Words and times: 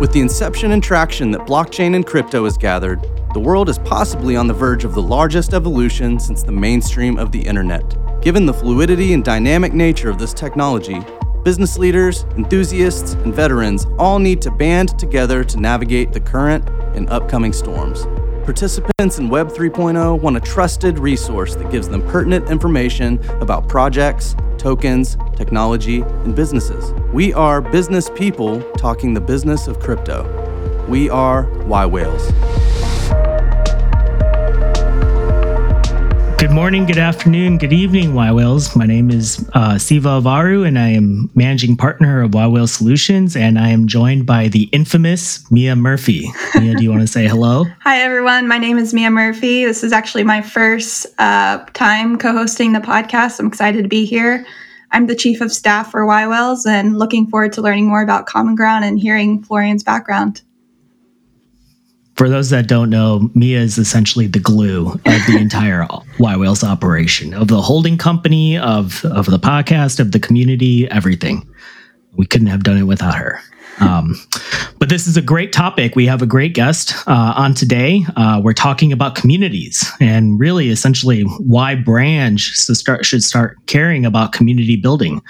With 0.00 0.12
the 0.12 0.20
inception 0.20 0.72
and 0.72 0.82
traction 0.82 1.30
that 1.32 1.42
blockchain 1.42 1.94
and 1.94 2.06
crypto 2.06 2.44
has 2.44 2.56
gathered, 2.56 3.06
the 3.34 3.38
world 3.38 3.68
is 3.68 3.78
possibly 3.80 4.34
on 4.34 4.46
the 4.46 4.54
verge 4.54 4.86
of 4.86 4.94
the 4.94 5.02
largest 5.02 5.52
evolution 5.52 6.18
since 6.18 6.42
the 6.42 6.50
mainstream 6.50 7.18
of 7.18 7.32
the 7.32 7.46
internet. 7.46 7.98
Given 8.22 8.46
the 8.46 8.54
fluidity 8.54 9.12
and 9.12 9.22
dynamic 9.22 9.74
nature 9.74 10.08
of 10.08 10.18
this 10.18 10.32
technology, 10.32 11.02
business 11.44 11.76
leaders, 11.76 12.24
enthusiasts, 12.38 13.12
and 13.12 13.34
veterans 13.34 13.86
all 13.98 14.18
need 14.18 14.40
to 14.40 14.50
band 14.50 14.98
together 14.98 15.44
to 15.44 15.60
navigate 15.60 16.14
the 16.14 16.20
current 16.20 16.66
and 16.96 17.10
upcoming 17.10 17.52
storms. 17.52 18.06
Participants 18.50 19.20
in 19.20 19.28
Web 19.28 19.50
3.0 19.50 20.20
want 20.20 20.36
a 20.36 20.40
trusted 20.40 20.98
resource 20.98 21.54
that 21.54 21.70
gives 21.70 21.88
them 21.88 22.02
pertinent 22.08 22.50
information 22.50 23.24
about 23.40 23.68
projects, 23.68 24.34
tokens, 24.58 25.16
technology, 25.36 26.00
and 26.00 26.34
businesses. 26.34 26.92
We 27.12 27.32
are 27.32 27.60
business 27.60 28.10
people 28.10 28.60
talking 28.72 29.14
the 29.14 29.20
business 29.20 29.68
of 29.68 29.78
crypto. 29.78 30.26
We 30.88 31.08
are 31.08 31.44
yWhales. 31.44 32.59
Good 36.40 36.52
morning, 36.52 36.86
good 36.86 36.96
afternoon, 36.96 37.58
good 37.58 37.74
evening, 37.74 38.12
yWhales. 38.12 38.74
My 38.74 38.86
name 38.86 39.10
is 39.10 39.46
uh, 39.52 39.76
Siva 39.76 40.22
Avvaru, 40.22 40.66
and 40.66 40.78
I 40.78 40.88
am 40.88 41.30
managing 41.34 41.76
partner 41.76 42.22
of 42.22 42.30
yWhale 42.30 42.66
Solutions. 42.66 43.36
And 43.36 43.58
I 43.58 43.68
am 43.68 43.86
joined 43.86 44.24
by 44.24 44.48
the 44.48 44.62
infamous 44.72 45.48
Mia 45.50 45.76
Murphy. 45.76 46.32
Mia, 46.54 46.76
do 46.76 46.82
you 46.82 46.88
want 46.88 47.02
to 47.02 47.06
say 47.06 47.28
hello? 47.28 47.64
Hi, 47.80 48.00
everyone. 48.00 48.48
My 48.48 48.56
name 48.56 48.78
is 48.78 48.94
Mia 48.94 49.10
Murphy. 49.10 49.66
This 49.66 49.84
is 49.84 49.92
actually 49.92 50.24
my 50.24 50.40
first 50.40 51.06
uh, 51.18 51.58
time 51.74 52.16
co 52.16 52.32
hosting 52.32 52.72
the 52.72 52.80
podcast. 52.80 53.38
I'm 53.38 53.46
excited 53.46 53.82
to 53.82 53.88
be 53.90 54.06
here. 54.06 54.46
I'm 54.92 55.08
the 55.08 55.14
chief 55.14 55.42
of 55.42 55.52
staff 55.52 55.90
for 55.90 56.00
yWhales 56.06 56.66
and 56.66 56.98
looking 56.98 57.26
forward 57.26 57.52
to 57.52 57.60
learning 57.60 57.86
more 57.86 58.00
about 58.00 58.24
Common 58.24 58.54
Ground 58.54 58.86
and 58.86 58.98
hearing 58.98 59.42
Florian's 59.42 59.82
background 59.82 60.40
for 62.20 62.28
those 62.28 62.50
that 62.50 62.68
don't 62.68 62.90
know, 62.90 63.30
Mia 63.34 63.60
is 63.60 63.78
essentially 63.78 64.26
the 64.26 64.38
glue 64.38 64.88
of 64.92 65.00
the 65.26 65.38
entire 65.40 65.86
yWhales 66.18 66.62
operation, 66.62 67.32
of 67.32 67.48
the 67.48 67.62
holding 67.62 67.96
company, 67.96 68.58
of 68.58 69.02
of 69.06 69.24
the 69.24 69.38
podcast, 69.38 69.98
of 69.98 70.12
the 70.12 70.20
community, 70.20 70.86
everything. 70.90 71.48
We 72.16 72.26
couldn't 72.26 72.48
have 72.48 72.62
done 72.62 72.76
it 72.76 72.82
without 72.82 73.14
her. 73.14 73.40
Um, 73.78 74.16
but 74.78 74.90
this 74.90 75.06
is 75.06 75.16
a 75.16 75.22
great 75.22 75.54
topic. 75.54 75.96
We 75.96 76.04
have 76.08 76.20
a 76.20 76.26
great 76.26 76.52
guest 76.52 76.92
uh, 77.08 77.32
on 77.38 77.54
today. 77.54 78.04
Uh, 78.16 78.38
we're 78.44 78.52
talking 78.52 78.92
about 78.92 79.14
communities 79.14 79.90
and 79.98 80.38
really, 80.38 80.68
essentially, 80.68 81.22
why 81.22 81.74
brands 81.74 82.42
should 82.42 82.76
start 82.76 83.06
should 83.06 83.24
start 83.24 83.56
caring 83.64 84.04
about 84.04 84.32
community 84.32 84.76
building. 84.76 85.22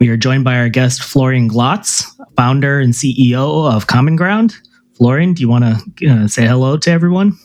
We 0.00 0.08
are 0.08 0.16
joined 0.16 0.44
by 0.44 0.56
our 0.56 0.70
guest 0.70 1.02
Florian 1.02 1.50
Glatz, 1.50 2.06
founder 2.36 2.80
and 2.80 2.94
CEO 2.94 3.70
of 3.70 3.86
Common 3.86 4.16
Ground. 4.16 4.56
Florian, 4.98 5.32
do 5.32 5.42
you 5.42 5.48
want 5.48 5.64
to 5.64 6.08
uh, 6.10 6.26
say 6.26 6.44
hello 6.44 6.76
to 6.76 6.90
everyone? 6.90 7.38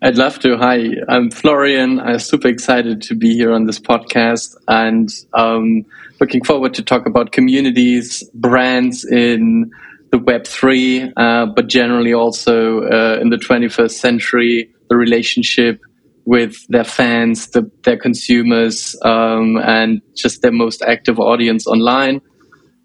I'd 0.00 0.16
love 0.16 0.38
to. 0.38 0.56
Hi, 0.56 0.88
I'm 1.10 1.30
Florian. 1.30 2.00
I'm 2.00 2.18
super 2.18 2.48
excited 2.48 3.02
to 3.02 3.14
be 3.14 3.34
here 3.34 3.52
on 3.52 3.66
this 3.66 3.78
podcast 3.78 4.56
and 4.68 5.10
um, 5.34 5.84
looking 6.18 6.42
forward 6.42 6.72
to 6.74 6.82
talk 6.82 7.04
about 7.04 7.32
communities, 7.32 8.22
brands 8.32 9.04
in 9.04 9.70
the 10.12 10.18
Web3, 10.18 11.12
uh, 11.14 11.46
but 11.54 11.66
generally 11.66 12.14
also 12.14 12.84
uh, 12.84 13.18
in 13.20 13.28
the 13.28 13.36
21st 13.36 13.90
century, 13.90 14.70
the 14.88 14.96
relationship 14.96 15.82
with 16.24 16.56
their 16.68 16.84
fans, 16.84 17.48
the, 17.48 17.70
their 17.84 17.98
consumers, 17.98 18.96
um, 19.04 19.58
and 19.58 20.00
just 20.16 20.40
their 20.40 20.52
most 20.52 20.80
active 20.80 21.18
audience 21.18 21.66
online. 21.66 22.22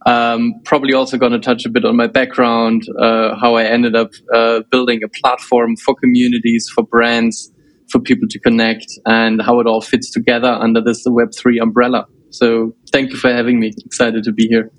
Um, 0.06 0.56
probably 0.66 0.94
also 0.94 1.18
going 1.18 1.32
to 1.32 1.40
touch 1.40 1.66
a 1.66 1.70
bit 1.70 1.86
on 1.86 1.96
my 1.96 2.08
background, 2.08 2.84
uh, 3.00 3.36
how 3.40 3.56
I 3.56 3.64
ended 3.64 3.96
up 3.96 4.12
uh, 4.34 4.62
building 4.70 5.02
a 5.04 5.08
platform 5.08 5.78
for 5.78 5.96
communities, 5.96 6.70
for 6.74 6.84
brands, 6.84 7.52
for 7.90 8.00
people 8.00 8.28
to 8.30 8.40
connect, 8.40 8.88
and 9.06 9.42
how 9.42 9.60
it 9.60 9.68
all 9.68 9.82
fits 9.82 10.12
together 10.12 10.50
under 10.50 10.82
this 10.82 11.06
Web3 11.08 11.62
umbrella. 11.62 12.06
So 12.32 12.76
thank 12.92 13.12
you 13.12 13.18
for 13.18 13.32
having 13.32 13.60
me. 13.60 13.72
Excited 13.86 14.24
to 14.24 14.32
be 14.32 14.48
here. 14.48 14.72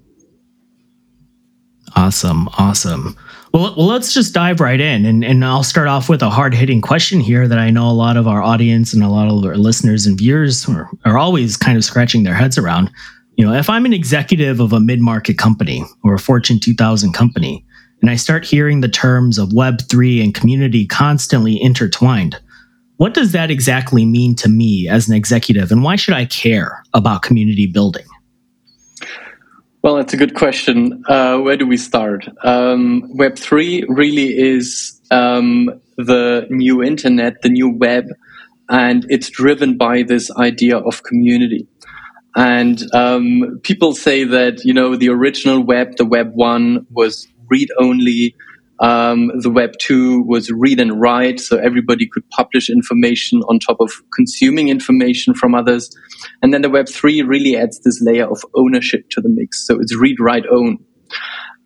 Awesome. 1.97 2.49
Awesome. 2.59 3.17
Well, 3.53 3.73
well, 3.77 3.87
let's 3.87 4.13
just 4.13 4.35
dive 4.35 4.59
right 4.59 4.81
in. 4.81 5.07
And, 5.07 5.25
and 5.25 5.45
I'll 5.45 5.63
start 5.63 5.87
off 5.87 6.09
with 6.09 6.23
a 6.23 6.31
hard 6.31 6.55
hitting 6.55 6.81
question 6.81 7.21
here 7.21 7.47
that 7.47 7.59
I 7.59 7.71
know 7.71 7.89
a 7.89 7.93
lot 7.93 8.17
of 8.17 8.27
our 8.27 8.43
audience 8.43 8.93
and 8.93 9.05
a 9.05 9.09
lot 9.09 9.29
of 9.29 9.45
our 9.45 9.57
listeners 9.57 10.07
and 10.07 10.19
viewers 10.19 10.69
are, 10.69 10.91
are 11.05 11.17
always 11.17 11.57
kind 11.57 11.79
of 11.79 11.85
scratching 11.85 12.25
their 12.25 12.35
heads 12.35 12.59
around. 12.59 12.91
You 13.37 13.45
know, 13.45 13.53
if 13.53 13.69
I'm 13.69 13.85
an 13.85 13.93
executive 13.93 14.61
of 14.61 14.73
a 14.73 14.79
mid 14.79 15.01
market 15.01 15.39
company 15.39 15.85
or 16.05 16.15
a 16.15 16.19
Fortune 16.19 16.61
2000 16.61 17.13
company, 17.13 17.65
and 18.01 18.11
I 18.11 18.17
start 18.17 18.45
hearing 18.45 18.81
the 18.81 18.89
terms 18.89 19.39
of 19.39 19.49
Web3 19.49 20.23
and 20.23 20.35
community 20.35 20.87
constantly 20.87 21.61
intertwined, 21.61 22.41
what 22.97 23.13
does 23.13 23.33
that 23.33 23.51
exactly 23.51 24.05
mean 24.05 24.37
to 24.37 24.49
me 24.49 24.89
as 24.89 25.09
an 25.09 25.15
executive, 25.15 25.73
and 25.73 25.83
why 25.83 25.97
should 25.97 26.15
I 26.15 26.27
care 26.27 26.85
about 26.95 27.23
community 27.23 27.67
building? 27.67 28.07
Well, 29.83 29.97
that's 29.97 30.15
a 30.15 30.17
good 30.17 30.35
question. 30.35 31.03
Uh, 31.09 31.39
where 31.39 31.57
do 31.57 31.67
we 31.67 31.77
start? 31.77 32.27
Um, 32.45 33.03
Web3 33.19 33.85
really 33.89 34.39
is 34.39 35.01
um, 35.11 35.69
the 35.97 36.47
new 36.51 36.83
internet, 36.83 37.43
the 37.43 37.49
new 37.49 37.69
web, 37.69 38.07
and 38.69 39.05
it's 39.11 39.29
driven 39.29 39.77
by 39.77 40.03
this 40.03 40.31
idea 40.37 40.79
of 40.79 41.03
community. 41.03 41.67
And 42.37 42.83
um, 42.95 43.61
people 43.63 43.95
say 43.95 44.25
that, 44.25 44.65
you 44.65 44.75
know, 44.75 44.97
the 44.97 45.09
original 45.09 45.63
web, 45.63 45.97
the 45.97 46.05
web 46.05 46.33
one 46.35 46.87
was 46.91 47.29
read 47.49 47.69
only. 47.79 48.35
Um, 48.81 49.31
the 49.41 49.51
web 49.51 49.75
two 49.79 50.23
was 50.23 50.51
read 50.51 50.81
and 50.81 51.01
write. 51.01 51.39
So 51.39 51.59
everybody 51.59 52.09
could 52.09 52.29
publish 52.31 52.69
information 52.69 53.41
on 53.49 53.61
top 53.61 53.77
of 53.79 53.93
consuming 54.13 54.69
information 54.69 55.33
from 55.35 55.55
others. 55.55 55.89
And 56.43 56.53
then 56.53 56.63
the 56.63 56.71
web 56.71 56.89
three 56.89 57.23
really 57.23 57.57
adds 57.57 57.81
this 57.81 58.03
layer 58.03 58.27
of 58.27 58.45
ownership 58.57 59.09
to 59.11 59.21
the 59.21 59.29
mix. 59.29 59.65
So 59.65 59.79
it's 59.81 59.95
read, 59.95 60.19
write, 60.19 60.45
own. 60.51 60.79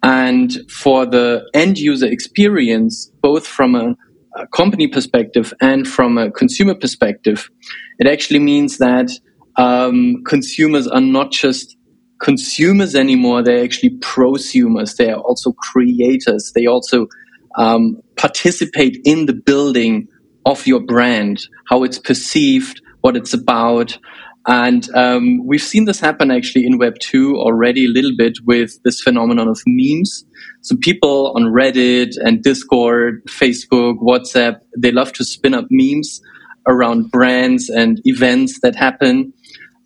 And 0.03 0.59
for 0.71 1.07
the 1.07 1.49
end 1.55 1.79
user 1.79 2.07
experience, 2.07 3.11
both 3.23 3.47
from 3.47 3.75
a, 3.75 3.97
a 4.37 4.47
company 4.49 4.87
perspective 4.87 5.55
and 5.61 5.89
from 5.89 6.19
a 6.19 6.31
consumer 6.31 6.75
perspective, 6.75 7.51
it 7.99 8.07
actually 8.07 8.41
means 8.41 8.79
that 8.79 9.11
um, 9.57 10.23
consumers 10.27 10.87
are 10.87 11.01
not 11.01 11.33
just 11.33 11.77
consumers 12.21 12.95
anymore; 12.95 13.43
they're 13.43 13.65
actually 13.65 13.99
prosumers. 13.99 14.97
They 14.97 15.11
are 15.11 15.21
also 15.21 15.53
creators. 15.53 16.53
They 16.55 16.67
also 16.67 17.09
um, 17.57 18.01
participate 18.17 18.99
in 19.05 19.27
the 19.27 19.35
building 19.35 20.09
of 20.47 20.67
your 20.67 20.81
brand, 20.81 21.47
how 21.69 21.83
it's 21.83 21.99
perceived, 21.99 22.81
what 23.01 23.17
it's 23.17 23.35
about. 23.35 23.99
And 24.47 24.89
um, 24.95 25.47
we've 25.47 25.63
seen 25.63 25.85
this 25.85 26.01
happen 26.01 26.31
actually 26.31 26.65
in 26.65 26.79
Web 26.79 26.95
2 27.01 27.37
already 27.37 27.85
a 27.85 27.89
little 27.89 28.13
bit 28.17 28.39
with 28.47 28.83
this 28.83 28.99
phenomenon 29.01 29.47
of 29.47 29.61
memes. 29.67 30.25
So 30.63 30.75
people 30.81 31.35
on 31.37 31.53
Reddit 31.53 32.13
and 32.17 32.43
Discord, 32.43 33.23
Facebook, 33.27 33.99
WhatsApp, 33.99 34.61
they 34.77 34.91
love 34.91 35.13
to 35.15 35.25
spin 35.25 35.53
up 35.53 35.67
memes 35.71 36.23
around 36.67 37.11
brands 37.11 37.69
and 37.69 38.01
events 38.05 38.61
that 38.63 38.75
happen. 38.75 39.35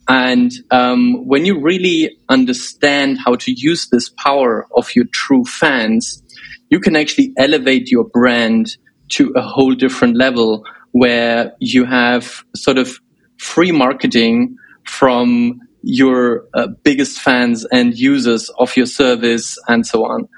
And 0.09 0.51
um, 0.71 1.27
when 1.27 1.45
you 1.45 1.61
really 1.61 2.17
understand 2.29 3.19
how 3.25 3.37
to 3.37 3.53
use 3.57 3.89
this 3.91 4.09
power 4.09 4.67
of 4.77 4.95
your 4.95 5.05
true 5.13 5.45
fans, 5.45 6.23
you 6.71 6.81
can 6.81 6.97
actually 6.97 7.33
elevate 7.37 7.91
your 7.91 8.05
brand 8.05 8.77
to 9.11 9.33
a 9.37 9.43
whole 9.43 9.75
different 9.75 10.17
level 10.17 10.65
where 10.93 11.53
you 11.61 11.85
have 11.85 12.45
sort 12.57 12.79
of 12.79 12.99
free 13.39 13.73
marketing 13.73 14.57
from 14.85 15.61
your 15.83 16.45
uh, 16.55 16.69
biggest 16.83 17.21
fans 17.21 17.67
and 17.73 17.99
users 17.99 18.49
of 18.59 18.77
your 18.77 18.87
service 18.87 19.59
and 19.69 19.87
so 19.87 20.05
on. 20.05 20.29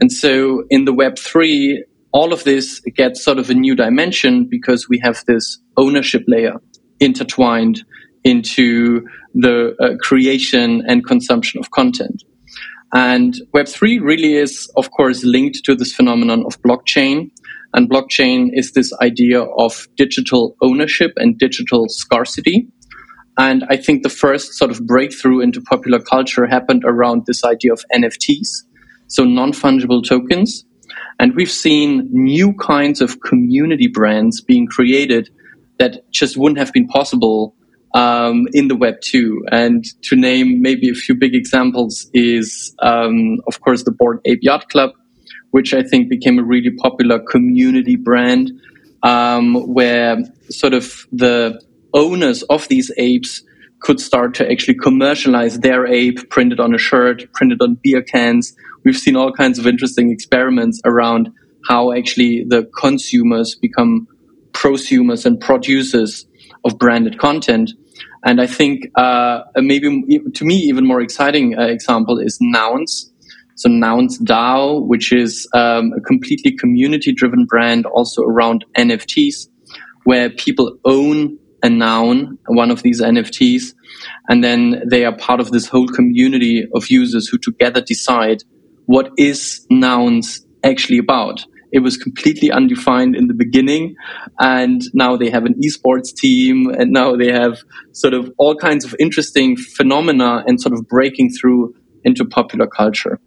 And 0.00 0.10
so 0.10 0.64
in 0.70 0.84
the 0.84 0.92
Web3, 0.92 1.78
all 2.12 2.32
of 2.32 2.44
this 2.44 2.80
gets 2.80 3.22
sort 3.22 3.38
of 3.38 3.50
a 3.50 3.54
new 3.54 3.74
dimension 3.74 4.46
because 4.48 4.88
we 4.88 5.00
have 5.02 5.22
this 5.26 5.58
ownership 5.76 6.22
layer 6.26 6.54
intertwined 7.00 7.84
into 8.24 9.06
the 9.34 9.74
uh, 9.80 9.96
creation 10.00 10.82
and 10.86 11.06
consumption 11.06 11.60
of 11.60 11.70
content. 11.70 12.24
And 12.94 13.34
Web3 13.54 14.00
really 14.00 14.34
is, 14.34 14.70
of 14.76 14.90
course, 14.92 15.24
linked 15.24 15.64
to 15.64 15.74
this 15.74 15.92
phenomenon 15.92 16.44
of 16.46 16.60
blockchain. 16.62 17.30
And 17.74 17.90
blockchain 17.90 18.50
is 18.52 18.72
this 18.72 18.92
idea 19.02 19.42
of 19.42 19.88
digital 19.96 20.56
ownership 20.62 21.12
and 21.16 21.36
digital 21.36 21.86
scarcity. 21.88 22.68
And 23.36 23.64
I 23.68 23.76
think 23.76 24.04
the 24.04 24.08
first 24.08 24.54
sort 24.54 24.70
of 24.70 24.86
breakthrough 24.86 25.40
into 25.40 25.60
popular 25.60 25.98
culture 25.98 26.46
happened 26.46 26.84
around 26.86 27.24
this 27.26 27.42
idea 27.42 27.72
of 27.72 27.84
NFTs, 27.92 28.46
so 29.08 29.24
non 29.24 29.50
fungible 29.50 30.06
tokens. 30.06 30.64
And 31.18 31.34
we've 31.34 31.50
seen 31.50 32.08
new 32.12 32.54
kinds 32.54 33.00
of 33.00 33.20
community 33.22 33.88
brands 33.88 34.40
being 34.40 34.68
created 34.68 35.30
that 35.78 36.08
just 36.12 36.36
wouldn't 36.36 36.58
have 36.58 36.72
been 36.72 36.86
possible 36.86 37.56
um, 37.94 38.46
in 38.52 38.68
the 38.68 38.76
Web 38.76 38.96
two. 39.00 39.44
And 39.50 39.84
to 40.02 40.16
name 40.16 40.60
maybe 40.60 40.90
a 40.90 40.94
few 40.94 41.14
big 41.14 41.34
examples 41.34 42.10
is, 42.12 42.74
um, 42.80 43.38
of 43.46 43.60
course, 43.60 43.84
the 43.84 43.92
Bored 43.92 44.20
Ape 44.24 44.40
Yacht 44.42 44.68
Club, 44.68 44.90
which 45.52 45.72
I 45.72 45.82
think 45.82 46.08
became 46.08 46.38
a 46.38 46.44
really 46.44 46.70
popular 46.70 47.18
community 47.18 47.96
brand, 47.96 48.50
um, 49.02 49.54
where 49.72 50.18
sort 50.50 50.74
of 50.74 51.06
the 51.12 51.60
owners 51.92 52.42
of 52.44 52.66
these 52.68 52.90
apes 52.96 53.42
could 53.80 54.00
start 54.00 54.34
to 54.34 54.50
actually 54.50 54.74
commercialize 54.74 55.60
their 55.60 55.86
ape, 55.86 56.30
printed 56.30 56.58
on 56.58 56.74
a 56.74 56.78
shirt, 56.78 57.30
printed 57.34 57.60
on 57.60 57.78
beer 57.82 58.02
cans. 58.02 58.56
We've 58.82 58.96
seen 58.96 59.14
all 59.14 59.30
kinds 59.30 59.58
of 59.58 59.66
interesting 59.66 60.10
experiments 60.10 60.80
around 60.84 61.30
how 61.68 61.92
actually 61.92 62.44
the 62.48 62.64
consumers 62.78 63.54
become 63.54 64.08
prosumers 64.52 65.26
and 65.26 65.38
producers 65.38 66.26
of 66.64 66.78
branded 66.78 67.18
content. 67.18 67.72
And 68.24 68.40
I 68.40 68.46
think 68.46 68.90
uh, 68.96 69.42
maybe 69.56 70.02
to 70.34 70.44
me 70.44 70.56
even 70.56 70.86
more 70.86 71.00
exciting 71.00 71.58
uh, 71.58 71.66
example 71.66 72.18
is 72.18 72.38
Nouns. 72.40 73.12
So 73.56 73.68
Nouns 73.68 74.18
DAO, 74.18 74.84
which 74.86 75.12
is 75.12 75.48
um, 75.54 75.92
a 75.96 76.00
completely 76.00 76.56
community-driven 76.56 77.44
brand, 77.44 77.86
also 77.86 78.22
around 78.22 78.64
NFTs, 78.76 79.48
where 80.04 80.30
people 80.30 80.76
own 80.84 81.38
a 81.62 81.70
noun, 81.70 82.38
one 82.46 82.70
of 82.70 82.82
these 82.82 83.00
NFTs, 83.00 83.74
and 84.28 84.42
then 84.42 84.82
they 84.86 85.04
are 85.04 85.16
part 85.16 85.40
of 85.40 85.50
this 85.50 85.68
whole 85.68 85.86
community 85.86 86.66
of 86.74 86.90
users 86.90 87.28
who 87.28 87.38
together 87.38 87.80
decide 87.80 88.42
what 88.86 89.10
is 89.16 89.66
Nouns 89.70 90.44
actually 90.62 90.98
about 90.98 91.44
it 91.74 91.80
was 91.80 91.96
completely 91.96 92.50
undefined 92.50 93.16
in 93.16 93.26
the 93.26 93.34
beginning 93.34 93.96
and 94.38 94.82
now 94.94 95.16
they 95.16 95.28
have 95.28 95.44
an 95.44 95.54
esports 95.64 96.14
team 96.14 96.70
and 96.70 96.92
now 96.92 97.16
they 97.16 97.30
have 97.30 97.58
sort 97.92 98.14
of 98.14 98.32
all 98.38 98.54
kinds 98.56 98.84
of 98.84 98.94
interesting 98.98 99.56
phenomena 99.56 100.44
and 100.46 100.60
sort 100.60 100.72
of 100.72 100.86
breaking 100.88 101.28
through 101.30 101.74
into 102.04 102.24
popular 102.24 102.66
culture 102.66 103.20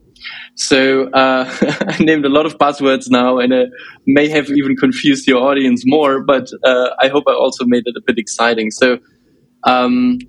so 0.55 1.09
uh, 1.11 1.45
I 1.61 2.03
named 2.03 2.25
a 2.25 2.29
lot 2.29 2.45
of 2.45 2.57
buzzwords 2.57 3.09
now, 3.09 3.37
and 3.37 3.53
uh, 3.53 3.65
may 4.05 4.27
have 4.29 4.49
even 4.49 4.75
confused 4.75 5.27
your 5.27 5.43
audience 5.43 5.83
more. 5.85 6.23
But 6.23 6.49
uh, 6.63 6.89
I 6.99 7.07
hope 7.09 7.25
I 7.27 7.33
also 7.33 7.65
made 7.65 7.83
it 7.85 7.95
a 7.95 8.01
bit 8.05 8.17
exciting. 8.17 8.71
So 8.71 8.97
um, 9.63 10.19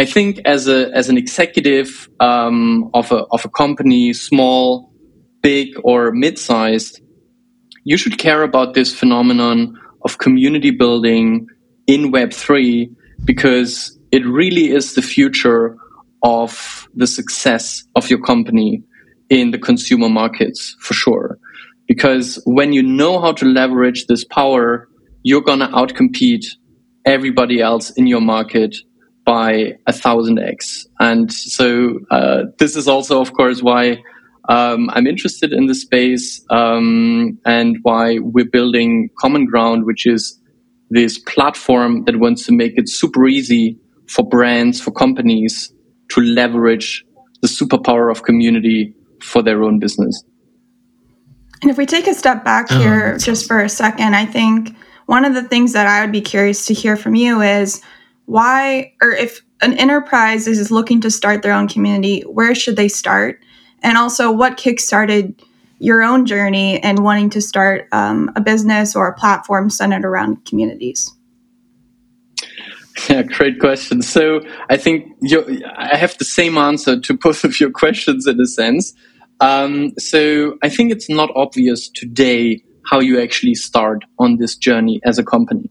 I 0.00 0.06
think 0.06 0.40
as 0.44 0.68
a 0.68 0.90
as 0.94 1.08
an 1.08 1.18
executive 1.18 2.08
um, 2.20 2.90
of 2.94 3.12
a 3.12 3.24
of 3.30 3.44
a 3.44 3.48
company, 3.50 4.12
small, 4.12 4.92
big, 5.42 5.68
or 5.84 6.12
mid 6.12 6.38
sized, 6.38 7.00
you 7.88 7.96
should 7.96 8.18
care 8.18 8.42
about 8.42 8.74
this 8.74 8.94
phenomenon 8.94 9.74
of 10.02 10.18
community 10.18 10.70
building 10.70 11.46
in 11.86 12.12
Web3 12.12 12.94
because 13.24 13.98
it 14.12 14.26
really 14.26 14.68
is 14.68 14.94
the 14.94 15.00
future 15.00 15.74
of 16.22 16.86
the 16.94 17.06
success 17.06 17.84
of 17.94 18.10
your 18.10 18.20
company 18.20 18.82
in 19.30 19.52
the 19.52 19.58
consumer 19.58 20.10
markets 20.10 20.76
for 20.80 20.92
sure. 20.92 21.38
Because 21.86 22.38
when 22.44 22.74
you 22.74 22.82
know 22.82 23.22
how 23.22 23.32
to 23.32 23.46
leverage 23.46 24.04
this 24.06 24.22
power, 24.22 24.86
you're 25.22 25.40
going 25.50 25.60
to 25.60 25.68
outcompete 25.68 26.44
everybody 27.06 27.62
else 27.62 27.88
in 27.92 28.06
your 28.06 28.20
market 28.20 28.76
by 29.24 29.78
a 29.86 29.94
thousand 29.94 30.38
X. 30.38 30.86
And 31.00 31.32
so 31.32 32.00
uh, 32.10 32.42
this 32.58 32.76
is 32.76 32.86
also, 32.86 33.22
of 33.22 33.32
course, 33.32 33.62
why 33.62 34.02
um, 34.48 34.88
I'm 34.94 35.06
interested 35.06 35.52
in 35.52 35.66
the 35.66 35.74
space 35.74 36.44
um, 36.50 37.38
and 37.44 37.76
why 37.82 38.18
we're 38.18 38.46
building 38.46 39.10
Common 39.18 39.44
Ground, 39.44 39.84
which 39.84 40.06
is 40.06 40.40
this 40.90 41.18
platform 41.18 42.04
that 42.04 42.16
wants 42.16 42.46
to 42.46 42.52
make 42.52 42.72
it 42.76 42.88
super 42.88 43.26
easy 43.26 43.78
for 44.08 44.26
brands, 44.26 44.80
for 44.80 44.90
companies 44.90 45.72
to 46.10 46.22
leverage 46.22 47.04
the 47.42 47.48
superpower 47.48 48.10
of 48.10 48.22
community 48.22 48.94
for 49.22 49.42
their 49.42 49.62
own 49.62 49.78
business. 49.78 50.24
And 51.60 51.70
if 51.70 51.76
we 51.76 51.84
take 51.84 52.06
a 52.06 52.14
step 52.14 52.42
back 52.42 52.68
oh, 52.70 52.78
here 52.78 53.18
just 53.18 53.46
for 53.46 53.60
a 53.60 53.68
second, 53.68 54.14
I 54.14 54.24
think 54.24 54.74
one 55.06 55.26
of 55.26 55.34
the 55.34 55.42
things 55.42 55.74
that 55.74 55.86
I 55.86 56.00
would 56.00 56.12
be 56.12 56.20
curious 56.22 56.66
to 56.66 56.74
hear 56.74 56.96
from 56.96 57.14
you 57.14 57.42
is 57.42 57.82
why, 58.24 58.94
or 59.02 59.10
if 59.10 59.42
an 59.60 59.74
enterprise 59.74 60.46
is 60.46 60.70
looking 60.70 61.00
to 61.02 61.10
start 61.10 61.42
their 61.42 61.52
own 61.52 61.68
community, 61.68 62.22
where 62.22 62.54
should 62.54 62.76
they 62.76 62.88
start? 62.88 63.42
And 63.82 63.96
also 63.96 64.30
what 64.30 64.56
kickstarted 64.56 65.40
your 65.78 66.02
own 66.02 66.26
journey 66.26 66.82
and 66.82 67.04
wanting 67.04 67.30
to 67.30 67.40
start 67.40 67.88
um, 67.92 68.30
a 68.36 68.40
business 68.40 68.96
or 68.96 69.08
a 69.08 69.14
platform 69.14 69.70
centered 69.70 70.04
around 70.04 70.44
communities? 70.44 71.12
Yeah, 73.08 73.22
great 73.22 73.60
question. 73.60 74.02
So 74.02 74.40
I 74.68 74.76
think 74.76 75.12
I 75.32 75.96
have 75.96 76.18
the 76.18 76.24
same 76.24 76.58
answer 76.58 76.98
to 77.00 77.14
both 77.14 77.44
of 77.44 77.60
your 77.60 77.70
questions 77.70 78.26
in 78.26 78.40
a 78.40 78.46
sense. 78.46 78.92
Um, 79.40 79.92
so 79.98 80.58
I 80.62 80.68
think 80.68 80.90
it's 80.90 81.08
not 81.08 81.30
obvious 81.36 81.88
today 81.88 82.62
how 82.90 83.00
you 83.00 83.20
actually 83.20 83.54
start 83.54 84.04
on 84.18 84.38
this 84.38 84.56
journey 84.56 85.00
as 85.04 85.18
a 85.18 85.24
company 85.24 85.70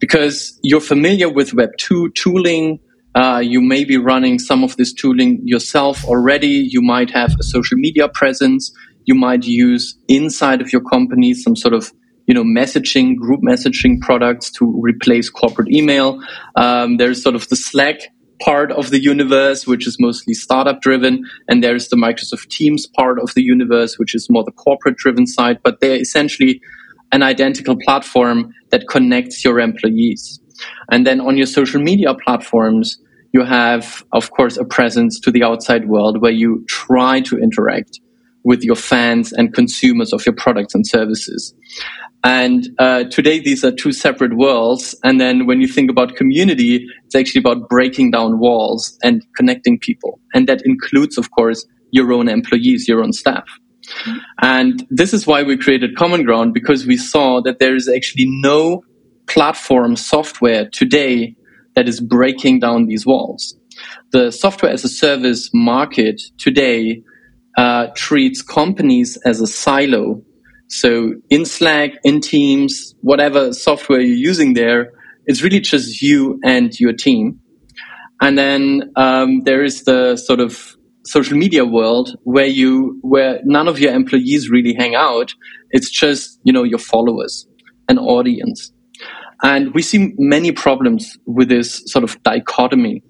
because 0.00 0.58
you're 0.62 0.80
familiar 0.80 1.28
with 1.28 1.52
Web2 1.52 2.14
tooling, 2.14 2.80
uh, 3.14 3.40
you 3.44 3.60
may 3.60 3.84
be 3.84 3.96
running 3.96 4.38
some 4.38 4.64
of 4.64 4.76
this 4.76 4.92
tooling 4.92 5.40
yourself 5.44 6.04
already. 6.04 6.66
You 6.68 6.82
might 6.82 7.10
have 7.10 7.34
a 7.38 7.42
social 7.42 7.78
media 7.78 8.08
presence. 8.08 8.72
You 9.04 9.14
might 9.14 9.44
use 9.44 9.96
inside 10.08 10.60
of 10.60 10.72
your 10.72 10.82
company 10.82 11.34
some 11.34 11.56
sort 11.56 11.74
of 11.74 11.92
you 12.26 12.34
know 12.34 12.42
messaging 12.42 13.16
group 13.16 13.40
messaging 13.42 14.00
products 14.00 14.50
to 14.52 14.80
replace 14.82 15.28
corporate 15.30 15.70
email. 15.70 16.20
Um, 16.56 16.96
there's 16.96 17.22
sort 17.22 17.34
of 17.34 17.48
the 17.48 17.56
Slack 17.56 18.00
part 18.40 18.72
of 18.72 18.90
the 18.90 19.00
universe, 19.00 19.66
which 19.66 19.86
is 19.86 19.96
mostly 20.00 20.34
startup 20.34 20.80
driven, 20.80 21.24
and 21.48 21.62
there's 21.62 21.88
the 21.88 21.96
Microsoft 21.96 22.48
Teams 22.48 22.86
part 22.96 23.20
of 23.20 23.32
the 23.34 23.42
universe, 23.42 23.98
which 23.98 24.14
is 24.14 24.28
more 24.28 24.42
the 24.42 24.52
corporate 24.52 24.96
driven 24.96 25.26
side. 25.26 25.58
But 25.62 25.80
they're 25.80 26.00
essentially 26.00 26.60
an 27.12 27.22
identical 27.22 27.76
platform 27.84 28.52
that 28.70 28.88
connects 28.88 29.44
your 29.44 29.60
employees. 29.60 30.40
And 30.90 31.06
then 31.06 31.20
on 31.20 31.36
your 31.36 31.46
social 31.46 31.80
media 31.80 32.14
platforms, 32.14 32.98
you 33.32 33.44
have, 33.44 34.04
of 34.12 34.30
course, 34.30 34.56
a 34.56 34.64
presence 34.64 35.18
to 35.20 35.30
the 35.30 35.42
outside 35.42 35.88
world 35.88 36.20
where 36.20 36.32
you 36.32 36.64
try 36.68 37.20
to 37.22 37.38
interact 37.38 38.00
with 38.44 38.62
your 38.62 38.76
fans 38.76 39.32
and 39.32 39.54
consumers 39.54 40.12
of 40.12 40.24
your 40.24 40.34
products 40.34 40.74
and 40.74 40.86
services. 40.86 41.54
And 42.22 42.68
uh, 42.78 43.04
today, 43.04 43.38
these 43.40 43.64
are 43.64 43.72
two 43.72 43.92
separate 43.92 44.36
worlds. 44.36 44.94
And 45.02 45.20
then 45.20 45.46
when 45.46 45.60
you 45.60 45.66
think 45.66 45.90
about 45.90 46.16
community, 46.16 46.86
it's 47.04 47.14
actually 47.14 47.40
about 47.40 47.68
breaking 47.68 48.12
down 48.12 48.38
walls 48.38 48.96
and 49.02 49.22
connecting 49.36 49.78
people. 49.78 50.20
And 50.32 50.48
that 50.48 50.62
includes, 50.64 51.18
of 51.18 51.30
course, 51.32 51.66
your 51.90 52.12
own 52.12 52.28
employees, 52.28 52.88
your 52.88 53.02
own 53.02 53.12
staff. 53.12 53.44
And 54.40 54.86
this 54.90 55.12
is 55.12 55.26
why 55.26 55.42
we 55.42 55.56
created 55.56 55.96
Common 55.96 56.24
Ground 56.24 56.54
because 56.54 56.86
we 56.86 56.96
saw 56.96 57.42
that 57.42 57.58
there 57.58 57.76
is 57.76 57.88
actually 57.88 58.26
no 58.28 58.82
platform 59.26 59.96
software 59.96 60.68
today 60.70 61.36
that 61.74 61.88
is 61.88 62.00
breaking 62.00 62.60
down 62.60 62.86
these 62.86 63.06
walls. 63.06 63.56
The 64.12 64.30
software 64.30 64.72
as 64.72 64.84
a 64.84 64.88
service 64.88 65.50
market 65.52 66.20
today 66.38 67.02
uh, 67.56 67.88
treats 67.94 68.42
companies 68.42 69.16
as 69.24 69.40
a 69.40 69.46
silo. 69.46 70.22
So 70.68 71.14
in 71.30 71.44
Slack, 71.44 71.92
in 72.04 72.20
Teams, 72.20 72.94
whatever 73.00 73.52
software 73.52 74.00
you're 74.00 74.16
using 74.16 74.54
there, 74.54 74.92
it's 75.26 75.42
really 75.42 75.60
just 75.60 76.02
you 76.02 76.40
and 76.44 76.78
your 76.78 76.92
team. 76.92 77.40
And 78.20 78.38
then 78.38 78.92
um, 78.96 79.42
there 79.44 79.64
is 79.64 79.84
the 79.84 80.16
sort 80.16 80.40
of 80.40 80.76
social 81.06 81.36
media 81.36 81.64
world 81.64 82.16
where 82.22 82.46
you 82.46 82.98
where 83.02 83.40
none 83.44 83.68
of 83.68 83.78
your 83.78 83.92
employees 83.92 84.48
really 84.50 84.74
hang 84.74 84.94
out. 84.94 85.34
It's 85.70 85.90
just 85.90 86.40
you 86.44 86.52
know 86.52 86.62
your 86.62 86.78
followers, 86.78 87.46
an 87.88 87.98
audience. 87.98 88.72
And 89.42 89.74
we 89.74 89.82
see 89.82 90.14
many 90.16 90.52
problems 90.52 91.18
with 91.26 91.48
this 91.48 91.82
sort 91.86 92.04
of 92.04 92.22
dichotomy. 92.22 93.02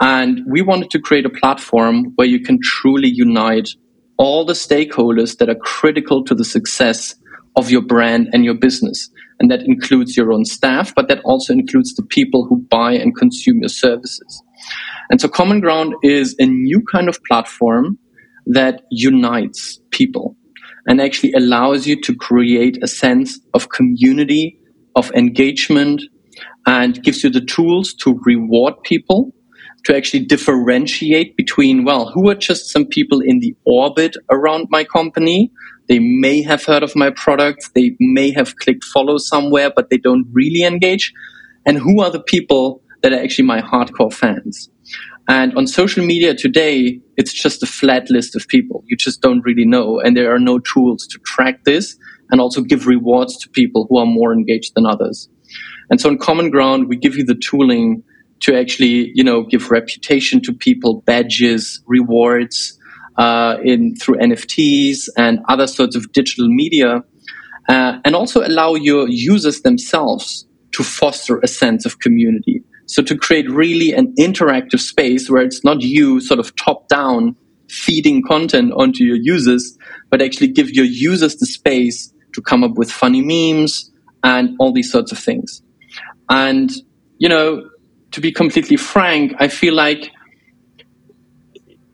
And 0.00 0.40
we 0.48 0.62
wanted 0.62 0.90
to 0.90 1.00
create 1.00 1.26
a 1.26 1.30
platform 1.30 2.12
where 2.16 2.28
you 2.28 2.40
can 2.40 2.58
truly 2.62 3.08
unite 3.08 3.68
all 4.16 4.44
the 4.44 4.52
stakeholders 4.52 5.38
that 5.38 5.48
are 5.48 5.56
critical 5.56 6.24
to 6.24 6.34
the 6.34 6.44
success 6.44 7.14
of 7.56 7.70
your 7.70 7.82
brand 7.82 8.28
and 8.32 8.44
your 8.44 8.54
business. 8.54 9.10
And 9.40 9.50
that 9.50 9.62
includes 9.62 10.16
your 10.16 10.32
own 10.32 10.44
staff, 10.44 10.94
but 10.94 11.08
that 11.08 11.20
also 11.24 11.52
includes 11.52 11.94
the 11.94 12.02
people 12.04 12.46
who 12.46 12.64
buy 12.70 12.92
and 12.92 13.16
consume 13.16 13.60
your 13.60 13.68
services. 13.68 14.42
And 15.10 15.20
so 15.20 15.28
Common 15.28 15.60
Ground 15.60 15.94
is 16.02 16.34
a 16.38 16.46
new 16.46 16.82
kind 16.90 17.08
of 17.08 17.22
platform 17.24 17.98
that 18.46 18.82
unites 18.90 19.80
people 19.90 20.36
and 20.86 21.00
actually 21.00 21.32
allows 21.32 21.86
you 21.86 22.00
to 22.00 22.14
create 22.14 22.78
a 22.82 22.88
sense 22.88 23.38
of 23.54 23.68
community 23.68 24.57
of 24.98 25.10
engagement 25.12 26.02
and 26.66 27.02
gives 27.02 27.22
you 27.22 27.30
the 27.30 27.40
tools 27.40 27.94
to 27.94 28.20
reward 28.24 28.74
people 28.82 29.32
to 29.84 29.96
actually 29.96 30.24
differentiate 30.24 31.36
between, 31.36 31.84
well, 31.84 32.10
who 32.10 32.28
are 32.28 32.34
just 32.34 32.70
some 32.70 32.84
people 32.84 33.20
in 33.20 33.38
the 33.38 33.54
orbit 33.64 34.16
around 34.28 34.66
my 34.70 34.82
company? 34.82 35.52
They 35.88 36.00
may 36.00 36.42
have 36.42 36.64
heard 36.64 36.82
of 36.82 36.96
my 36.96 37.10
product. 37.10 37.70
They 37.74 37.96
may 38.00 38.32
have 38.32 38.56
clicked 38.56 38.84
follow 38.84 39.18
somewhere, 39.18 39.70
but 39.74 39.88
they 39.88 39.98
don't 39.98 40.26
really 40.32 40.64
engage. 40.64 41.12
And 41.64 41.78
who 41.78 42.02
are 42.02 42.10
the 42.10 42.22
people 42.22 42.82
that 43.02 43.12
are 43.12 43.22
actually 43.22 43.46
my 43.46 43.62
hardcore 43.62 44.12
fans? 44.12 44.68
And 45.28 45.54
on 45.56 45.66
social 45.66 46.04
media 46.04 46.34
today, 46.34 47.00
it's 47.16 47.32
just 47.32 47.62
a 47.62 47.66
flat 47.66 48.10
list 48.10 48.34
of 48.34 48.48
people. 48.48 48.82
You 48.86 48.96
just 48.96 49.22
don't 49.22 49.42
really 49.44 49.66
know. 49.66 50.00
And 50.00 50.16
there 50.16 50.34
are 50.34 50.40
no 50.40 50.58
tools 50.58 51.06
to 51.06 51.18
track 51.20 51.64
this 51.64 51.96
and 52.30 52.40
also 52.40 52.60
give 52.60 52.86
rewards 52.86 53.36
to 53.38 53.48
people 53.48 53.86
who 53.88 53.98
are 53.98 54.06
more 54.06 54.32
engaged 54.32 54.72
than 54.74 54.86
others. 54.86 55.28
And 55.90 56.00
so 56.00 56.10
on 56.10 56.18
Common 56.18 56.50
Ground, 56.50 56.88
we 56.88 56.96
give 56.96 57.16
you 57.16 57.24
the 57.24 57.34
tooling 57.34 58.02
to 58.40 58.56
actually, 58.56 59.10
you 59.14 59.24
know, 59.24 59.42
give 59.42 59.70
reputation 59.70 60.40
to 60.42 60.52
people, 60.52 61.02
badges, 61.02 61.82
rewards, 61.86 62.78
uh, 63.16 63.56
in 63.64 63.96
through 63.96 64.16
NFTs 64.18 65.08
and 65.16 65.40
other 65.48 65.66
sorts 65.66 65.96
of 65.96 66.12
digital 66.12 66.48
media, 66.48 67.02
uh, 67.68 67.98
and 68.04 68.14
also 68.14 68.46
allow 68.46 68.74
your 68.74 69.08
users 69.08 69.62
themselves 69.62 70.46
to 70.72 70.84
foster 70.84 71.40
a 71.40 71.48
sense 71.48 71.84
of 71.84 71.98
community. 71.98 72.62
So 72.86 73.02
to 73.02 73.16
create 73.16 73.50
really 73.50 73.92
an 73.92 74.14
interactive 74.18 74.80
space 74.80 75.28
where 75.28 75.42
it's 75.42 75.64
not 75.64 75.82
you 75.82 76.20
sort 76.20 76.40
of 76.40 76.54
top 76.56 76.88
down 76.88 77.36
feeding 77.68 78.22
content 78.22 78.72
onto 78.76 79.04
your 79.04 79.18
users, 79.20 79.76
but 80.10 80.22
actually 80.22 80.48
give 80.48 80.70
your 80.70 80.86
users 80.86 81.36
the 81.36 81.46
space 81.46 82.12
to 82.38 82.42
come 82.42 82.62
up 82.62 82.74
with 82.76 82.90
funny 82.90 83.20
memes 83.20 83.90
and 84.22 84.56
all 84.60 84.72
these 84.72 84.90
sorts 84.90 85.10
of 85.10 85.18
things. 85.18 85.60
And, 86.30 86.70
you 87.18 87.28
know, 87.28 87.68
to 88.12 88.20
be 88.20 88.32
completely 88.32 88.76
frank, 88.76 89.34
I 89.38 89.48
feel 89.48 89.74
like 89.74 90.10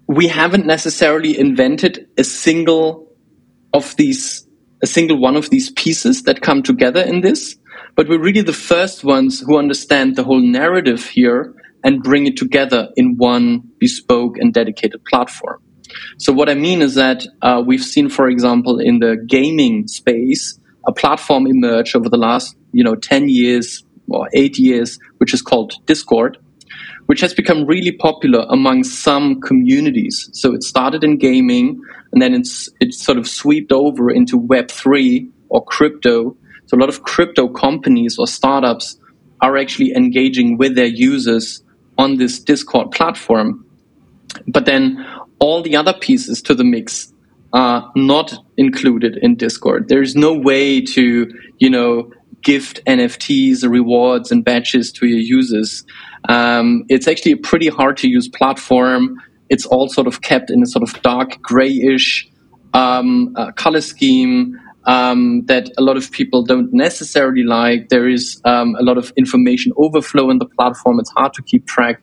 we 0.07 0.29
haven't 0.29 0.67
necessarily 0.67 1.39
invented 1.39 2.09
a 2.19 2.25
single 2.25 3.09
of 3.73 3.97
these, 3.97 4.47
a 4.83 4.87
single 4.87 5.19
one 5.19 5.35
of 5.35 5.49
these 5.49 5.71
pieces 5.71 6.25
that 6.25 6.43
come 6.43 6.63
together 6.63 7.01
in 7.01 7.23
this, 7.23 7.57
but 7.97 8.07
we're 8.09 8.21
really 8.21 8.43
the 8.43 8.53
first 8.53 9.03
ones 9.03 9.41
who 9.41 9.57
understand 9.57 10.15
the 10.15 10.25
whole 10.25 10.43
narrative 10.43 11.07
here 11.07 11.55
and 11.83 12.03
bring 12.03 12.27
it 12.27 12.37
together 12.37 12.91
in 12.97 13.17
one 13.17 13.63
bespoke 13.79 14.37
and 14.37 14.53
dedicated 14.53 15.03
platform. 15.07 15.64
So 16.19 16.33
what 16.33 16.49
I 16.49 16.55
mean 16.55 16.83
is 16.83 16.95
that 16.95 17.27
uh, 17.43 17.63
we've 17.65 17.83
seen, 17.83 18.09
for 18.09 18.29
example, 18.29 18.79
in 18.79 18.99
the 18.99 19.17
gaming 19.27 19.89
space, 19.89 20.59
a 20.87 20.93
platform 20.93 21.47
emerge 21.47 21.95
over 21.95 22.09
the 22.09 22.17
last, 22.17 22.57
you 22.73 22.85
know, 22.85 22.95
10 22.95 23.29
years 23.29 23.85
or 24.09 24.29
eight 24.35 24.59
years, 24.59 24.99
which 25.19 25.33
is 25.33 25.43
called 25.43 25.75
Discord, 25.87 26.39
which 27.07 27.21
has 27.21 27.35
become 27.35 27.65
really 27.67 27.93
popular 27.93 28.47
among 28.49 28.85
some 28.85 29.41
communities. 29.41 30.29
So 30.33 30.55
it 30.55 30.63
started 30.63 31.05
in 31.05 31.19
gaming 31.19 31.81
and 32.13 32.21
then 32.21 32.35
it's, 32.35 32.69
it 32.81 32.95
sort 32.95 33.19
of 33.19 33.27
swept 33.27 33.73
over 33.73 34.11
into 34.11 34.39
Web3 34.39 35.31
or 35.49 35.65
crypto. 35.65 36.37
So 36.67 36.77
a 36.77 36.81
lot 36.81 36.89
of 36.89 37.03
crypto 37.03 37.49
companies 37.49 38.19
or 38.19 38.27
startups 38.27 38.99
are 39.41 39.57
actually 39.57 39.93
engaging 39.95 40.59
with 40.59 40.75
their 40.75 40.87
users 40.87 41.63
on 41.99 42.17
this 42.17 42.41
Discord 42.41 42.91
platform. 42.91 43.65
But 44.49 44.65
then 44.65 45.05
all 45.39 45.63
the 45.63 45.77
other 45.77 45.93
pieces 45.93 46.43
to 46.43 46.55
the 46.55 46.65
mix 46.65 47.13
are 47.53 47.91
not 47.95 48.35
included 48.57 49.17
in 49.23 49.37
Discord. 49.37 49.89
There's 49.89 50.17
no 50.17 50.35
way 50.35 50.81
to, 50.81 51.33
you 51.59 51.71
know, 51.71 52.11
gift 52.43 52.81
NFTs, 52.87 53.69
rewards, 53.69 54.31
and 54.31 54.45
badges 54.45 54.93
to 54.93 55.07
your 55.07 55.19
users. 55.19 55.85
Um, 56.29 56.85
it's 56.89 57.09
actually 57.09 57.33
a 57.33 57.37
pretty 57.37 57.69
hard 57.69 57.97
to 57.99 58.09
use 58.09 58.29
platform. 58.29 59.17
It's 59.49 59.67
all 59.67 59.89
sort 59.89 60.07
of 60.07 60.21
kept 60.21 60.51
in 60.51 60.63
a 60.63 60.67
sort 60.67 60.83
of 60.83 61.01
dark 61.03 61.41
grayish 61.43 62.29
um, 62.75 63.35
uh, 63.37 63.53
color 63.53 63.81
scheme 63.81 64.59
um, 64.87 65.47
that 65.47 65.71
a 65.79 65.83
lot 65.83 65.97
of 65.97 66.11
people 66.11 66.45
don't 66.45 66.73
necessarily 66.73 67.45
like. 67.45 67.89
There 67.89 68.09
is 68.09 68.41
um, 68.45 68.75
a 68.79 68.83
lot 68.83 68.99
of 68.99 69.13
information 69.17 69.73
overflow 69.77 70.31
in 70.31 70.39
the 70.39 70.47
platform. 70.47 70.99
It's 71.01 71.13
hard 71.17 71.33
to 71.35 71.43
keep 71.43 71.67
track 71.67 72.03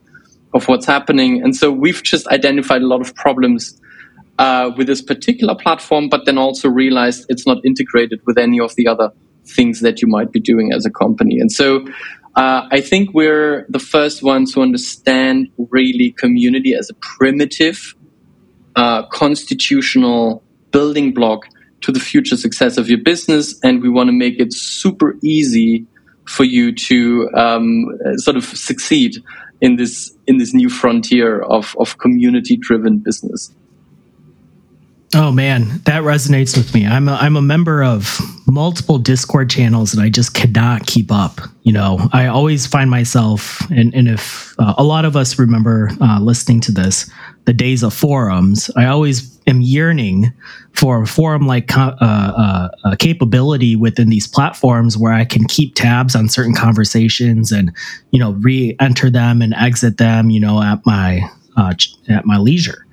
of 0.54 0.68
what's 0.68 0.86
happening. 0.86 1.42
And 1.44 1.56
so 1.56 1.72
we've 1.72 2.04
just 2.04 2.28
identified 2.28 2.82
a 2.82 2.88
lot 2.88 3.02
of 3.02 3.16
problems 3.16 3.80
uh, 4.38 4.72
with 4.76 4.88
this 4.88 5.02
particular 5.02 5.56
platform, 5.56 6.10
but 6.10 6.26
then 6.26 6.38
also 6.38 6.70
realized 6.70 7.26
it's 7.30 7.46
not 7.46 7.58
integrated 7.66 8.22
with 8.26 8.38
any 8.38 8.60
of 8.60 8.76
the 8.76 8.88
other 8.88 9.12
things 9.46 9.82
that 9.82 10.02
you 10.02 10.08
might 10.08 10.32
be 10.32 10.40
doing 10.40 10.72
as 10.74 10.86
a 10.86 10.90
company. 10.90 11.40
And 11.40 11.52
so 11.52 11.86
uh, 12.36 12.68
I 12.72 12.82
think 12.82 13.14
we're 13.14 13.66
the 13.70 13.80
first 13.80 14.24
ones 14.24 14.54
who 14.54 14.62
understand 14.62 15.50
really 15.70 16.12
community 16.18 16.74
as 16.74 16.90
a 16.90 16.94
primitive, 16.96 17.96
uh, 18.76 19.06
constitutional 19.08 20.44
building 20.72 21.14
block 21.14 21.46
to 21.82 21.92
the 21.92 22.00
future 22.00 22.38
success 22.38 22.78
of 22.78 22.90
your 22.90 23.00
business. 23.00 23.60
And 23.64 23.82
we 23.82 23.90
want 23.90 24.08
to 24.08 24.14
make 24.14 24.40
it 24.40 24.54
super 24.54 25.18
easy 25.22 25.86
for 26.26 26.44
you 26.44 26.74
to 26.74 27.30
um, 27.36 27.86
sort 28.16 28.38
of 28.38 28.46
succeed 28.46 29.18
in 29.62 29.76
this 29.76 30.12
in 30.28 30.38
this 30.38 30.54
new 30.54 30.70
frontier 30.70 31.42
of, 31.42 31.76
of 31.80 31.98
community 32.00 32.58
driven 32.60 33.02
business. 33.04 33.54
Oh 35.14 35.30
man, 35.30 35.82
that 35.86 36.04
resonates 36.04 36.56
with 36.56 36.74
me. 36.74 36.88
I'm 36.88 37.10
a, 37.10 37.14
I'm 37.14 37.36
a 37.36 37.42
member 37.42 37.84
of 37.84 38.18
multiple 38.48 38.98
Discord 38.98 39.50
channels 39.50 39.94
and 39.94 40.02
I 40.02 40.10
just 40.10 40.34
cannot 40.34 40.88
keep 40.88 41.12
up. 41.12 41.42
You 41.64 41.74
know, 41.74 42.08
I 42.14 42.28
always 42.28 42.66
find 42.66 42.90
myself, 42.90 43.60
and, 43.72 43.94
and 43.94 44.08
if 44.08 44.56
uh, 44.58 44.74
a 44.78 44.84
lot 44.84 45.04
of 45.04 45.18
us 45.18 45.38
remember 45.38 45.92
uh, 46.00 46.20
listening 46.22 46.62
to 46.62 46.72
this, 46.72 47.12
the 47.44 47.54
days 47.54 47.84
of 47.84 47.94
forums, 47.94 48.72
I 48.78 48.86
always 48.86 49.38
am 49.48 49.60
yearning 49.60 50.32
for 50.74 51.02
a 51.02 51.08
forum 51.08 51.46
like 51.46 51.78
uh, 51.78 51.94
uh, 52.00 52.96
capability 52.98 53.76
within 53.76 54.10
these 54.10 54.28
platforms 54.28 54.98
where 54.98 55.14
I 55.14 55.26
can 55.26 55.44
keep 55.46 55.76
tabs 55.76 56.16
on 56.16 56.30
certain 56.30 56.56
conversations 56.56 57.52
and, 57.52 57.74
you 58.12 58.20
know, 58.20 58.32
re 58.34 58.78
enter 58.80 59.10
them 59.10 59.42
and 59.42 59.54
exit 59.56 59.98
them, 59.98 60.30
you 60.30 60.40
know, 60.40 60.62
at 60.62 60.86
my, 60.86 61.22
uh, 61.58 61.74
at 62.08 62.26
my 62.26 62.38
leisure 62.38 62.86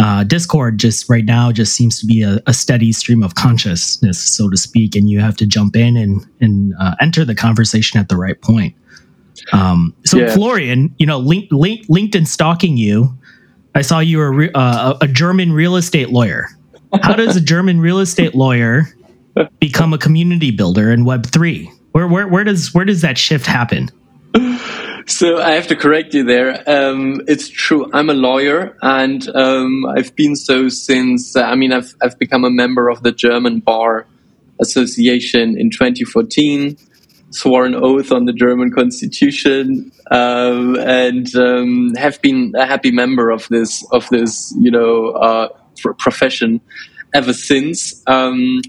uh, 0.00 0.24
Discord 0.24 0.78
just 0.78 1.10
right 1.10 1.26
now 1.26 1.52
just 1.52 1.74
seems 1.74 2.00
to 2.00 2.06
be 2.06 2.22
a, 2.22 2.40
a, 2.46 2.54
steady 2.54 2.90
stream 2.90 3.22
of 3.22 3.34
consciousness, 3.34 4.18
so 4.18 4.48
to 4.48 4.56
speak, 4.56 4.96
and 4.96 5.10
you 5.10 5.20
have 5.20 5.36
to 5.36 5.46
jump 5.46 5.76
in 5.76 5.94
and 5.94 6.26
and 6.40 6.74
uh, 6.80 6.94
enter 7.00 7.22
the 7.22 7.34
conversation 7.34 8.00
at 8.00 8.08
the 8.08 8.16
right 8.16 8.40
point. 8.40 8.74
Um, 9.52 9.94
so 10.06 10.16
yeah. 10.16 10.34
Florian, 10.34 10.94
you 10.98 11.04
know, 11.04 11.18
link, 11.18 11.48
link, 11.50 11.86
LinkedIn 11.88 12.26
stalking 12.26 12.78
you. 12.78 13.14
I 13.74 13.82
saw 13.82 13.98
you 13.98 14.18
were 14.18 14.32
re- 14.32 14.50
uh, 14.54 14.96
a 15.02 15.06
German 15.06 15.52
real 15.52 15.76
estate 15.76 16.08
lawyer. 16.08 16.48
How 17.02 17.12
does 17.12 17.36
a 17.36 17.40
German 17.40 17.78
real 17.78 17.98
estate 17.98 18.34
lawyer 18.34 18.84
become 19.58 19.92
a 19.92 19.98
community 19.98 20.50
builder 20.50 20.90
in 20.90 21.04
Web 21.04 21.26
three? 21.26 21.70
Where 21.92 22.08
where 22.08 22.26
where 22.26 22.44
does 22.44 22.72
where 22.72 22.86
does 22.86 23.02
that 23.02 23.18
shift 23.18 23.44
happen? 23.44 23.90
So 25.06 25.38
I 25.38 25.52
have 25.52 25.66
to 25.68 25.76
correct 25.76 26.14
you 26.14 26.24
there. 26.24 26.62
Um, 26.70 27.22
it's 27.26 27.48
true. 27.48 27.90
I'm 27.92 28.10
a 28.10 28.14
lawyer, 28.14 28.76
and 28.80 29.26
um, 29.34 29.84
I've 29.86 30.14
been 30.14 30.36
so 30.36 30.68
since. 30.68 31.34
Uh, 31.34 31.42
I 31.42 31.56
mean, 31.56 31.72
I've 31.72 31.94
I've 32.00 32.18
become 32.18 32.44
a 32.44 32.50
member 32.50 32.88
of 32.88 33.02
the 33.02 33.10
German 33.10 33.58
Bar 33.58 34.06
Association 34.60 35.58
in 35.58 35.70
2014. 35.70 36.76
Swore 37.30 37.64
an 37.64 37.74
oath 37.74 38.12
on 38.12 38.26
the 38.26 38.32
German 38.32 38.72
Constitution, 38.72 39.90
um, 40.10 40.76
and 40.76 41.34
um, 41.34 41.94
have 41.96 42.20
been 42.22 42.52
a 42.56 42.66
happy 42.66 42.90
member 42.90 43.30
of 43.30 43.48
this 43.48 43.84
of 43.90 44.08
this 44.10 44.54
you 44.60 44.70
know 44.70 45.08
uh, 45.10 45.48
profession 45.98 46.60
ever 47.14 47.32
since. 47.32 48.02
Um, 48.06 48.60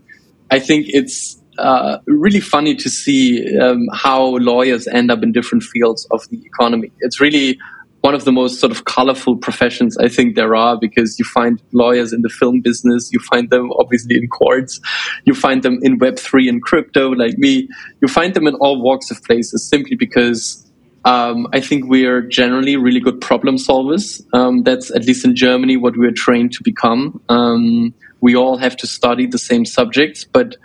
I 0.50 0.60
think 0.60 0.88
it's 0.90 1.41
uh, 1.62 2.00
really 2.08 2.40
funny 2.40 2.76
to 2.76 2.90
see 2.90 3.58
um, 3.60 3.88
how 3.94 4.38
lawyers 4.38 4.88
end 4.88 5.12
up 5.12 5.24
in 5.24 5.32
different 5.32 5.64
fields 5.64 6.08
of 6.12 6.28
the 6.30 6.42
economy. 6.46 6.92
It's 7.00 7.22
really 7.22 7.58
one 8.02 8.16
of 8.16 8.26
the 8.26 8.32
most 8.32 8.60
sort 8.60 8.72
of 8.72 8.86
colorful 8.86 9.38
professions 9.38 9.96
I 9.98 10.08
think 10.08 10.36
there 10.36 10.56
are 10.56 10.78
because 10.78 11.20
you 11.20 11.26
find 11.26 11.62
lawyers 11.72 12.14
in 12.14 12.24
the 12.24 12.30
film 12.30 12.62
business, 12.62 13.12
you 13.14 13.20
find 13.20 13.50
them 13.50 13.72
obviously 13.78 14.18
in 14.18 14.28
courts, 14.28 14.80
you 15.26 15.36
find 15.36 15.62
them 15.62 15.80
in 15.84 16.00
Web3 16.00 16.50
and 16.50 16.62
crypto 16.62 17.12
like 17.12 17.38
me, 17.38 17.70
you 18.02 18.08
find 18.08 18.34
them 18.34 18.48
in 18.48 18.56
all 18.56 18.82
walks 18.82 19.12
of 19.12 19.24
places 19.24 19.68
simply 19.68 19.96
because 19.96 20.68
um, 21.06 21.48
I 21.54 21.62
think 21.62 21.86
we're 21.88 22.22
generally 22.22 22.76
really 22.76 23.00
good 23.00 23.22
problem 23.22 23.58
solvers. 23.58 24.22
Um, 24.34 24.64
that's 24.64 24.92
at 24.92 25.06
least 25.06 25.26
in 25.26 25.36
Germany 25.36 25.78
what 25.78 25.96
we're 25.96 26.12
trained 26.12 26.54
to 26.54 26.64
become. 26.64 27.22
Um, 27.30 27.94
we 28.20 28.36
all 28.36 28.58
have 28.58 28.78
to 28.78 28.88
study 28.88 29.26
the 29.26 29.40
same 29.40 29.66
subjects, 29.66 30.24
but 30.24 30.56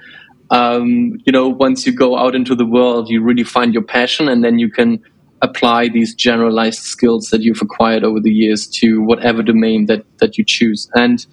um, 0.50 1.18
you 1.24 1.32
know, 1.32 1.48
once 1.48 1.86
you 1.86 1.92
go 1.92 2.16
out 2.16 2.34
into 2.34 2.54
the 2.54 2.66
world, 2.66 3.08
you 3.08 3.22
really 3.22 3.44
find 3.44 3.72
your 3.74 3.82
passion 3.82 4.28
and 4.28 4.44
then 4.44 4.58
you 4.58 4.70
can 4.70 5.02
apply 5.42 5.88
these 5.88 6.14
generalized 6.14 6.82
skills 6.82 7.30
that 7.30 7.42
you've 7.42 7.60
acquired 7.60 8.04
over 8.04 8.20
the 8.20 8.30
years 8.30 8.66
to 8.66 9.02
whatever 9.02 9.42
domain 9.42 9.86
that, 9.86 10.04
that 10.18 10.38
you 10.38 10.44
choose. 10.44 10.88
And 10.94 11.26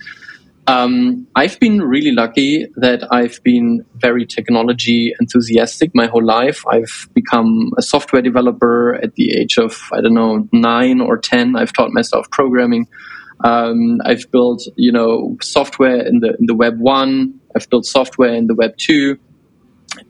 um, 0.68 1.28
I've 1.36 1.60
been 1.60 1.82
really 1.82 2.12
lucky 2.12 2.68
that 2.78 3.06
I've 3.12 3.42
been 3.44 3.86
very 3.96 4.26
technology 4.26 5.14
enthusiastic 5.20 5.92
my 5.94 6.08
whole 6.08 6.24
life. 6.24 6.64
I've 6.68 7.10
become 7.14 7.72
a 7.78 7.82
software 7.82 8.22
developer 8.22 8.96
at 8.96 9.16
the 9.16 9.38
age 9.38 9.58
of, 9.58 9.82
I 9.92 10.02
don't 10.02 10.14
know, 10.14 10.48
nine 10.54 11.02
or 11.02 11.18
10. 11.18 11.58
I've 11.58 11.74
taught 11.74 11.92
myself 11.92 12.30
programming. 12.32 12.88
Um, 13.44 14.00
I've 14.06 14.32
built, 14.32 14.64
you 14.78 14.92
know, 14.92 15.38
software 15.42 16.00
in 16.06 16.20
the 16.22 16.36
in 16.40 16.46
the 16.46 16.56
Web 16.56 16.80
one. 16.80 17.40
I've 17.56 17.70
built 17.70 17.86
software 17.86 18.34
in 18.34 18.48
the 18.48 18.56
Web 18.56 18.78
two, 18.78 19.18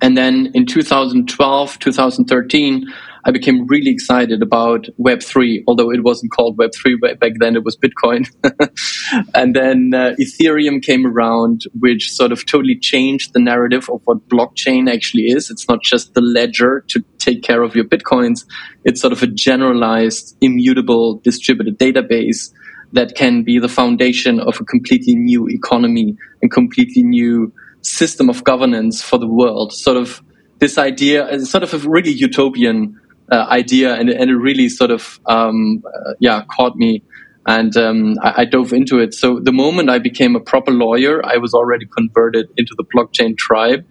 and 0.02 0.18
then 0.18 0.52
in 0.54 0.66
2012, 0.66 1.80
2013, 1.80 2.86
I 3.26 3.32
became 3.32 3.66
really 3.68 3.90
excited 3.90 4.42
about 4.42 4.88
Web3, 5.00 5.64
although 5.68 5.92
it 5.92 6.04
wasn't 6.04 6.34
called 6.34 6.58
Web3 6.58 7.20
back 7.20 7.34
then, 7.40 7.56
it 7.56 7.64
was 7.64 7.78
Bitcoin. 7.78 8.28
and 9.34 9.56
then 9.56 9.94
uh, 9.94 10.14
Ethereum 10.20 10.84
came 10.84 11.06
around, 11.06 11.62
which 11.80 12.12
sort 12.12 12.34
of 12.34 12.46
totally 12.46 12.78
changed 12.78 13.34
the 13.34 13.40
narrative 13.40 13.90
of 13.90 14.02
what 14.06 14.28
blockchain 14.28 14.92
actually 14.92 15.24
is. 15.24 15.50
It's 15.50 15.70
not 15.70 15.82
just 15.84 16.14
the 16.16 16.22
ledger 16.22 16.84
to 16.90 17.04
take 17.18 17.44
care 17.44 17.64
of 17.64 17.76
your 17.76 17.86
Bitcoins, 17.86 18.46
it's 18.84 19.00
sort 19.00 19.14
of 19.14 19.24
a 19.24 19.28
generalized, 19.28 20.36
immutable, 20.42 21.16
distributed 21.24 21.80
database 21.80 22.52
that 22.94 23.16
can 23.16 23.44
be 23.44 23.60
the 23.60 23.68
foundation 23.68 24.40
of 24.40 24.60
a 24.62 24.64
completely 24.64 25.16
new 25.16 25.48
economy 25.50 26.16
and 26.42 26.52
completely 26.52 27.04
new 27.04 27.52
system 27.82 28.30
of 28.30 28.44
governance 28.44 29.02
for 29.02 29.18
the 29.18 29.28
world. 29.28 29.74
Sort 29.74 29.98
of 29.98 30.22
this 30.60 30.78
idea, 30.78 31.26
uh, 31.26 31.40
sort 31.40 31.64
of 31.64 31.74
a 31.74 31.90
really 31.90 32.12
utopian 32.12 33.00
uh, 33.32 33.46
idea, 33.50 33.96
and, 33.96 34.10
and, 34.10 34.30
it 34.30 34.36
really 34.36 34.70
sort 34.70 34.92
of 34.92 35.20
um, 35.26 35.84
uh, 35.86 36.14
yeah 36.20 36.44
caught 36.56 36.76
me, 36.76 37.04
and 37.48 37.76
um, 37.76 38.16
I, 38.22 38.42
I, 38.42 38.46
dove 38.46 38.74
into 38.74 39.00
it. 39.00 39.14
So 39.14 39.40
the 39.40 39.52
moment 39.52 39.90
I 39.90 40.00
became 40.00 40.36
a 40.36 40.40
proper 40.40 40.72
lawyer, 40.72 41.26
I 41.26 41.38
was 41.38 41.54
already 41.54 41.86
converted 41.86 42.48
into 42.58 42.76
the 42.78 42.86
blockchain 42.96 43.38
tribe, 43.38 43.86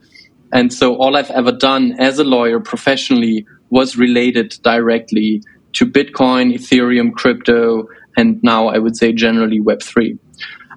and 0.53 0.73
so 0.73 0.97
all 0.97 1.17
I've 1.17 1.31
ever 1.31 1.53
done 1.53 1.97
as 1.99 2.19
a 2.19 2.25
lawyer 2.25 2.61
professionally 2.61 3.47
was 3.71 3.97
related 3.97 4.57
directly 4.63 5.43
to 5.75 5.87
Bitcoin, 5.87 6.55
Ethereum, 6.55 7.13
crypto, 7.13 7.89
and 8.17 8.41
now 8.43 8.69
I 8.69 8.79
would 8.79 8.97
say 8.97 9.13
generally 9.13 9.61
Web 9.61 9.83
three. 9.83 10.19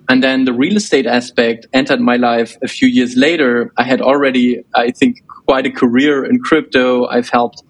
And 0.08 0.24
then 0.24 0.46
the 0.46 0.54
real 0.54 0.76
estate 0.76 1.08
aspect 1.08 1.66
entered 1.74 2.00
my 2.00 2.16
life 2.16 2.58
a 2.62 2.68
few 2.68 2.88
years 2.88 3.16
later. 3.16 3.72
I 3.78 3.84
had 3.84 4.02
already, 4.02 4.64
I 4.76 4.92
think, 4.92 5.26
quite 5.28 5.66
a 5.66 5.72
career 5.72 6.24
in 6.24 6.40
crypto. 6.40 7.08
I've 7.08 7.30
helped 7.30 7.64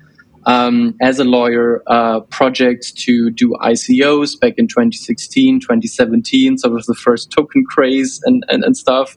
um, 0.45 0.95
as 1.01 1.19
a 1.19 1.23
lawyer 1.23 1.81
uh, 1.87 2.21
projects 2.21 2.91
to 2.91 3.31
do 3.31 3.55
ICOs 3.61 4.39
back 4.39 4.53
in 4.57 4.67
2016, 4.67 5.61
2017, 5.61 6.57
sort 6.57 6.77
of 6.77 6.85
the 6.85 6.93
first 6.93 7.31
token 7.31 7.65
craze 7.65 8.21
and, 8.25 8.45
and, 8.49 8.63
and 8.63 8.77
stuff. 8.77 9.15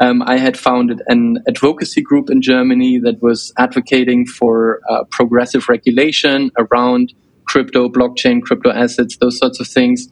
Um, 0.00 0.22
I 0.22 0.38
had 0.38 0.56
founded 0.56 1.02
an 1.08 1.38
advocacy 1.48 2.02
group 2.02 2.30
in 2.30 2.40
Germany 2.40 2.98
that 3.00 3.20
was 3.20 3.52
advocating 3.58 4.26
for 4.26 4.80
uh, 4.88 5.04
progressive 5.10 5.68
regulation 5.68 6.50
around 6.56 7.12
crypto, 7.48 7.88
blockchain, 7.88 8.40
crypto 8.42 8.70
assets, 8.70 9.16
those 9.16 9.38
sorts 9.38 9.58
of 9.58 9.66
things. 9.66 10.08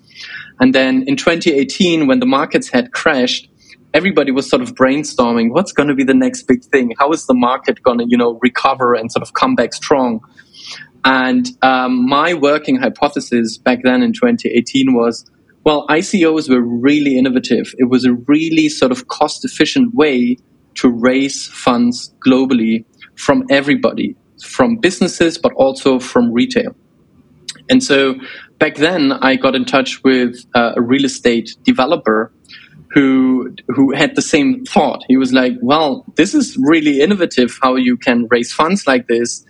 And 0.59 0.75
then 0.75 1.05
in 1.07 1.17
2018, 1.17 2.07
when 2.07 2.19
the 2.21 2.27
markets 2.27 2.71
had 2.71 2.93
crashed, 2.93 3.49
everybody 3.97 4.31
was 4.31 4.49
sort 4.49 4.61
of 4.61 4.75
brainstorming 4.75 5.51
what's 5.51 5.73
going 5.73 5.89
to 5.89 5.95
be 5.95 6.05
the 6.05 6.15
next 6.15 6.43
big 6.43 6.63
thing? 6.65 6.93
How 6.99 7.11
is 7.13 7.27
the 7.27 7.35
market 7.35 7.83
going 7.83 7.99
to 7.99 8.05
you 8.07 8.19
know 8.19 8.39
recover 8.43 8.95
and 8.95 9.11
sort 9.11 9.23
of 9.23 9.33
come 9.35 9.55
back 9.55 9.73
strong? 9.73 10.21
And 11.05 11.47
um, 11.63 12.07
my 12.07 12.35
working 12.35 12.77
hypothesis 12.77 13.59
back 13.59 13.79
then 13.85 14.03
in 14.03 14.13
2018 14.13 14.95
was 14.95 15.25
well 15.65 15.87
icos 15.89 16.51
were 16.51 16.61
really 16.61 17.17
innovative. 17.17 17.75
It 17.79 17.89
was 17.89 18.05
a 18.05 18.13
really 18.27 18.69
sort 18.69 18.93
of 18.93 19.09
cost 19.09 19.45
efficient 19.45 19.95
way 19.95 20.37
to 20.75 20.91
raise 20.91 21.47
funds 21.47 22.15
globally 22.27 22.85
from 23.15 23.45
everybody 23.51 24.15
from 24.45 24.77
businesses 24.77 25.39
but 25.39 25.53
also 25.55 25.99
from 25.99 26.31
retail 26.31 26.77
and 27.69 27.83
so 27.83 28.15
back 28.59 28.77
then, 28.77 29.13
I 29.13 29.37
got 29.37 29.55
in 29.55 29.65
touch 29.65 30.03
with 30.05 30.45
uh, 30.55 30.73
a 30.77 30.83
real 30.83 31.05
estate 31.05 31.57
developer 31.65 32.33
who 32.91 33.55
who 33.69 33.93
had 33.95 34.15
the 34.15 34.23
same 34.23 34.65
thought. 34.65 35.03
He 35.09 35.17
was 35.17 35.33
like, 35.33 35.55
"Well, 35.61 36.05
this 36.17 36.35
is 36.35 36.57
really 36.61 37.01
innovative. 37.01 37.59
How 37.63 37.77
you 37.77 37.97
can 37.97 38.27
raise 38.31 38.53
funds 38.53 38.87
like 38.87 39.07
this." 39.07 39.45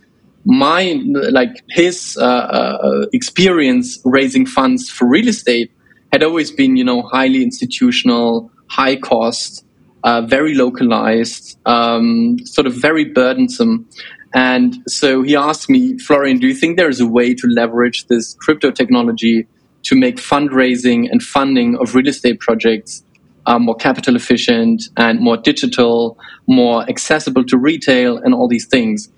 My 0.44 1.00
like 1.30 1.62
his 1.70 2.16
uh, 2.20 2.24
uh, 2.24 3.06
experience 3.12 4.00
raising 4.04 4.46
funds 4.46 4.90
for 4.90 5.08
real 5.08 5.28
estate 5.28 5.70
had 6.12 6.22
always 6.22 6.50
been, 6.50 6.76
you 6.76 6.84
know, 6.84 7.02
highly 7.02 7.42
institutional, 7.42 8.50
high 8.68 8.96
cost, 8.96 9.64
uh, 10.04 10.22
very 10.22 10.54
localized, 10.54 11.58
um, 11.66 12.38
sort 12.44 12.66
of 12.66 12.74
very 12.74 13.04
burdensome. 13.04 13.88
And 14.36 14.76
so 14.86 15.22
he 15.22 15.34
asked 15.34 15.70
me, 15.70 15.96
Florian, 15.96 16.38
do 16.38 16.46
you 16.46 16.52
think 16.52 16.76
there 16.76 16.90
is 16.90 17.00
a 17.00 17.06
way 17.06 17.32
to 17.32 17.46
leverage 17.48 18.06
this 18.08 18.34
crypto 18.34 18.70
technology 18.70 19.48
to 19.84 19.96
make 19.96 20.16
fundraising 20.16 21.10
and 21.10 21.22
funding 21.22 21.78
of 21.80 21.94
real 21.94 22.06
estate 22.06 22.38
projects 22.38 23.02
uh, 23.46 23.58
more 23.58 23.76
capital 23.76 24.14
efficient 24.14 24.82
and 24.98 25.20
more 25.20 25.38
digital, 25.38 26.18
more 26.46 26.82
accessible 26.86 27.44
to 27.44 27.56
retail, 27.56 28.18
and 28.18 28.34
all 28.34 28.46
these 28.46 28.66
things? 28.66 29.08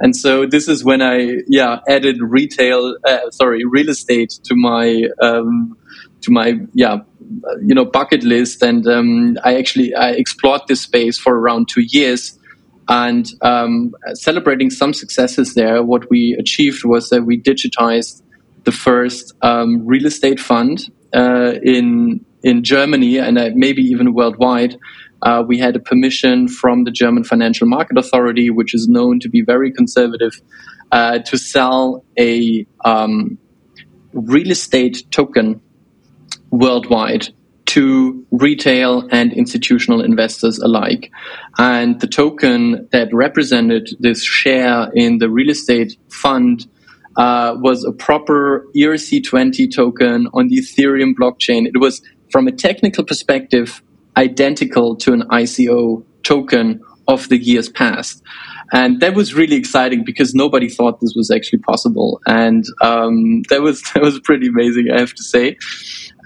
And 0.00 0.14
so 0.14 0.44
this 0.44 0.68
is 0.68 0.84
when 0.84 1.00
I, 1.00 1.38
yeah, 1.48 1.78
added 1.88 2.18
retail, 2.20 2.96
uh, 3.08 3.30
sorry, 3.30 3.64
real 3.64 3.88
estate 3.88 4.38
to 4.44 4.54
my, 4.56 5.04
um, 5.22 5.74
to 6.20 6.30
my, 6.30 6.60
yeah, 6.74 6.98
you 7.64 7.74
know, 7.74 7.86
bucket 7.86 8.24
list. 8.24 8.62
And 8.62 8.86
um, 8.86 9.38
I 9.42 9.56
actually 9.56 9.94
I 9.94 10.10
explored 10.10 10.62
this 10.68 10.82
space 10.82 11.18
for 11.18 11.34
around 11.34 11.68
two 11.70 11.84
years 11.88 12.35
and 12.88 13.26
um, 13.42 13.94
celebrating 14.14 14.70
some 14.70 14.92
successes 14.92 15.54
there, 15.54 15.82
what 15.82 16.08
we 16.10 16.36
achieved 16.38 16.84
was 16.84 17.10
that 17.10 17.24
we 17.24 17.40
digitized 17.40 18.22
the 18.64 18.72
first 18.72 19.32
um, 19.42 19.86
real 19.86 20.06
estate 20.06 20.40
fund 20.40 20.90
uh, 21.14 21.54
in 21.62 22.24
in 22.42 22.62
Germany 22.62 23.18
and 23.18 23.38
uh, 23.38 23.50
maybe 23.54 23.82
even 23.82 24.14
worldwide. 24.14 24.76
Uh, 25.22 25.42
we 25.46 25.58
had 25.58 25.74
a 25.74 25.80
permission 25.80 26.46
from 26.46 26.84
the 26.84 26.90
German 26.90 27.24
Financial 27.24 27.66
Market 27.66 27.98
Authority, 27.98 28.50
which 28.50 28.74
is 28.74 28.86
known 28.86 29.18
to 29.20 29.28
be 29.28 29.40
very 29.40 29.72
conservative, 29.72 30.40
uh, 30.92 31.18
to 31.20 31.38
sell 31.38 32.04
a 32.18 32.66
um, 32.84 33.38
real 34.12 34.50
estate 34.50 35.02
token 35.10 35.60
worldwide 36.50 37.28
to 37.76 38.24
retail 38.30 39.06
and 39.10 39.34
institutional 39.34 40.00
investors 40.00 40.58
alike. 40.58 41.12
And 41.58 42.00
the 42.00 42.06
token 42.06 42.88
that 42.90 43.12
represented 43.12 43.90
this 44.00 44.24
share 44.24 44.90
in 44.94 45.18
the 45.18 45.28
real 45.28 45.50
estate 45.50 45.94
fund 46.08 46.66
uh, 47.18 47.54
was 47.58 47.84
a 47.84 47.92
proper 47.92 48.66
ERC20 48.74 49.74
token 49.74 50.26
on 50.32 50.48
the 50.48 50.56
Ethereum 50.56 51.12
blockchain. 51.20 51.66
It 51.66 51.78
was, 51.78 52.00
from 52.32 52.48
a 52.48 52.52
technical 52.52 53.04
perspective, 53.04 53.82
identical 54.16 54.96
to 54.96 55.12
an 55.12 55.24
ICO 55.28 56.02
token 56.22 56.80
of 57.08 57.28
the 57.28 57.36
years 57.36 57.68
past. 57.68 58.22
And 58.72 59.00
that 59.00 59.14
was 59.14 59.34
really 59.34 59.56
exciting 59.56 60.02
because 60.04 60.34
nobody 60.34 60.68
thought 60.68 61.00
this 61.00 61.14
was 61.14 61.30
actually 61.30 61.60
possible. 61.60 62.20
And 62.26 62.64
um, 62.80 63.42
that 63.50 63.62
was 63.62 63.82
that 63.94 64.02
was 64.02 64.18
pretty 64.20 64.48
amazing, 64.48 64.88
I 64.90 65.00
have 65.00 65.14
to 65.14 65.22
say. 65.22 65.56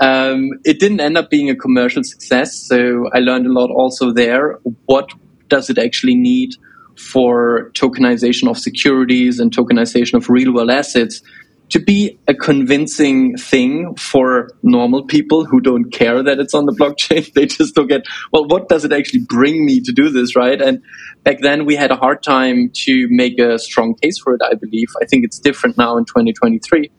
Um, 0.00 0.50
it 0.64 0.80
didn't 0.80 1.00
end 1.00 1.18
up 1.18 1.28
being 1.28 1.50
a 1.50 1.56
commercial 1.56 2.02
success, 2.02 2.56
so 2.56 3.08
I 3.12 3.18
learned 3.18 3.46
a 3.46 3.52
lot 3.52 3.70
also 3.70 4.12
there. 4.12 4.58
What 4.86 5.12
does 5.48 5.68
it 5.68 5.78
actually 5.78 6.14
need 6.14 6.54
for 6.96 7.70
tokenization 7.74 8.48
of 8.48 8.58
securities 8.58 9.40
and 9.40 9.54
tokenization 9.54 10.14
of 10.14 10.28
real 10.28 10.54
world 10.54 10.70
assets 10.70 11.22
to 11.70 11.78
be 11.78 12.18
a 12.26 12.34
convincing 12.34 13.36
thing 13.36 13.94
for 13.96 14.50
normal 14.62 15.04
people 15.06 15.44
who 15.44 15.60
don't 15.60 15.90
care 15.92 16.22
that 16.22 16.40
it's 16.40 16.52
on 16.52 16.66
the 16.66 16.72
blockchain. 16.72 17.32
They 17.34 17.46
just 17.46 17.74
don't 17.74 17.86
get, 17.86 18.02
well, 18.32 18.46
what 18.48 18.68
does 18.68 18.84
it 18.84 18.92
actually 18.92 19.20
bring 19.28 19.64
me 19.64 19.80
to 19.82 19.92
do 19.92 20.08
this, 20.08 20.34
right? 20.34 20.60
And 20.60 20.82
back 21.22 21.38
then 21.40 21.66
we 21.66 21.76
had 21.76 21.92
a 21.92 21.96
hard 21.96 22.22
time 22.22 22.70
to 22.86 23.06
make 23.08 23.38
a 23.38 23.58
strong 23.58 23.94
case 24.02 24.18
for 24.18 24.34
it, 24.34 24.40
I 24.44 24.54
believe. 24.54 24.88
I 25.00 25.06
think 25.06 25.24
it's 25.24 25.38
different 25.38 25.78
now 25.78 25.96
in 25.96 26.04
2023 26.04 26.90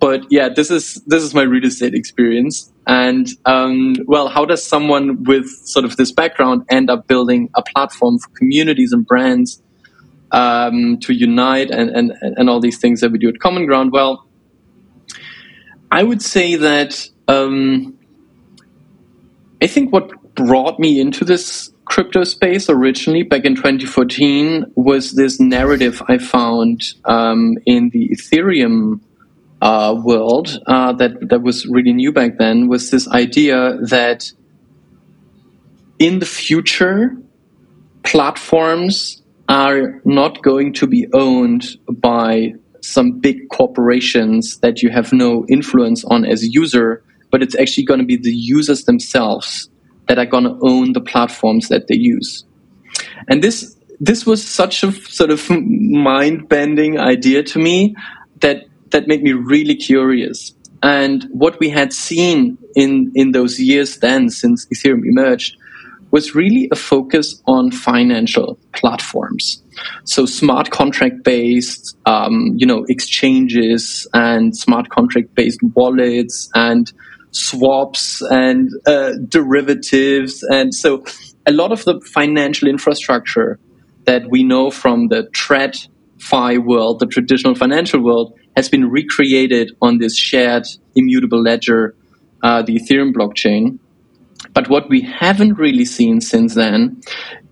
but 0.00 0.24
yeah, 0.30 0.48
this 0.48 0.70
is 0.70 0.94
this 1.06 1.22
is 1.22 1.34
my 1.34 1.42
real 1.42 1.64
estate 1.64 1.94
experience. 1.94 2.72
And 2.86 3.28
um, 3.44 3.96
well, 4.06 4.28
how 4.28 4.46
does 4.46 4.64
someone 4.66 5.24
with 5.24 5.46
sort 5.64 5.84
of 5.84 5.96
this 5.96 6.10
background 6.10 6.64
end 6.70 6.88
up 6.90 7.06
building 7.06 7.50
a 7.54 7.62
platform 7.62 8.18
for 8.18 8.30
communities 8.30 8.92
and 8.92 9.06
brands 9.06 9.62
um, 10.32 10.98
to 11.00 11.12
unite 11.12 11.70
and, 11.70 11.90
and 11.90 12.12
and 12.22 12.48
all 12.48 12.60
these 12.60 12.78
things 12.78 13.02
that 13.02 13.12
we 13.12 13.18
do 13.18 13.28
at 13.28 13.38
Common 13.40 13.66
Ground? 13.66 13.92
Well, 13.92 14.26
I 15.92 16.02
would 16.02 16.22
say 16.22 16.56
that 16.56 17.06
um, 17.28 17.98
I 19.62 19.66
think 19.66 19.92
what 19.92 20.10
brought 20.34 20.78
me 20.78 20.98
into 20.98 21.26
this 21.26 21.72
crypto 21.84 22.24
space 22.24 22.70
originally 22.70 23.24
back 23.24 23.44
in 23.44 23.56
2014 23.56 24.72
was 24.76 25.12
this 25.12 25.40
narrative 25.40 26.00
I 26.08 26.18
found 26.18 26.82
um, 27.04 27.58
in 27.66 27.90
the 27.90 28.08
Ethereum 28.08 29.00
uh, 29.60 29.94
world 30.02 30.58
uh, 30.66 30.92
that 30.94 31.28
that 31.28 31.42
was 31.42 31.66
really 31.66 31.92
new 31.92 32.12
back 32.12 32.38
then 32.38 32.68
was 32.68 32.90
this 32.90 33.06
idea 33.08 33.76
that 33.82 34.32
in 35.98 36.18
the 36.18 36.26
future 36.26 37.16
platforms 38.02 39.22
are 39.48 40.00
not 40.04 40.42
going 40.42 40.72
to 40.72 40.86
be 40.86 41.06
owned 41.12 41.66
by 41.88 42.54
some 42.80 43.18
big 43.18 43.48
corporations 43.50 44.58
that 44.58 44.82
you 44.82 44.90
have 44.90 45.12
no 45.12 45.44
influence 45.48 46.04
on 46.04 46.24
as 46.24 46.42
a 46.42 46.50
user, 46.50 47.02
but 47.30 47.42
it's 47.42 47.54
actually 47.56 47.84
going 47.84 48.00
to 48.00 48.06
be 48.06 48.16
the 48.16 48.32
users 48.32 48.84
themselves 48.84 49.68
that 50.08 50.18
are 50.18 50.26
going 50.26 50.44
to 50.44 50.58
own 50.62 50.92
the 50.92 51.00
platforms 51.00 51.68
that 51.68 51.88
they 51.88 51.96
use. 51.96 52.44
And 53.28 53.42
this 53.42 53.76
this 54.00 54.24
was 54.24 54.42
such 54.42 54.82
a 54.82 54.92
sort 54.92 55.30
of 55.30 55.48
mind 55.50 56.48
bending 56.48 56.98
idea 56.98 57.42
to 57.42 57.58
me 57.58 57.94
that 58.40 58.64
that 58.90 59.06
made 59.06 59.22
me 59.22 59.32
really 59.32 59.76
curious. 59.76 60.54
And 60.82 61.24
what 61.30 61.60
we 61.60 61.68
had 61.68 61.92
seen 61.92 62.58
in, 62.74 63.12
in 63.14 63.32
those 63.32 63.60
years 63.60 63.98
then, 63.98 64.30
since 64.30 64.66
Ethereum 64.66 65.02
emerged, 65.04 65.56
was 66.10 66.34
really 66.34 66.68
a 66.72 66.76
focus 66.76 67.40
on 67.46 67.70
financial 67.70 68.58
platforms. 68.72 69.62
So 70.04 70.26
smart 70.26 70.70
contract 70.70 71.22
based, 71.22 71.96
um, 72.06 72.54
you 72.56 72.66
know, 72.66 72.84
exchanges 72.88 74.08
and 74.12 74.56
smart 74.56 74.88
contract 74.88 75.34
based 75.34 75.60
wallets 75.74 76.50
and 76.54 76.92
swaps 77.30 78.22
and 78.22 78.70
uh, 78.86 79.12
derivatives. 79.28 80.42
And 80.50 80.74
so 80.74 81.04
a 81.46 81.52
lot 81.52 81.72
of 81.72 81.84
the 81.84 82.00
financial 82.00 82.68
infrastructure 82.68 83.58
that 84.04 84.28
we 84.30 84.42
know 84.42 84.70
from 84.70 85.08
the 85.08 85.24
TradFi 85.32 86.64
world, 86.64 86.98
the 86.98 87.06
traditional 87.06 87.54
financial 87.54 88.02
world, 88.02 88.34
has 88.56 88.68
been 88.68 88.90
recreated 88.90 89.72
on 89.80 89.98
this 89.98 90.16
shared 90.16 90.66
immutable 90.94 91.42
ledger, 91.42 91.94
uh, 92.42 92.62
the 92.62 92.78
Ethereum 92.78 93.12
blockchain. 93.12 93.78
But 94.54 94.68
what 94.68 94.88
we 94.88 95.02
haven't 95.02 95.58
really 95.58 95.84
seen 95.84 96.20
since 96.20 96.54
then 96.54 97.00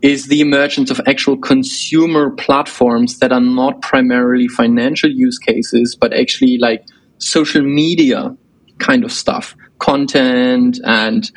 is 0.02 0.26
the 0.26 0.40
emergence 0.40 0.90
of 0.90 1.00
actual 1.06 1.37
consumer 1.37 2.30
platforms 2.30 3.18
that 3.18 3.32
are 3.32 3.40
not 3.40 3.82
primarily 3.82 4.48
financial 4.48 5.11
use 5.11 5.38
cases, 5.38 5.96
but 6.00 6.12
actually 6.12 6.58
like 6.58 6.84
social 7.18 7.62
media 7.62 8.37
kind 8.78 9.04
of 9.04 9.12
stuff, 9.12 9.54
content 9.78 10.78
and 10.84 11.30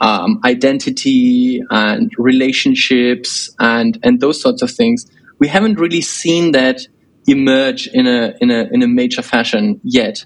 um, 0.00 0.40
identity 0.44 1.62
and 1.70 2.12
relationships 2.18 3.50
and 3.58 3.98
and 4.02 4.20
those 4.20 4.40
sorts 4.40 4.62
of 4.62 4.70
things. 4.70 5.06
We 5.38 5.48
haven't 5.48 5.78
really 5.78 6.00
seen 6.00 6.52
that 6.52 6.80
emerge 7.28 7.86
in 7.88 8.06
a 8.06 8.34
in 8.40 8.50
a 8.50 8.68
in 8.72 8.82
a 8.82 8.88
major 8.88 9.22
fashion 9.22 9.80
yet. 9.82 10.24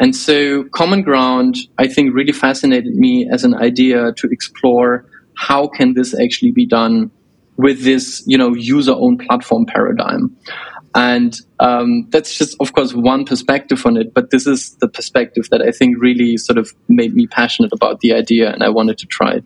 And 0.00 0.14
so 0.14 0.64
common 0.64 1.02
ground 1.02 1.56
I 1.78 1.88
think 1.88 2.14
really 2.14 2.32
fascinated 2.32 2.94
me 2.94 3.28
as 3.30 3.44
an 3.44 3.54
idea 3.54 4.12
to 4.12 4.28
explore 4.30 5.04
how 5.34 5.68
can 5.68 5.94
this 5.94 6.18
actually 6.18 6.52
be 6.52 6.66
done 6.66 7.10
with 7.56 7.82
this 7.82 8.22
you 8.26 8.38
know 8.38 8.54
user 8.54 8.92
owned 8.92 9.20
platform 9.20 9.66
paradigm. 9.66 10.36
And 10.94 11.38
um, 11.60 12.08
that's 12.08 12.36
just, 12.36 12.56
of 12.60 12.72
course, 12.72 12.94
one 12.94 13.24
perspective 13.26 13.84
on 13.84 13.98
it. 13.98 14.14
But 14.14 14.30
this 14.30 14.46
is 14.46 14.74
the 14.76 14.88
perspective 14.88 15.46
that 15.50 15.60
I 15.60 15.70
think 15.70 15.96
really 16.00 16.38
sort 16.38 16.58
of 16.58 16.72
made 16.88 17.14
me 17.14 17.26
passionate 17.26 17.72
about 17.72 18.00
the 18.00 18.14
idea, 18.14 18.50
and 18.50 18.62
I 18.62 18.70
wanted 18.70 18.98
to 18.98 19.06
try 19.06 19.32
it. 19.34 19.44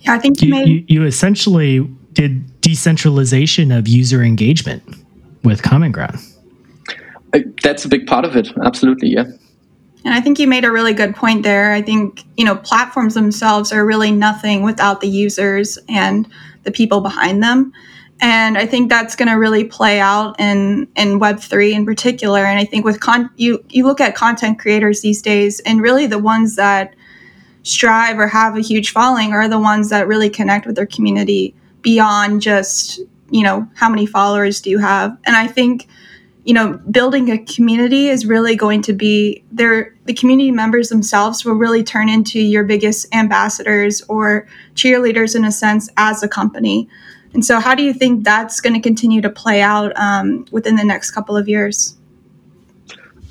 Yeah, 0.00 0.14
I 0.14 0.18
think 0.18 0.40
you, 0.42 0.48
you, 0.48 0.54
made. 0.54 0.68
you, 0.68 0.84
you 0.88 1.04
essentially 1.04 1.80
did 2.12 2.60
decentralization 2.60 3.72
of 3.72 3.88
user 3.88 4.22
engagement 4.22 4.82
with 5.42 5.62
Common 5.62 5.92
Ground. 5.92 6.18
That's 7.62 7.84
a 7.84 7.88
big 7.88 8.06
part 8.06 8.24
of 8.24 8.36
it. 8.36 8.48
Absolutely, 8.64 9.08
yeah. 9.10 9.24
And 10.04 10.14
I 10.14 10.20
think 10.20 10.38
you 10.38 10.48
made 10.48 10.64
a 10.64 10.72
really 10.72 10.94
good 10.94 11.14
point 11.14 11.42
there. 11.42 11.72
I 11.72 11.82
think, 11.82 12.24
you 12.36 12.44
know, 12.44 12.56
platforms 12.56 13.14
themselves 13.14 13.72
are 13.72 13.84
really 13.84 14.10
nothing 14.10 14.62
without 14.62 15.00
the 15.00 15.08
users 15.08 15.78
and 15.88 16.26
the 16.62 16.70
people 16.70 17.00
behind 17.00 17.42
them. 17.42 17.72
And 18.22 18.58
I 18.58 18.66
think 18.66 18.90
that's 18.90 19.16
going 19.16 19.28
to 19.28 19.34
really 19.34 19.64
play 19.64 19.98
out 20.00 20.38
in, 20.38 20.88
in 20.96 21.20
Web3 21.20 21.72
in 21.72 21.86
particular. 21.86 22.44
And 22.44 22.58
I 22.58 22.64
think 22.64 22.84
with 22.84 23.00
con- 23.00 23.30
you, 23.36 23.64
you 23.70 23.84
look 23.84 24.00
at 24.00 24.14
content 24.14 24.58
creators 24.58 25.00
these 25.00 25.22
days, 25.22 25.60
and 25.60 25.80
really 25.80 26.06
the 26.06 26.18
ones 26.18 26.56
that 26.56 26.94
strive 27.62 28.18
or 28.18 28.26
have 28.26 28.56
a 28.56 28.60
huge 28.60 28.90
following 28.90 29.32
are 29.32 29.48
the 29.48 29.58
ones 29.58 29.88
that 29.90 30.06
really 30.06 30.30
connect 30.30 30.66
with 30.66 30.76
their 30.76 30.86
community 30.86 31.54
beyond 31.82 32.42
just, 32.42 33.00
you 33.30 33.42
know, 33.42 33.68
how 33.74 33.88
many 33.88 34.06
followers 34.06 34.60
do 34.60 34.70
you 34.70 34.78
have. 34.78 35.16
And 35.24 35.36
I 35.36 35.46
think, 35.46 35.88
you 36.44 36.54
know, 36.54 36.80
building 36.90 37.30
a 37.30 37.38
community 37.38 38.08
is 38.08 38.26
really 38.26 38.56
going 38.56 38.82
to 38.82 38.92
be 38.92 39.44
there. 39.52 39.94
The 40.06 40.14
community 40.14 40.50
members 40.50 40.88
themselves 40.88 41.44
will 41.44 41.54
really 41.54 41.84
turn 41.84 42.08
into 42.08 42.40
your 42.40 42.64
biggest 42.64 43.14
ambassadors 43.14 44.02
or 44.08 44.48
cheerleaders 44.74 45.36
in 45.36 45.44
a 45.44 45.52
sense 45.52 45.88
as 45.96 46.22
a 46.22 46.28
company. 46.28 46.88
And 47.32 47.44
so, 47.44 47.60
how 47.60 47.74
do 47.74 47.82
you 47.82 47.92
think 47.92 48.24
that's 48.24 48.60
going 48.60 48.74
to 48.74 48.80
continue 48.80 49.20
to 49.20 49.30
play 49.30 49.62
out 49.62 49.92
um, 49.96 50.46
within 50.50 50.76
the 50.76 50.84
next 50.84 51.12
couple 51.12 51.36
of 51.36 51.48
years? 51.48 51.96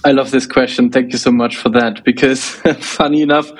I 0.03 0.12
love 0.12 0.31
this 0.31 0.47
question. 0.47 0.91
Thank 0.91 1.12
you 1.12 1.17
so 1.17 1.31
much 1.31 1.57
for 1.57 1.69
that. 1.69 2.05
Because, 2.05 2.43
funny 2.79 3.21
enough, 3.21 3.51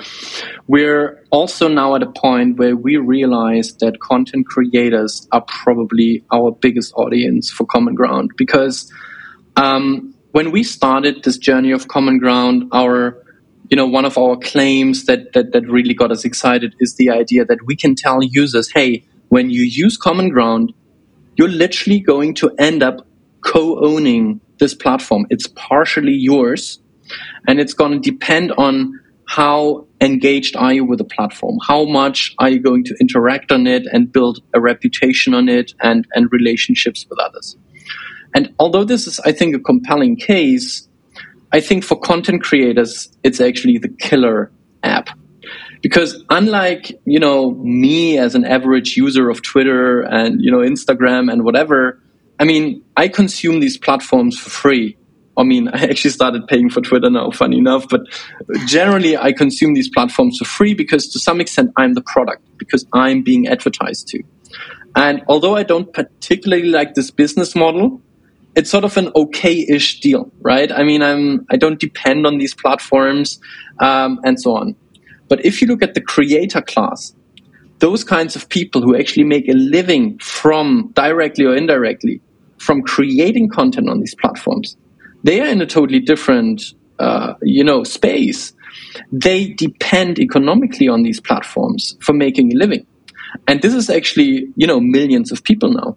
we're 0.66 1.22
also 1.30 1.68
now 1.68 1.94
at 1.94 2.02
a 2.02 2.10
point 2.10 2.58
where 2.58 2.74
we 2.74 2.96
realize 2.96 3.74
that 3.80 4.00
content 4.00 4.46
creators 4.46 5.28
are 5.32 5.44
probably 5.46 6.24
our 6.32 6.52
biggest 6.52 6.94
audience 6.96 7.50
for 7.50 7.66
Common 7.66 7.94
Ground. 7.94 8.30
Because 8.38 8.90
um, 9.56 10.14
when 10.32 10.50
we 10.50 10.62
started 10.62 11.22
this 11.24 11.36
journey 11.36 11.72
of 11.72 11.88
Common 11.88 12.18
Ground, 12.18 12.70
our 12.72 13.22
you 13.68 13.76
know 13.76 13.86
one 13.86 14.04
of 14.04 14.16
our 14.16 14.36
claims 14.36 15.04
that, 15.04 15.32
that 15.34 15.52
that 15.52 15.68
really 15.68 15.94
got 15.94 16.10
us 16.10 16.24
excited 16.24 16.74
is 16.80 16.96
the 16.96 17.10
idea 17.10 17.44
that 17.44 17.58
we 17.66 17.76
can 17.76 17.94
tell 17.94 18.22
users, 18.22 18.70
hey, 18.70 19.04
when 19.28 19.50
you 19.50 19.62
use 19.62 19.98
Common 19.98 20.30
Ground, 20.30 20.72
you're 21.36 21.48
literally 21.48 22.00
going 22.00 22.34
to 22.36 22.50
end 22.58 22.82
up 22.82 23.06
co-owning 23.42 24.40
this 24.60 24.74
platform. 24.74 25.26
It's 25.30 25.48
partially 25.48 26.14
yours, 26.14 26.80
and 27.48 27.58
it's 27.58 27.74
going 27.74 28.00
to 28.00 28.10
depend 28.10 28.52
on 28.52 29.00
how 29.26 29.86
engaged 30.00 30.56
are 30.56 30.72
you 30.72 30.84
with 30.84 30.98
the 30.98 31.04
platform? 31.04 31.58
How 31.66 31.84
much 31.84 32.34
are 32.38 32.48
you 32.48 32.60
going 32.60 32.82
to 32.84 32.96
interact 33.00 33.52
on 33.52 33.66
it 33.66 33.86
and 33.92 34.12
build 34.12 34.40
a 34.54 34.60
reputation 34.60 35.34
on 35.34 35.48
it 35.48 35.72
and, 35.82 36.06
and 36.14 36.30
relationships 36.32 37.06
with 37.08 37.18
others? 37.20 37.56
And 38.34 38.52
although 38.58 38.84
this 38.84 39.06
is, 39.06 39.20
I 39.20 39.32
think, 39.32 39.54
a 39.54 39.60
compelling 39.60 40.16
case, 40.16 40.88
I 41.52 41.60
think 41.60 41.84
for 41.84 41.98
content 41.98 42.42
creators, 42.42 43.08
it's 43.22 43.40
actually 43.40 43.78
the 43.78 43.88
killer 43.88 44.50
app 44.82 45.10
because 45.82 46.22
unlike 46.30 46.92
you 47.04 47.18
know 47.18 47.52
me 47.52 48.18
as 48.18 48.34
an 48.34 48.44
average 48.44 48.96
user 48.96 49.28
of 49.28 49.42
twitter 49.42 50.00
and 50.02 50.40
you 50.40 50.50
know 50.50 50.58
instagram 50.58 51.30
and 51.30 51.44
whatever 51.44 51.99
i 52.40 52.44
mean 52.44 52.82
i 52.96 53.06
consume 53.06 53.60
these 53.60 53.78
platforms 53.78 54.38
for 54.38 54.50
free. 54.50 54.96
I 55.36 55.44
mean 55.44 55.68
i 55.72 55.84
actually 55.84 56.10
started 56.10 56.46
paying 56.48 56.68
for 56.70 56.80
twitter 56.80 57.10
now 57.10 57.30
funny 57.30 57.58
enough 57.58 57.88
but 57.88 58.02
generally 58.66 59.16
i 59.16 59.32
consume 59.32 59.74
these 59.74 59.88
platforms 59.88 60.38
for 60.38 60.44
free 60.44 60.74
because 60.74 61.08
to 61.10 61.20
some 61.20 61.40
extent 61.40 61.70
i'm 61.76 61.94
the 61.94 62.02
product 62.02 62.42
because 62.58 62.86
i'm 62.92 63.22
being 63.22 63.46
advertised 63.46 64.08
to. 64.08 64.22
And 64.96 65.22
although 65.28 65.54
i 65.54 65.62
don't 65.62 65.92
particularly 65.92 66.68
like 66.68 66.94
this 66.94 67.10
business 67.10 67.54
model 67.54 68.02
it's 68.56 68.68
sort 68.68 68.82
of 68.82 68.96
an 68.96 69.12
okay-ish 69.14 70.00
deal 70.00 70.30
right? 70.40 70.72
I 70.72 70.82
mean 70.82 71.02
i'm 71.02 71.46
i 71.50 71.56
don't 71.56 71.78
depend 71.78 72.26
on 72.26 72.38
these 72.38 72.54
platforms 72.54 73.38
um, 73.80 74.20
and 74.24 74.40
so 74.40 74.56
on. 74.56 74.76
But 75.28 75.44
if 75.44 75.62
you 75.62 75.68
look 75.68 75.82
at 75.82 75.94
the 75.94 76.00
creator 76.00 76.60
class, 76.60 77.14
those 77.78 78.04
kinds 78.04 78.36
of 78.36 78.48
people 78.48 78.82
who 78.82 78.94
actually 78.96 79.24
make 79.24 79.48
a 79.48 79.52
living 79.52 80.18
from 80.18 80.90
directly 80.94 81.46
or 81.46 81.56
indirectly 81.56 82.20
from 82.60 82.82
creating 82.82 83.48
content 83.48 83.88
on 83.88 84.00
these 84.00 84.14
platforms, 84.14 84.76
they 85.24 85.40
are 85.40 85.46
in 85.46 85.62
a 85.62 85.66
totally 85.66 85.98
different, 85.98 86.62
uh, 86.98 87.32
you 87.42 87.64
know, 87.64 87.82
space. 87.84 88.52
They 89.10 89.48
depend 89.48 90.18
economically 90.18 90.86
on 90.86 91.02
these 91.02 91.20
platforms 91.20 91.96
for 92.00 92.12
making 92.12 92.52
a 92.52 92.56
living. 92.56 92.86
And 93.48 93.62
this 93.62 93.72
is 93.72 93.88
actually, 93.88 94.48
you 94.56 94.66
know, 94.66 94.78
millions 94.78 95.32
of 95.32 95.42
people 95.42 95.72
now. 95.72 95.96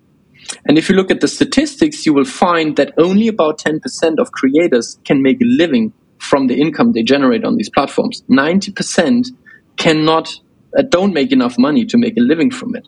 And 0.65 0.77
if 0.77 0.87
you 0.87 0.95
look 0.95 1.11
at 1.11 1.19
the 1.19 1.27
statistics, 1.27 2.05
you 2.05 2.13
will 2.13 2.25
find 2.25 2.77
that 2.77 2.93
only 2.97 3.27
about 3.27 3.59
10% 3.59 4.19
of 4.19 4.31
creators 4.31 4.99
can 5.03 5.21
make 5.21 5.41
a 5.41 5.45
living 5.45 5.91
from 6.17 6.47
the 6.47 6.61
income 6.61 6.93
they 6.93 7.03
generate 7.03 7.43
on 7.43 7.57
these 7.57 7.69
platforms. 7.69 8.23
90% 8.29 9.27
cannot, 9.75 10.39
uh, 10.77 10.83
don't 10.83 11.13
make 11.13 11.33
enough 11.33 11.57
money 11.57 11.85
to 11.85 11.97
make 11.97 12.15
a 12.15 12.21
living 12.21 12.51
from 12.51 12.73
it. 12.75 12.87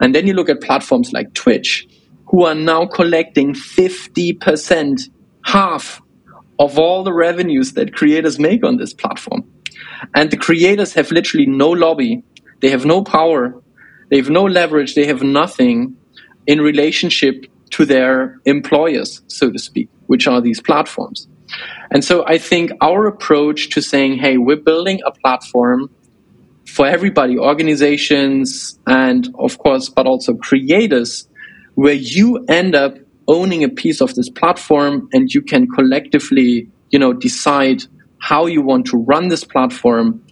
And 0.00 0.14
then 0.14 0.26
you 0.26 0.34
look 0.34 0.50
at 0.50 0.60
platforms 0.60 1.12
like 1.12 1.32
Twitch, 1.32 1.86
who 2.32 2.44
are 2.44 2.54
now 2.54 2.86
collecting 2.86 3.52
50%, 3.52 5.02
half 5.44 6.02
of 6.58 6.78
all 6.78 7.04
the 7.04 7.12
revenues 7.12 7.74
that 7.74 7.94
creators 7.94 8.38
make 8.38 8.64
on 8.64 8.78
this 8.78 8.94
platform. 8.94 9.44
And 10.14 10.30
the 10.30 10.36
creators 10.36 10.94
have 10.94 11.10
literally 11.12 11.46
no 11.46 11.68
lobby, 11.68 12.24
they 12.60 12.70
have 12.70 12.86
no 12.86 13.04
power, 13.04 13.62
they 14.10 14.16
have 14.16 14.30
no 14.30 14.44
leverage, 14.44 14.94
they 14.94 15.06
have 15.06 15.22
nothing 15.22 15.96
in 16.46 16.60
relationship 16.60 17.44
to 17.70 17.84
their 17.84 18.40
employers, 18.46 19.22
so 19.26 19.50
to 19.50 19.58
speak, 19.58 19.88
which 20.06 20.26
are 20.26 20.40
these 20.40 20.60
platforms. 20.60 21.28
And 21.90 22.02
so 22.02 22.24
I 22.26 22.38
think 22.38 22.70
our 22.80 23.06
approach 23.06 23.70
to 23.70 23.82
saying, 23.82 24.18
hey, 24.18 24.38
we're 24.38 24.56
building 24.56 25.00
a 25.06 25.12
platform 25.12 25.90
for 26.66 26.86
everybody, 26.86 27.38
organizations, 27.38 28.78
and 28.86 29.28
of 29.38 29.58
course, 29.58 29.90
but 29.90 30.06
also 30.06 30.34
creators, 30.34 31.28
where 31.74 31.94
you 31.94 32.44
end 32.48 32.74
up 32.74 32.96
owning 33.28 33.64
a 33.64 33.68
piece 33.68 34.00
of 34.00 34.14
this 34.14 34.28
platform 34.28 35.08
and 35.12 35.32
you 35.32 35.42
can 35.42 35.68
collectively, 35.68 36.68
you 36.90 36.98
know, 36.98 37.12
decide 37.12 37.82
how 38.18 38.46
you 38.46 38.62
want 38.62 38.86
to 38.86 38.98
run 38.98 39.28
this 39.28 39.44
platform. 39.44 40.24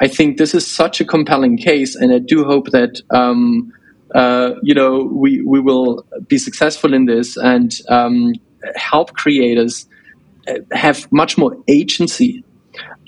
I 0.00 0.08
think 0.08 0.38
this 0.38 0.54
is 0.54 0.66
such 0.66 1.00
a 1.00 1.04
compelling 1.04 1.56
case, 1.56 1.96
and 1.96 2.12
I 2.12 2.18
do 2.18 2.44
hope 2.44 2.70
that 2.70 3.00
um, 3.10 3.72
uh, 4.14 4.54
you 4.62 4.74
know, 4.74 5.02
we, 5.12 5.42
we 5.42 5.60
will 5.60 6.06
be 6.28 6.38
successful 6.38 6.94
in 6.94 7.04
this 7.04 7.36
and 7.36 7.74
um, 7.88 8.32
help 8.74 9.12
creators 9.14 9.86
uh, 10.48 10.54
have 10.72 11.10
much 11.12 11.36
more 11.36 11.56
agency 11.68 12.42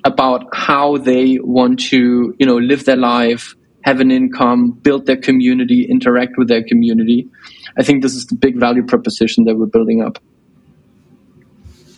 about 0.05 0.45
how 0.53 0.99
they 0.99 1.39
want 1.39 1.81
to, 1.81 2.35
you 2.39 2.47
know, 2.47 2.57
live 2.57 2.85
their 2.85 2.97
life, 2.97 3.55
have 3.83 4.01
an 4.01 4.11
income, 4.11 4.71
build 4.71 5.07
their 5.07 5.17
community, 5.17 5.85
interact 5.85 6.37
with 6.37 6.49
their 6.49 6.63
community. 6.63 7.29
I 7.79 7.83
think 7.83 8.03
this 8.03 8.15
is 8.15 8.27
the 8.27 8.35
big 8.35 8.57
value 8.57 8.85
proposition 8.85 9.45
that 9.45 9.57
we're 9.57 9.67
building 9.67 10.03
up. 10.03 10.19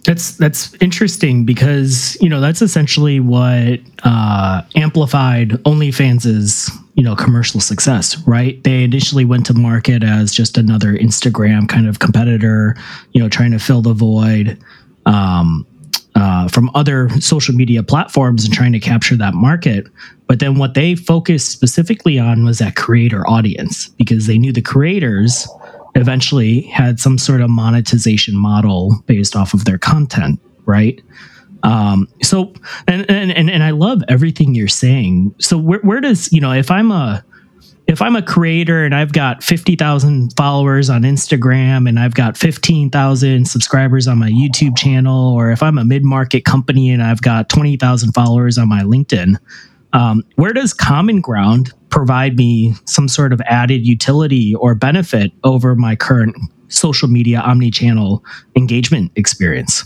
That's 0.05 0.37
that's 0.37 0.75
interesting 0.81 1.45
because 1.45 2.16
you 2.21 2.29
know 2.29 2.40
that's 2.40 2.61
essentially 2.61 3.21
what 3.21 3.81
uh, 4.03 4.62
amplified 4.75 5.51
OnlyFans's 5.62 6.71
you 6.95 7.05
know 7.05 7.14
commercial 7.14 7.61
success, 7.61 8.18
right? 8.27 8.62
They 8.64 8.83
initially 8.83 9.25
went 9.25 9.47
to 9.47 9.55
market 9.55 10.03
as 10.03 10.33
just 10.33 10.59
another 10.59 10.95
Instagram 10.95 11.68
kind 11.68 11.88
of 11.88 12.01
competitor, 12.01 12.77
you 13.12 13.23
know, 13.23 13.29
trying 13.29 13.53
to 13.53 13.61
fill 13.61 13.81
the 13.81 13.92
void 13.92 14.59
um, 15.07 15.66
uh, 16.22 16.46
from 16.46 16.70
other 16.74 17.08
social 17.20 17.52
media 17.52 17.82
platforms 17.82 18.44
and 18.44 18.54
trying 18.54 18.72
to 18.72 18.78
capture 18.78 19.16
that 19.16 19.35
market. 19.35 19.88
But 20.28 20.38
then 20.38 20.56
what 20.56 20.74
they 20.74 20.94
focused 20.94 21.50
specifically 21.50 22.16
on 22.16 22.44
was 22.44 22.58
that 22.58 22.76
creator 22.76 23.28
audience 23.28 23.88
because 23.88 24.28
they 24.28 24.38
knew 24.38 24.52
the 24.52 24.62
creators 24.62 25.48
eventually 25.96 26.61
had 26.62 27.00
some 27.00 27.18
sort 27.18 27.40
of 27.40 27.50
monetization 27.50 28.37
model 28.37 29.02
based 29.06 29.35
off 29.35 29.52
of 29.52 29.64
their 29.64 29.78
content, 29.78 30.40
right? 30.64 31.02
Um, 31.64 32.06
so, 32.22 32.52
and, 32.87 33.04
and, 33.11 33.50
and, 33.50 33.62
I 33.64 33.70
love 33.70 34.02
everything 34.08 34.54
you're 34.54 34.68
saying. 34.68 35.35
So 35.40 35.58
where, 35.58 35.80
where 35.80 36.00
does, 36.00 36.32
you 36.32 36.40
know, 36.40 36.52
if 36.52 36.70
I'm 36.70 36.92
a, 36.92 37.24
if 37.92 38.00
I'm 38.00 38.16
a 38.16 38.22
creator 38.22 38.87
and 38.87 38.94
I've 38.94 39.12
got 39.12 39.44
50,000 39.44 40.33
followers 40.35 40.88
on 40.88 41.02
Instagram 41.02 41.87
and 41.87 41.98
I've 41.98 42.14
got 42.14 42.38
15,000 42.38 43.46
subscribers 43.46 44.09
on 44.09 44.18
my 44.18 44.31
YouTube 44.31 44.78
channel, 44.78 45.35
or 45.35 45.50
if 45.50 45.62
I'm 45.62 45.76
a 45.76 45.85
mid 45.85 46.02
market 46.02 46.46
company 46.46 46.90
and 46.90 47.02
I've 47.02 47.20
got 47.20 47.50
20,000 47.50 48.12
followers 48.12 48.57
on 48.57 48.66
my 48.68 48.81
LinkedIn, 48.83 49.37
um, 49.92 50.22
where 50.37 50.55
does 50.55 50.72
Common 50.72 51.20
Ground 51.20 51.70
provide 51.90 52.38
me 52.38 52.74
some 52.87 53.09
sort 53.09 53.31
of 53.31 53.42
added 53.42 53.87
utility 53.87 54.55
or 54.55 54.74
benefit 54.74 55.31
over 55.44 55.76
my 55.76 55.94
current 55.94 56.35
social 56.68 57.09
media 57.09 57.40
omni-channel 57.40 58.24
engagement 58.57 59.12
experience? 59.16 59.85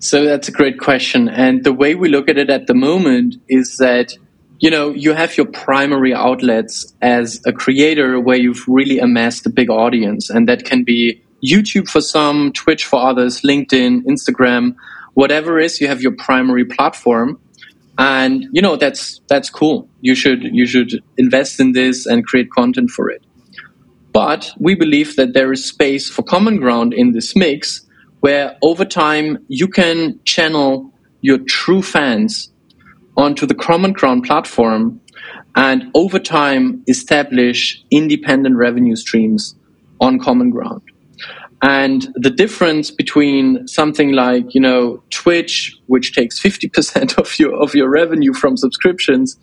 So 0.00 0.24
that's 0.24 0.48
a 0.48 0.52
great 0.52 0.80
question. 0.80 1.28
And 1.28 1.62
the 1.62 1.72
way 1.72 1.94
we 1.94 2.08
look 2.08 2.28
at 2.28 2.36
it 2.36 2.50
at 2.50 2.66
the 2.66 2.74
moment 2.74 3.36
is 3.48 3.76
that 3.76 4.14
you 4.60 4.70
know 4.70 4.90
you 4.90 5.12
have 5.12 5.36
your 5.36 5.46
primary 5.46 6.14
outlets 6.14 6.94
as 7.02 7.40
a 7.46 7.52
creator 7.52 8.20
where 8.20 8.36
you've 8.36 8.64
really 8.68 8.98
amassed 8.98 9.46
a 9.46 9.50
big 9.50 9.70
audience 9.70 10.30
and 10.30 10.48
that 10.48 10.64
can 10.64 10.84
be 10.84 11.22
youtube 11.44 11.88
for 11.88 12.00
some 12.00 12.52
twitch 12.52 12.84
for 12.84 13.00
others 13.00 13.42
linkedin 13.42 14.02
instagram 14.04 14.74
whatever 15.14 15.58
is 15.58 15.80
you 15.80 15.88
have 15.88 16.02
your 16.02 16.12
primary 16.12 16.64
platform. 16.64 17.40
And 17.96 18.46
you 18.52 18.60
know 18.60 18.76
that's 18.76 19.20
that's 19.28 19.50
cool. 19.50 19.88
You 20.00 20.16
should 20.16 20.42
you 20.42 20.66
should 20.66 21.00
invest 21.16 21.60
in 21.60 21.72
this 21.72 22.06
and 22.06 22.26
create 22.26 22.50
content 22.50 22.90
for 22.90 23.08
it. 23.08 23.24
But 24.12 24.52
we 24.58 24.74
believe 24.74 25.16
that 25.16 25.32
there 25.32 25.52
is 25.52 25.64
space 25.64 26.08
for 26.08 26.22
common 26.22 26.56
ground 26.58 26.92
in 26.92 27.12
this 27.12 27.36
mix 27.36 27.86
where 28.20 28.56
over 28.62 28.84
time 28.84 29.38
you 29.48 29.68
can 29.68 30.18
channel 30.24 30.92
your 31.20 31.38
true 31.38 31.82
fans 31.82 32.50
onto 33.16 33.46
the 33.46 33.54
common 33.54 33.92
ground 33.92 34.24
platform 34.24 35.00
and 35.56 35.84
over 35.94 36.18
time 36.18 36.82
establish 36.88 37.82
independent 37.90 38.56
revenue 38.56 38.96
streams 38.96 39.54
on 40.00 40.18
common 40.18 40.50
ground 40.50 40.82
and 41.64 42.12
the 42.14 42.28
difference 42.28 42.90
between 42.90 43.66
something 43.66 44.12
like, 44.12 44.54
you 44.54 44.60
know, 44.60 45.02
Twitch, 45.08 45.74
which 45.86 46.14
takes 46.14 46.38
50% 46.38 47.16
of 47.18 47.38
your, 47.38 47.54
of 47.54 47.74
your 47.74 47.88
revenue 47.88 48.34
from 48.34 48.58
subscriptions, 48.58 49.38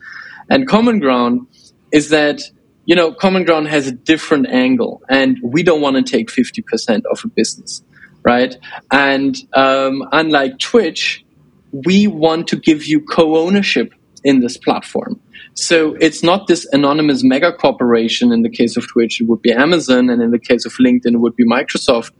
and 0.47 0.67
Common 0.67 0.99
Ground 0.99 1.47
is 1.91 2.09
that, 2.09 2.41
you 2.85 2.95
know, 2.95 3.11
Common 3.11 3.43
Ground 3.43 3.69
has 3.69 3.87
a 3.87 3.91
different 3.91 4.47
angle 4.49 5.01
and 5.09 5.39
we 5.43 5.63
don't 5.63 5.81
want 5.81 5.95
to 5.95 6.03
take 6.03 6.27
50% 6.27 7.01
of 7.11 7.21
a 7.23 7.27
business, 7.27 7.83
right? 8.23 8.55
And 8.91 9.35
um, 9.53 10.07
unlike 10.11 10.59
Twitch, 10.59 11.25
we 11.71 12.07
want 12.07 12.47
to 12.47 12.55
give 12.55 12.85
you 12.85 13.01
co-ownership 13.01 13.93
in 14.23 14.39
this 14.39 14.57
platform. 14.57 15.19
So 15.53 15.95
it's 15.99 16.23
not 16.23 16.47
this 16.47 16.65
anonymous 16.71 17.23
mega 17.23 17.51
corporation. 17.51 18.31
In 18.31 18.41
the 18.41 18.49
case 18.49 18.77
of 18.77 18.87
Twitch, 18.87 19.19
it 19.19 19.27
would 19.27 19.41
be 19.41 19.51
Amazon, 19.51 20.09
and 20.09 20.21
in 20.21 20.31
the 20.31 20.39
case 20.39 20.65
of 20.65 20.73
LinkedIn, 20.73 21.13
it 21.13 21.19
would 21.19 21.35
be 21.35 21.45
Microsoft, 21.45 22.11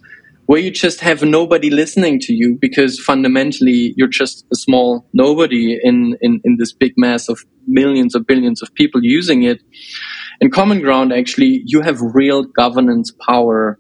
where 0.48 0.60
you 0.60 0.72
just 0.72 1.00
have 1.00 1.24
nobody 1.24 1.70
listening 1.70 2.20
to 2.20 2.34
you 2.34 2.58
because 2.60 3.00
fundamentally 3.00 3.94
you're 3.96 4.08
just 4.08 4.46
a 4.52 4.56
small 4.56 5.08
nobody 5.14 5.80
in, 5.82 6.18
in, 6.22 6.42
in 6.44 6.58
this 6.58 6.74
big 6.74 6.94
mass 6.98 7.30
of 7.30 7.40
millions 7.68 8.16
or 8.16 8.20
billions 8.20 8.62
of 8.62 8.74
people 8.74 9.02
using 9.04 9.44
it. 9.44 9.62
In 10.42 10.50
Common 10.50 10.82
Ground, 10.82 11.14
actually, 11.14 11.62
you 11.66 11.82
have 11.82 12.02
real 12.02 12.44
governance 12.44 13.14
power 13.26 13.80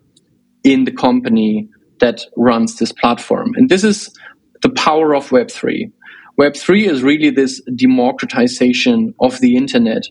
in 0.64 0.86
the 0.86 0.92
company 0.92 1.68
that 2.00 2.22
runs 2.38 2.78
this 2.78 2.92
platform. 2.92 3.54
And 3.56 3.68
this 3.68 3.84
is 3.84 4.14
the 4.62 4.70
power 4.70 5.16
of 5.16 5.30
Web3. 5.30 5.92
Web3 6.40 6.88
is 6.88 7.04
really 7.04 7.30
this 7.30 7.62
democratization 7.76 9.14
of 9.20 9.40
the 9.42 9.56
internet 9.56 10.04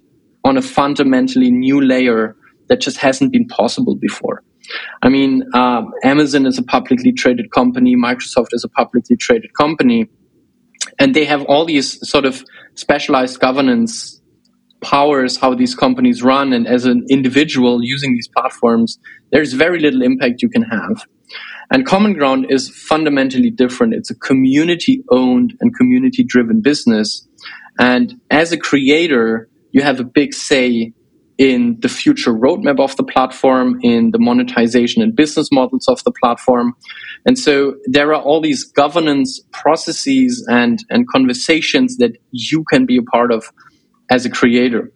on 0.44 0.56
a 0.56 0.62
fundamentally 0.62 1.50
new 1.50 1.80
layer 1.80 2.36
that 2.68 2.80
just 2.80 2.98
hasn't 2.98 3.32
been 3.32 3.46
possible 3.46 3.96
before. 3.96 4.42
I 5.02 5.08
mean, 5.08 5.42
uh, 5.54 5.82
Amazon 6.04 6.46
is 6.46 6.58
a 6.58 6.62
publicly 6.62 7.12
traded 7.12 7.50
company, 7.50 7.96
Microsoft 7.96 8.48
is 8.52 8.64
a 8.64 8.68
publicly 8.68 9.16
traded 9.16 9.52
company, 9.54 10.08
and 10.98 11.14
they 11.14 11.24
have 11.24 11.42
all 11.46 11.64
these 11.64 12.08
sort 12.08 12.24
of 12.24 12.44
specialized 12.74 13.40
governance 13.40 14.20
powers 14.80 15.36
how 15.36 15.54
these 15.54 15.74
companies 15.74 16.22
run. 16.22 16.52
And 16.52 16.66
as 16.66 16.84
an 16.84 17.04
individual 17.10 17.80
using 17.82 18.14
these 18.14 18.28
platforms, 18.28 18.98
there's 19.30 19.52
very 19.52 19.78
little 19.78 20.02
impact 20.02 20.42
you 20.42 20.48
can 20.48 20.62
have. 20.62 21.04
And 21.70 21.86
Common 21.86 22.14
Ground 22.14 22.46
is 22.50 22.68
fundamentally 22.68 23.50
different. 23.50 23.94
It's 23.94 24.10
a 24.10 24.14
community 24.14 25.04
owned 25.10 25.54
and 25.60 25.74
community 25.76 26.24
driven 26.24 26.60
business. 26.60 27.26
And 27.78 28.20
as 28.30 28.52
a 28.52 28.58
creator, 28.58 29.48
you 29.72 29.82
have 29.82 30.00
a 30.00 30.04
big 30.04 30.34
say 30.34 30.92
in 31.38 31.78
the 31.80 31.88
future 31.88 32.34
roadmap 32.34 32.78
of 32.78 32.94
the 32.96 33.02
platform, 33.02 33.80
in 33.82 34.10
the 34.10 34.18
monetization 34.18 35.00
and 35.00 35.16
business 35.16 35.48
models 35.50 35.88
of 35.88 36.04
the 36.04 36.12
platform. 36.20 36.74
And 37.24 37.38
so 37.38 37.76
there 37.86 38.12
are 38.12 38.20
all 38.20 38.42
these 38.42 38.64
governance 38.64 39.40
processes 39.50 40.46
and, 40.50 40.78
and 40.90 41.08
conversations 41.08 41.96
that 41.96 42.12
you 42.30 42.64
can 42.70 42.84
be 42.84 42.98
a 42.98 43.02
part 43.02 43.32
of 43.32 43.50
as 44.10 44.26
a 44.26 44.30
creator. 44.30 44.92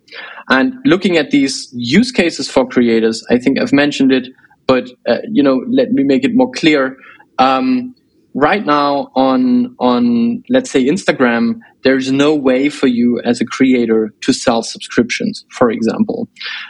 And 0.50 0.74
looking 0.84 1.16
at 1.16 1.30
these 1.30 1.70
use 1.72 2.10
cases 2.10 2.50
for 2.50 2.68
creators, 2.68 3.24
I 3.30 3.38
think 3.38 3.58
I've 3.58 3.72
mentioned 3.72 4.12
it 4.12 4.28
but 4.66 4.88
uh, 5.08 5.18
you 5.30 5.42
know, 5.42 5.64
let 5.68 5.90
me 5.92 6.02
make 6.02 6.24
it 6.24 6.32
more 6.34 6.50
clear. 6.50 6.96
Um, 7.38 7.94
right 8.34 8.64
now 8.66 9.10
on 9.14 9.74
on 9.78 10.42
let's 10.48 10.70
say 10.70 10.84
Instagram, 10.84 11.60
there's 11.82 12.10
no 12.10 12.34
way 12.34 12.68
for 12.68 12.86
you 12.86 13.20
as 13.24 13.40
a 13.40 13.44
creator 13.44 14.12
to 14.22 14.32
sell 14.32 14.62
subscriptions. 14.62 15.44
For 15.50 15.70
example, 15.70 16.28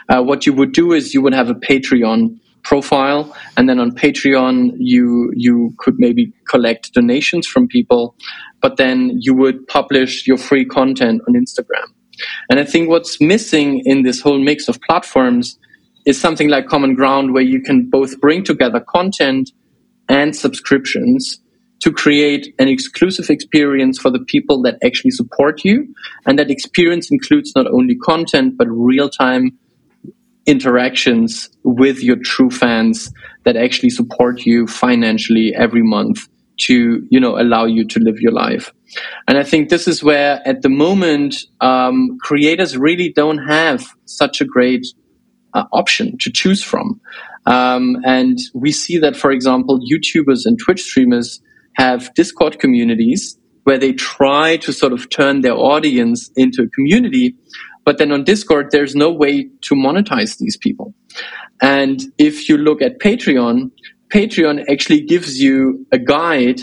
uh, 0.09 0.21
what 0.21 0.45
you 0.45 0.53
would 0.53 0.73
do 0.73 0.93
is 0.93 1.13
you 1.13 1.21
would 1.21 1.33
have 1.33 1.49
a 1.49 1.55
Patreon 1.55 2.39
profile 2.65 3.33
and 3.55 3.69
then 3.69 3.79
on 3.79 3.91
patreon 3.91 4.71
you 4.79 5.31
you 5.35 5.71
could 5.77 5.93
maybe 5.99 6.33
collect 6.49 6.91
donations 6.93 7.45
from 7.47 7.67
people 7.67 8.15
but 8.59 8.77
then 8.77 9.11
you 9.21 9.35
would 9.35 9.65
publish 9.67 10.25
your 10.25 10.35
free 10.35 10.65
content 10.65 11.21
on 11.27 11.35
instagram 11.35 11.85
and 12.49 12.59
i 12.59 12.65
think 12.65 12.89
what's 12.89 13.21
missing 13.21 13.83
in 13.85 14.01
this 14.01 14.19
whole 14.19 14.39
mix 14.39 14.67
of 14.67 14.81
platforms 14.81 15.59
is 16.05 16.19
something 16.19 16.49
like 16.49 16.67
Common 16.67 16.95
Ground 16.95 17.33
where 17.33 17.43
you 17.43 17.61
can 17.61 17.89
both 17.89 18.19
bring 18.19 18.43
together 18.43 18.79
content 18.79 19.51
and 20.07 20.35
subscriptions 20.35 21.39
to 21.81 21.91
create 21.91 22.53
an 22.57 22.67
exclusive 22.67 23.29
experience 23.29 23.99
for 23.99 24.09
the 24.09 24.19
people 24.19 24.61
that 24.61 24.77
actually 24.83 25.11
support 25.11 25.63
you. 25.63 25.93
And 26.25 26.39
that 26.39 26.49
experience 26.49 27.11
includes 27.11 27.51
not 27.55 27.67
only 27.67 27.95
content, 27.95 28.57
but 28.57 28.67
real 28.69 29.09
time 29.09 29.57
interactions 30.45 31.49
with 31.63 32.03
your 32.03 32.17
true 32.17 32.49
fans 32.49 33.11
that 33.43 33.55
actually 33.55 33.89
support 33.89 34.45
you 34.45 34.67
financially 34.67 35.53
every 35.55 35.81
month 35.81 36.27
to, 36.57 37.05
you 37.09 37.19
know, 37.19 37.37
allow 37.37 37.65
you 37.65 37.85
to 37.85 37.99
live 37.99 38.19
your 38.19 38.31
life. 38.31 38.71
And 39.27 39.37
I 39.37 39.43
think 39.43 39.69
this 39.69 39.87
is 39.87 40.03
where 40.03 40.41
at 40.47 40.61
the 40.61 40.69
moment, 40.69 41.35
um, 41.61 42.17
creators 42.21 42.77
really 42.77 43.11
don't 43.11 43.39
have 43.39 43.85
such 44.05 44.39
a 44.39 44.45
great 44.45 44.85
uh, 45.55 45.63
option 45.71 46.17
to 46.19 46.31
choose 46.31 46.63
from. 46.63 47.01
Um, 47.47 47.97
and 48.05 48.37
we 48.53 48.71
see 48.71 48.97
that, 48.99 49.15
for 49.15 49.31
example, 49.31 49.79
YouTubers 49.79 50.45
and 50.45 50.59
Twitch 50.59 50.81
streamers 50.81 51.41
have 51.73 52.13
Discord 52.13 52.59
communities 52.59 53.39
where 53.63 53.77
they 53.77 53.93
try 53.93 54.57
to 54.57 54.71
sort 54.71 54.93
of 54.93 55.09
turn 55.09 55.41
their 55.41 55.55
audience 55.55 56.29
into 56.35 56.63
a 56.63 56.69
community. 56.69 57.35
But 57.83 57.97
then 57.97 58.11
on 58.11 58.23
Discord, 58.23 58.69
there's 58.71 58.95
no 58.95 59.11
way 59.11 59.49
to 59.61 59.75
monetize 59.75 60.37
these 60.37 60.57
people. 60.57 60.93
And 61.61 62.01
if 62.17 62.47
you 62.47 62.57
look 62.57 62.81
at 62.81 62.99
Patreon, 62.99 63.71
Patreon 64.13 64.65
actually 64.69 65.01
gives 65.01 65.39
you 65.39 65.85
a 65.91 65.97
guide 65.97 66.61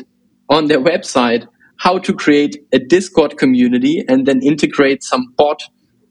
on 0.49 0.67
their 0.67 0.81
website 0.81 1.47
how 1.79 1.99
to 1.99 2.13
create 2.13 2.57
a 2.73 2.79
Discord 2.79 3.37
community 3.39 4.05
and 4.09 4.27
then 4.27 4.41
integrate 4.43 5.03
some 5.03 5.33
bot 5.37 5.63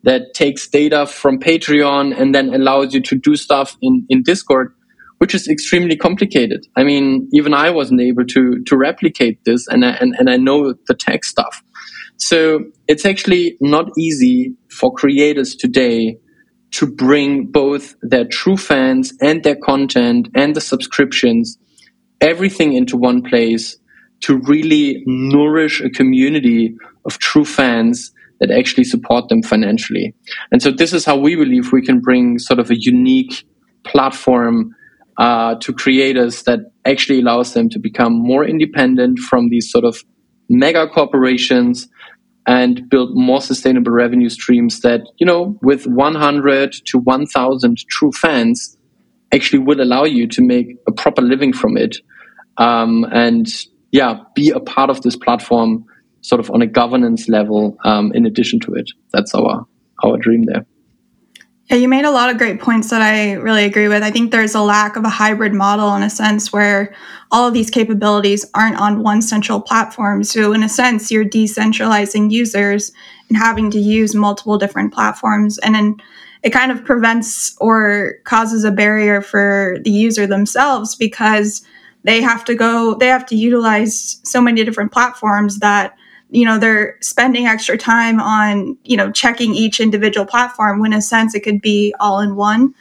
that 0.03 0.33
takes 0.33 0.67
data 0.67 1.05
from 1.05 1.39
Patreon 1.39 2.19
and 2.19 2.33
then 2.33 2.53
allows 2.53 2.93
you 2.93 3.01
to 3.01 3.15
do 3.15 3.35
stuff 3.35 3.77
in, 3.81 4.05
in 4.09 4.23
Discord, 4.23 4.73
which 5.19 5.35
is 5.35 5.47
extremely 5.47 5.95
complicated. 5.95 6.65
I 6.75 6.83
mean, 6.83 7.29
even 7.33 7.53
I 7.53 7.69
wasn't 7.69 8.01
able 8.01 8.25
to, 8.25 8.63
to 8.63 8.77
replicate 8.77 9.43
this 9.45 9.67
and 9.67 9.85
I, 9.85 9.91
and, 9.91 10.15
and 10.17 10.29
I 10.29 10.37
know 10.37 10.73
the 10.87 10.95
tech 10.95 11.23
stuff. 11.23 11.61
So 12.17 12.65
it's 12.87 13.05
actually 13.05 13.57
not 13.61 13.89
easy 13.97 14.55
for 14.69 14.93
creators 14.93 15.55
today 15.55 16.17
to 16.71 16.87
bring 16.87 17.47
both 17.47 17.95
their 18.01 18.25
true 18.25 18.57
fans 18.57 19.13
and 19.21 19.43
their 19.43 19.55
content 19.55 20.29
and 20.35 20.55
the 20.55 20.61
subscriptions, 20.61 21.57
everything 22.21 22.73
into 22.73 22.95
one 22.95 23.21
place 23.21 23.77
to 24.21 24.37
really 24.37 25.03
nourish 25.05 25.81
a 25.81 25.89
community 25.89 26.75
of 27.05 27.17
true 27.17 27.45
fans 27.45 28.11
that 28.41 28.51
actually 28.51 28.83
support 28.83 29.29
them 29.29 29.41
financially. 29.41 30.13
And 30.51 30.61
so 30.61 30.71
this 30.71 30.91
is 30.91 31.05
how 31.05 31.15
we 31.15 31.35
believe 31.35 31.71
we 31.71 31.81
can 31.81 32.01
bring 32.01 32.39
sort 32.39 32.59
of 32.59 32.69
a 32.69 32.75
unique 32.77 33.45
platform 33.85 34.75
uh, 35.17 35.55
to 35.55 35.71
creators 35.71 36.43
that 36.43 36.59
actually 36.85 37.19
allows 37.21 37.53
them 37.53 37.69
to 37.69 37.79
become 37.79 38.13
more 38.13 38.43
independent 38.43 39.19
from 39.19 39.49
these 39.49 39.71
sort 39.71 39.85
of 39.85 40.03
mega 40.49 40.87
corporations 40.87 41.87
and 42.47 42.89
build 42.89 43.11
more 43.15 43.39
sustainable 43.39 43.91
revenue 43.91 44.29
streams 44.29 44.81
that, 44.81 45.01
you 45.19 45.25
know, 45.25 45.57
with 45.61 45.85
100 45.85 46.73
to 46.85 46.97
1000 46.97 47.77
true 47.87 48.11
fans 48.11 48.77
actually 49.31 49.59
will 49.59 49.79
allow 49.79 50.03
you 50.03 50.27
to 50.27 50.41
make 50.41 50.75
a 50.87 50.91
proper 50.91 51.21
living 51.21 51.53
from 51.53 51.77
it. 51.77 51.97
Um, 52.57 53.05
and 53.11 53.47
yeah, 53.91 54.21
be 54.35 54.49
a 54.49 54.59
part 54.59 54.89
of 54.89 55.03
this 55.03 55.15
platform 55.15 55.85
sort 56.21 56.39
of 56.39 56.49
on 56.51 56.61
a 56.61 56.67
governance 56.67 57.27
level 57.27 57.77
um, 57.83 58.11
in 58.13 58.25
addition 58.25 58.59
to 58.61 58.73
it. 58.73 58.89
That's 59.11 59.33
our, 59.33 59.65
our 60.03 60.17
dream 60.17 60.45
there. 60.45 60.65
Yeah, 61.71 61.77
you 61.77 61.87
made 61.87 62.03
a 62.03 62.11
lot 62.11 62.29
of 62.29 62.37
great 62.37 62.59
points 62.59 62.89
that 62.89 63.01
I 63.01 63.33
really 63.33 63.63
agree 63.63 63.87
with. 63.87 64.03
I 64.03 64.11
think 64.11 64.31
there's 64.31 64.55
a 64.55 64.61
lack 64.61 64.97
of 64.97 65.05
a 65.05 65.09
hybrid 65.09 65.53
model 65.53 65.95
in 65.95 66.03
a 66.03 66.09
sense 66.09 66.51
where 66.51 66.93
all 67.31 67.47
of 67.47 67.53
these 67.53 67.69
capabilities 67.69 68.45
aren't 68.53 68.77
on 68.77 69.03
one 69.03 69.21
central 69.21 69.61
platform. 69.61 70.25
So, 70.25 70.51
in 70.51 70.63
a 70.63 70.69
sense, 70.69 71.09
you're 71.09 71.23
decentralizing 71.23 72.29
users 72.29 72.91
and 73.29 73.37
having 73.37 73.71
to 73.71 73.79
use 73.79 74.13
multiple 74.13 74.57
different 74.57 74.93
platforms. 74.93 75.57
And 75.59 75.73
then 75.73 75.95
it 76.43 76.49
kind 76.49 76.73
of 76.73 76.83
prevents 76.83 77.55
or 77.61 78.15
causes 78.25 78.65
a 78.65 78.71
barrier 78.71 79.21
for 79.21 79.77
the 79.85 79.91
user 79.91 80.27
themselves 80.27 80.95
because 80.97 81.61
they 82.03 82.21
have 82.21 82.43
to 82.45 82.55
go, 82.55 82.95
they 82.95 83.07
have 83.07 83.25
to 83.27 83.37
utilize 83.37 84.19
so 84.23 84.41
many 84.41 84.63
different 84.65 84.91
platforms 84.91 85.59
that 85.59 85.95
you 86.31 86.45
know 86.45 86.57
they're 86.57 86.97
spending 87.01 87.45
extra 87.45 87.77
time 87.77 88.19
on 88.19 88.77
you 88.83 88.97
know 88.97 89.11
checking 89.11 89.53
each 89.53 89.79
individual 89.79 90.25
platform 90.25 90.79
when 90.79 90.93
in 90.93 90.99
a 90.99 91.01
sense 91.01 91.35
it 91.35 91.41
could 91.41 91.61
be 91.61 91.93
all 91.99 92.19
in 92.19 92.35
one. 92.35 92.73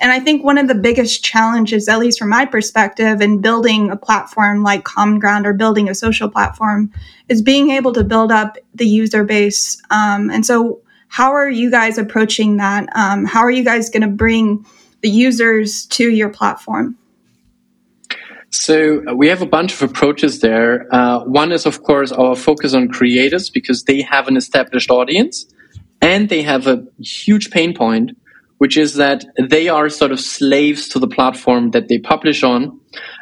And 0.00 0.10
i 0.10 0.18
think 0.18 0.42
one 0.42 0.58
of 0.58 0.68
the 0.68 0.74
biggest 0.74 1.22
challenges 1.22 1.88
at 1.88 1.98
least 1.98 2.18
from 2.18 2.30
my 2.30 2.44
perspective 2.46 3.20
in 3.20 3.40
building 3.40 3.90
a 3.90 3.96
platform 3.96 4.62
like 4.62 4.84
common 4.84 5.18
ground 5.18 5.46
or 5.46 5.52
building 5.52 5.88
a 5.88 5.94
social 5.94 6.28
platform 6.28 6.90
is 7.28 7.42
being 7.42 7.70
able 7.70 7.92
to 7.92 8.02
build 8.02 8.32
up 8.32 8.56
the 8.74 8.86
user 8.86 9.22
base. 9.22 9.80
Um, 9.90 10.30
and 10.30 10.44
so 10.44 10.80
how 11.08 11.32
are 11.32 11.50
you 11.50 11.70
guys 11.70 11.98
approaching 11.98 12.56
that? 12.56 12.88
Um, 12.96 13.26
how 13.26 13.40
are 13.40 13.50
you 13.50 13.62
guys 13.62 13.90
going 13.90 14.02
to 14.02 14.08
bring 14.08 14.64
the 15.02 15.10
users 15.10 15.86
to 15.86 16.08
your 16.08 16.30
platform 16.30 16.96
so 18.52 19.02
uh, 19.08 19.14
we 19.14 19.28
have 19.28 19.40
a 19.40 19.46
bunch 19.46 19.72
of 19.72 19.82
approaches 19.82 20.40
there. 20.40 20.86
Uh, 20.94 21.24
one 21.24 21.52
is, 21.52 21.64
of 21.64 21.82
course, 21.82 22.12
our 22.12 22.36
focus 22.36 22.74
on 22.74 22.88
creators 22.88 23.48
because 23.48 23.84
they 23.84 24.02
have 24.02 24.28
an 24.28 24.36
established 24.36 24.90
audience 24.90 25.46
and 26.02 26.28
they 26.28 26.42
have 26.42 26.66
a 26.66 26.84
huge 27.00 27.50
pain 27.50 27.74
point, 27.74 28.12
which 28.58 28.76
is 28.76 28.94
that 28.96 29.24
they 29.38 29.70
are 29.70 29.88
sort 29.88 30.12
of 30.12 30.20
slaves 30.20 30.86
to 30.90 30.98
the 30.98 31.08
platform 31.08 31.70
that 31.70 31.88
they 31.88 31.98
publish 31.98 32.42
on 32.42 32.78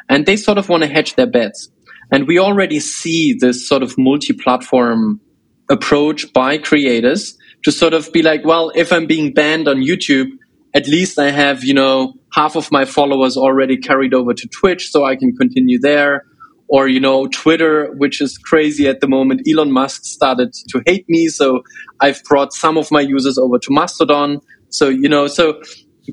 and 0.09 0.25
they 0.25 0.35
sort 0.35 0.57
of 0.57 0.67
want 0.67 0.83
to 0.83 0.89
hedge 0.89 1.15
their 1.15 1.27
bets. 1.27 1.69
And 2.11 2.27
we 2.27 2.37
already 2.37 2.81
see 2.81 3.33
this 3.33 3.65
sort 3.65 3.83
of 3.83 3.97
multi-platform 3.97 5.21
approach 5.69 6.33
by 6.33 6.57
creators 6.57 7.37
to 7.63 7.71
sort 7.71 7.93
of 7.93 8.11
be 8.11 8.21
like, 8.21 8.43
well, 8.43 8.69
if 8.75 8.91
I'm 8.91 9.05
being 9.05 9.33
banned 9.33 9.69
on 9.69 9.77
YouTube, 9.77 10.27
at 10.73 10.87
least 10.87 11.17
I 11.17 11.31
have, 11.31 11.63
you 11.63 11.73
know, 11.73 12.15
half 12.33 12.55
of 12.55 12.71
my 12.71 12.85
followers 12.85 13.37
already 13.37 13.77
carried 13.77 14.13
over 14.13 14.33
to 14.33 14.47
Twitch, 14.47 14.91
so 14.91 15.05
I 15.05 15.15
can 15.15 15.35
continue 15.35 15.79
there. 15.79 16.25
Or, 16.67 16.87
you 16.87 17.01
know, 17.01 17.27
Twitter, 17.27 17.91
which 17.97 18.21
is 18.21 18.37
crazy 18.37 18.87
at 18.87 19.01
the 19.01 19.07
moment. 19.07 19.41
Elon 19.49 19.73
Musk 19.73 20.05
started 20.05 20.53
to 20.69 20.81
hate 20.85 21.05
me, 21.09 21.27
so 21.27 21.63
I've 21.99 22.23
brought 22.23 22.53
some 22.53 22.77
of 22.77 22.89
my 22.91 23.01
users 23.01 23.37
over 23.37 23.59
to 23.59 23.67
Mastodon. 23.71 24.39
So, 24.69 24.87
you 24.87 25.09
know, 25.09 25.27
so 25.27 25.61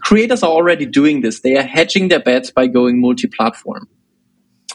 creators 0.03 0.43
are 0.43 0.51
already 0.51 0.85
doing 0.85 1.21
this. 1.21 1.41
They 1.41 1.57
are 1.57 1.63
hedging 1.63 2.09
their 2.09 2.19
bets 2.19 2.51
by 2.51 2.67
going 2.67 3.01
multi 3.01 3.29
platform. 3.29 3.87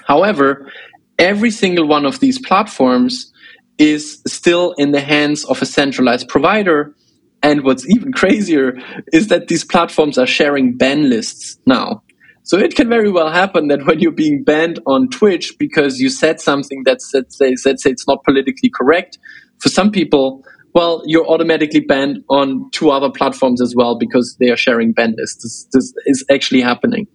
However, 0.07 0.71
every 1.19 1.51
single 1.51 1.85
one 1.85 2.05
of 2.05 2.21
these 2.21 2.39
platforms 2.39 3.31
is 3.77 4.21
still 4.25 4.73
in 4.77 4.91
the 4.91 5.01
hands 5.01 5.43
of 5.45 5.61
a 5.61 5.65
centralized 5.65 6.29
provider 6.29 6.95
and 7.43 7.63
what's 7.63 7.87
even 7.89 8.13
crazier 8.13 8.73
is 9.11 9.27
that 9.27 9.49
these 9.49 9.65
platforms 9.65 10.17
are 10.17 10.25
sharing 10.25 10.77
ban 10.77 11.09
lists 11.09 11.59
now. 11.65 12.01
So 12.43 12.57
it 12.57 12.75
can 12.75 12.89
very 12.89 13.11
well 13.11 13.29
happen 13.29 13.67
that 13.67 13.85
when 13.85 13.99
you're 13.99 14.11
being 14.11 14.43
banned 14.43 14.79
on 14.85 15.09
Twitch 15.09 15.53
because 15.59 15.99
you 15.99 16.09
said 16.09 16.41
something 16.41 16.83
that's, 16.85 17.11
let's 17.13 17.37
say, 17.37 17.53
let's 17.65 17.83
say 17.83 17.91
it's 17.91 18.07
not 18.07 18.23
politically 18.23 18.69
correct, 18.69 19.17
for 19.59 19.69
some 19.69 19.91
people, 19.91 20.43
well, 20.73 21.03
you're 21.05 21.27
automatically 21.27 21.79
banned 21.79 22.23
on 22.29 22.69
two 22.71 22.89
other 22.89 23.09
platforms 23.09 23.61
as 23.61 23.73
well 23.75 23.97
because 23.97 24.35
they 24.39 24.49
are 24.49 24.57
sharing 24.57 24.91
ban 24.91 25.15
lists. 25.17 25.43
This, 25.43 25.67
this 25.71 25.93
is 26.05 26.25
actually 26.29 26.61
happening. 26.61 27.07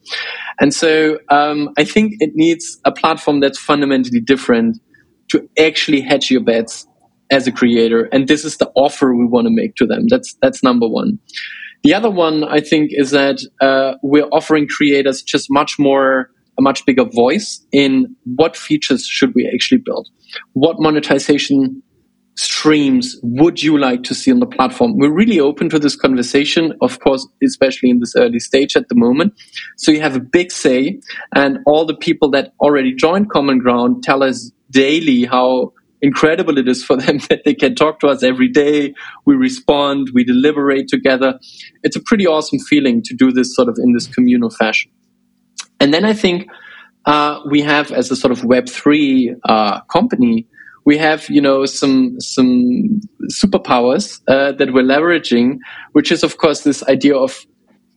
And 0.61 0.73
so 0.73 1.19
um, 1.29 1.71
I 1.77 1.85
think 1.85 2.15
it 2.21 2.31
needs 2.35 2.79
a 2.85 2.93
platform 2.93 3.41
that's 3.41 3.59
fundamentally 3.59 4.21
different 4.21 4.79
to 5.29 5.47
actually 5.59 6.01
hedge 6.01 6.31
your 6.31 6.43
bets 6.43 6.87
as 7.31 7.47
a 7.47 7.53
creator 7.53 8.09
and 8.13 8.29
this 8.29 8.45
is 8.45 8.57
the 8.57 8.71
offer 8.75 9.15
we 9.15 9.27
want 9.27 9.47
to 9.47 9.53
make 9.53 9.75
to 9.77 9.87
them. 9.87 10.07
That's 10.09 10.35
that's 10.43 10.63
number 10.63 10.89
one. 10.89 11.19
The 11.85 11.95
other 11.95 12.11
one 12.11 12.45
i 12.45 12.61
think 12.61 12.91
is 12.93 13.13
that 13.13 13.39
uh, 13.61 13.95
we're 14.03 14.29
offering 14.33 14.67
creators 14.67 15.23
just 15.23 15.47
much 15.51 15.79
more 15.79 16.31
a 16.59 16.63
much 16.63 16.85
bigger 16.85 17.05
voice 17.05 17.65
in 17.73 18.17
what 18.25 18.57
features 18.57 19.07
should 19.07 19.33
we 19.35 19.49
actually 19.53 19.79
build? 19.79 20.09
What 20.55 20.77
monetization 20.81 21.83
streams 22.35 23.17
would 23.23 23.63
you 23.63 23.79
like 23.79 24.03
to 24.05 24.15
see 24.15 24.31
on 24.31 24.39
the 24.41 24.47
platform? 24.47 24.97
We're 24.97 25.15
really 25.15 25.41
open 25.41 25.69
to 25.71 25.79
this 25.79 25.97
conversation 25.97 26.73
of 26.83 26.99
course 27.01 27.27
especially 27.45 27.91
in 27.91 28.01
this 28.01 28.15
early 28.17 28.41
stage 28.41 28.77
at 28.77 28.89
the 28.89 28.97
moment. 28.97 29.35
So 29.77 29.93
you 29.93 30.01
have 30.01 30.17
a 30.17 30.21
big 30.21 30.51
say 30.51 31.01
and 31.35 31.59
all 31.67 31.85
the 31.85 31.97
people 31.97 32.31
that 32.33 32.53
already 32.61 32.95
joined 32.95 33.31
common 33.31 33.59
ground 33.59 34.03
tell 34.03 34.23
us 34.23 34.51
daily 34.71 35.25
how 35.25 35.73
incredible 36.03 36.59
it 36.59 36.69
is 36.69 36.85
for 36.85 36.97
them 37.05 37.19
that 37.29 37.43
they 37.45 37.55
can 37.55 37.75
talk 37.75 38.01
to 38.01 38.09
us 38.09 38.23
every 38.23 38.49
day. 38.49 38.95
We 39.25 39.37
respond, 39.37 40.09
we 40.15 40.25
deliberate 40.25 40.89
together. 40.89 41.39
It's 41.83 41.97
a 41.97 42.03
pretty 42.03 42.27
awesome 42.27 42.59
feeling 42.59 43.03
to 43.05 43.15
do 43.15 43.33
this 43.33 43.55
sort 43.55 43.69
of 43.69 43.77
in 43.79 43.93
this 43.93 44.07
communal 44.07 44.51
fashion. 44.51 44.91
And 45.81 45.95
then 45.95 46.05
I 46.05 46.13
think 46.13 46.49
uh, 47.07 47.41
we 47.49 47.63
have, 47.63 47.93
as 47.93 48.11
a 48.11 48.17
sort 48.17 48.33
of 48.33 48.45
Web 48.45 48.69
three 48.69 49.35
uh, 49.45 49.81
company, 49.83 50.47
we 50.85 50.97
have 50.97 51.29
you 51.29 51.43
know 51.43 51.67
some 51.67 52.19
some 52.19 53.01
superpowers 53.31 54.23
uh, 54.27 54.53
that 54.53 54.73
we're 54.73 54.83
leveraging, 54.83 55.59
which 55.93 56.11
is 56.11 56.23
of 56.23 56.39
course 56.39 56.63
this 56.63 56.83
idea 56.85 57.15
of 57.15 57.45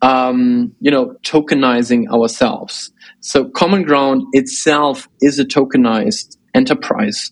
um, 0.02 0.74
you 0.82 0.92
know 0.92 1.16
tokenizing 1.24 2.08
ourselves. 2.10 2.92
So 3.22 3.50
Common 3.50 3.84
Ground 3.84 4.24
itself 4.34 5.08
is 5.22 5.40
a 5.40 5.46
tokenized 5.46 6.38
enterprise. 6.54 7.32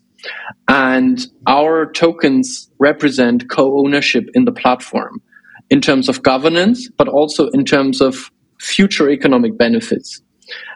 And 0.67 1.26
our 1.47 1.91
tokens 1.91 2.70
represent 2.80 3.49
co 3.49 3.80
ownership 3.80 4.30
in 4.34 4.45
the 4.45 4.51
platform 4.51 5.22
in 5.70 5.82
terms 5.82 6.09
of 6.09 6.24
governance, 6.24 6.89
but 6.97 7.07
also 7.07 7.47
in 7.49 7.65
terms 7.65 8.01
of 8.01 8.32
future 8.59 9.09
economic 9.09 9.57
benefits. 9.57 10.22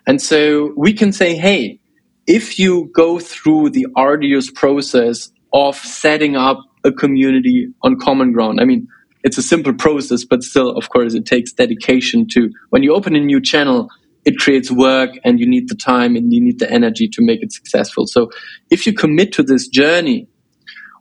And 0.07 0.21
so 0.21 0.73
we 0.77 0.93
can 0.93 1.11
say, 1.11 1.35
hey, 1.35 1.79
if 2.27 2.59
you 2.59 2.89
go 2.93 3.19
through 3.19 3.71
the 3.71 3.87
arduous 3.95 4.49
process 4.51 5.31
of 5.51 5.75
setting 5.75 6.35
up 6.35 6.59
a 6.83 6.91
community 6.91 7.67
on 7.81 7.97
common 7.99 8.31
ground, 8.31 8.59
I 8.61 8.65
mean, 8.65 8.87
it's 9.23 9.37
a 9.37 9.41
simple 9.41 9.73
process, 9.73 10.25
but 10.25 10.43
still, 10.43 10.71
of 10.71 10.89
course, 10.89 11.13
it 11.13 11.25
takes 11.25 11.53
dedication 11.53 12.27
to 12.29 12.49
when 12.69 12.83
you 12.83 12.93
open 12.93 13.15
a 13.15 13.19
new 13.19 13.41
channel, 13.41 13.89
it 14.25 14.37
creates 14.37 14.71
work 14.71 15.11
and 15.23 15.39
you 15.39 15.47
need 15.47 15.67
the 15.67 15.75
time 15.75 16.15
and 16.15 16.31
you 16.33 16.41
need 16.41 16.59
the 16.59 16.71
energy 16.71 17.07
to 17.09 17.21
make 17.21 17.41
it 17.41 17.51
successful. 17.51 18.07
So 18.07 18.29
if 18.69 18.85
you 18.85 18.93
commit 18.93 19.33
to 19.33 19.43
this 19.43 19.67
journey, 19.67 20.27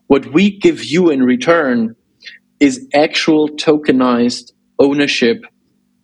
what 0.08 0.32
we 0.32 0.58
give 0.58 0.84
you 0.84 1.10
in 1.10 1.22
return 1.22 1.96
is 2.60 2.86
actual 2.94 3.48
tokenized 3.48 4.52
ownership 4.78 5.44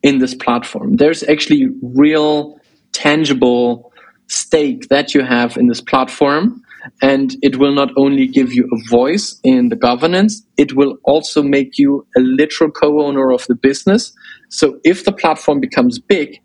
in 0.02 0.18
this 0.18 0.34
platform. 0.34 0.96
There's 0.96 1.22
actually 1.22 1.68
real, 1.82 2.58
tangible 2.92 3.92
stake 4.28 4.88
that 4.88 5.14
you 5.14 5.24
have 5.24 5.56
in 5.56 5.66
this 5.66 5.80
platform. 5.80 6.62
And 7.02 7.36
it 7.42 7.56
will 7.56 7.74
not 7.74 7.90
only 7.96 8.26
give 8.26 8.52
you 8.54 8.68
a 8.72 8.88
voice 8.88 9.38
in 9.44 9.68
the 9.68 9.76
governance, 9.76 10.42
it 10.56 10.74
will 10.74 10.96
also 11.04 11.42
make 11.42 11.76
you 11.76 12.06
a 12.16 12.20
literal 12.20 12.70
co 12.70 13.02
owner 13.02 13.30
of 13.30 13.44
the 13.46 13.54
business. 13.54 14.12
So 14.48 14.78
if 14.84 15.04
the 15.04 15.12
platform 15.12 15.60
becomes 15.60 15.98
big, 15.98 16.40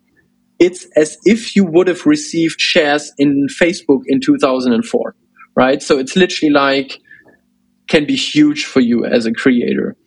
it's 0.63 0.87
as 0.95 1.17
if 1.25 1.57
you 1.57 1.65
would 1.65 1.89
have 1.89 2.05
received 2.05 2.59
shares 2.59 3.11
in 3.17 3.47
Facebook 3.61 4.03
in 4.05 4.21
2004, 4.21 5.15
right? 5.57 5.83
So 5.83 5.99
it's 5.99 6.15
literally 6.15 6.53
like, 6.53 7.01
can 7.89 8.05
be 8.05 8.15
huge 8.15 8.63
for 8.63 8.79
you 8.79 9.03
as 9.05 9.25
a 9.25 9.33
creator. 9.33 9.97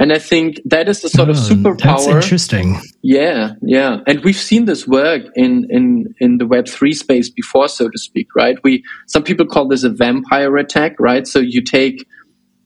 And 0.00 0.12
I 0.12 0.18
think 0.18 0.60
that 0.64 0.88
is 0.88 1.00
the 1.02 1.08
sort 1.08 1.28
oh, 1.28 1.32
of 1.32 1.38
hmm, 1.38 1.64
superpower. 1.64 1.78
That's 1.78 2.06
interesting. 2.08 2.80
Yeah, 3.02 3.52
yeah. 3.62 3.98
And 4.08 4.24
we've 4.24 4.34
seen 4.36 4.64
this 4.64 4.88
work 4.88 5.22
in, 5.36 5.64
in, 5.70 6.12
in 6.18 6.38
the 6.38 6.44
Web3 6.44 6.92
space 6.92 7.30
before, 7.30 7.68
so 7.68 7.88
to 7.88 7.98
speak, 7.98 8.26
right? 8.34 8.58
We, 8.64 8.82
some 9.06 9.22
people 9.22 9.46
call 9.46 9.68
this 9.68 9.84
a 9.84 9.90
vampire 9.90 10.56
attack, 10.56 10.96
right? 10.98 11.24
So 11.24 11.38
you 11.38 11.62
take, 11.62 12.04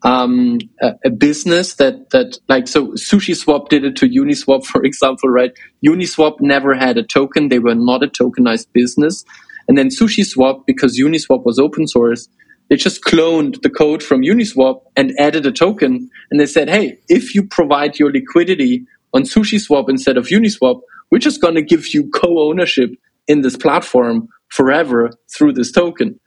um, 0.05 0.59
a, 0.83 1.11
business 1.11 1.75
that, 1.77 2.11
that 2.11 2.39
like, 2.49 2.69
so 2.69 2.89
SushiSwap 2.93 3.69
did 3.71 3.85
it 3.85 3.97
to 3.97 4.09
Uniswap, 4.09 4.65
for 4.73 4.85
example, 4.85 5.31
right? 5.31 5.53
Uniswap 5.85 6.37
never 6.41 6.75
had 6.75 6.99
a 6.99 7.03
token. 7.03 7.49
They 7.49 7.59
were 7.59 7.75
not 7.75 8.03
a 8.03 8.09
tokenized 8.09 8.69
business. 8.73 9.25
And 9.67 9.79
then 9.79 9.89
SushiSwap, 9.89 10.67
because 10.67 10.99
Uniswap 10.99 11.45
was 11.45 11.59
open 11.59 11.89
source, 11.89 12.29
they 12.69 12.77
just 12.77 13.03
cloned 13.03 13.63
the 13.63 13.71
code 13.71 14.03
from 14.03 14.23
Uniswap 14.23 14.81
and 14.97 15.13
added 15.19 15.47
a 15.47 15.53
token. 15.53 16.11
And 16.31 16.41
they 16.41 16.47
said, 16.47 16.69
hey, 16.69 16.99
if 17.09 17.35
you 17.35 17.47
provide 17.47 17.99
your 17.99 18.13
liquidity 18.13 18.87
on 19.15 19.23
SushiSwap 19.23 19.89
instead 19.89 20.17
of 20.17 20.27
Uniswap, 20.27 20.81
we're 21.11 21.19
just 21.19 21.41
going 21.41 21.55
to 21.55 21.63
give 21.63 21.95
you 21.95 22.11
co 22.11 22.41
ownership 22.41 22.91
in 23.27 23.43
this 23.43 23.57
platform 23.57 24.29
forever 24.49 25.11
through 25.35 25.53
this 25.53 25.73
token. 25.73 26.19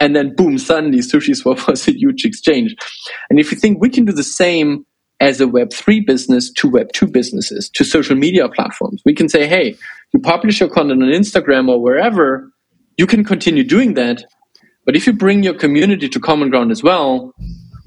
And 0.00 0.14
then, 0.14 0.34
boom, 0.34 0.58
suddenly 0.58 0.98
SushiSwap 0.98 1.66
was 1.68 1.88
a 1.88 1.92
huge 1.92 2.24
exchange. 2.24 2.74
And 3.30 3.38
if 3.38 3.50
you 3.50 3.58
think 3.58 3.80
we 3.80 3.88
can 3.88 4.04
do 4.04 4.12
the 4.12 4.24
same 4.24 4.84
as 5.20 5.40
a 5.40 5.46
Web3 5.46 6.06
business 6.06 6.52
to 6.52 6.70
Web2 6.70 7.12
businesses, 7.12 7.70
to 7.70 7.84
social 7.84 8.16
media 8.16 8.48
platforms, 8.48 9.00
we 9.04 9.14
can 9.14 9.28
say, 9.28 9.46
hey, 9.46 9.76
you 10.12 10.20
publish 10.20 10.60
your 10.60 10.68
content 10.68 11.02
on 11.02 11.08
Instagram 11.08 11.68
or 11.68 11.80
wherever, 11.80 12.50
you 12.98 13.06
can 13.06 13.24
continue 13.24 13.64
doing 13.64 13.94
that 13.94 14.24
but 14.84 14.96
if 14.96 15.06
you 15.06 15.12
bring 15.12 15.42
your 15.42 15.54
community 15.54 16.08
to 16.08 16.20
common 16.20 16.50
ground 16.50 16.70
as 16.70 16.82
well, 16.82 17.34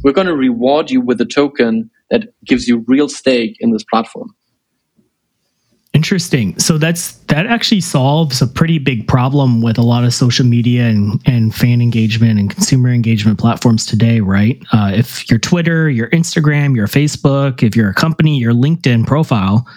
we're 0.04 0.14
going 0.14 0.28
to 0.28 0.36
reward 0.36 0.90
you 0.90 1.02
with 1.02 1.22
a 1.22 1.26
token 1.26 1.90
that 2.10 2.30
gives 2.46 2.68
you 2.68 2.84
real 2.88 3.10
stake 3.10 3.58
in 3.60 3.72
this 3.72 3.84
platform. 3.84 4.34
Interesting. 5.98 6.60
So 6.60 6.78
that's 6.78 7.14
that 7.26 7.48
actually 7.48 7.82
solves 7.82 8.40
a 8.40 8.46
pretty 8.46 8.78
big 8.78 9.08
problem 9.08 9.64
with 9.64 9.80
a 9.80 9.82
lot 9.82 10.04
of 10.04 10.14
social 10.14 10.46
media 10.46 10.84
and, 10.84 11.20
and 11.26 11.56
fan 11.56 11.82
engagement 11.82 12.40
and 12.40 12.52
consumer 12.52 12.90
engagement 12.90 13.40
platforms 13.40 13.84
today, 13.84 14.20
right? 14.20 14.64
Uh, 14.72 14.92
if 14.94 15.28
your 15.28 15.40
Twitter, 15.40 15.90
your 15.90 16.12
Instagram, 16.12 16.76
your 16.76 16.86
Facebook, 16.86 17.64
if 17.64 17.76
you're 17.76 17.90
a 17.90 17.96
company, 17.96 18.38
your 18.38 18.54
LinkedIn 18.54 19.08
profile, 19.08 19.68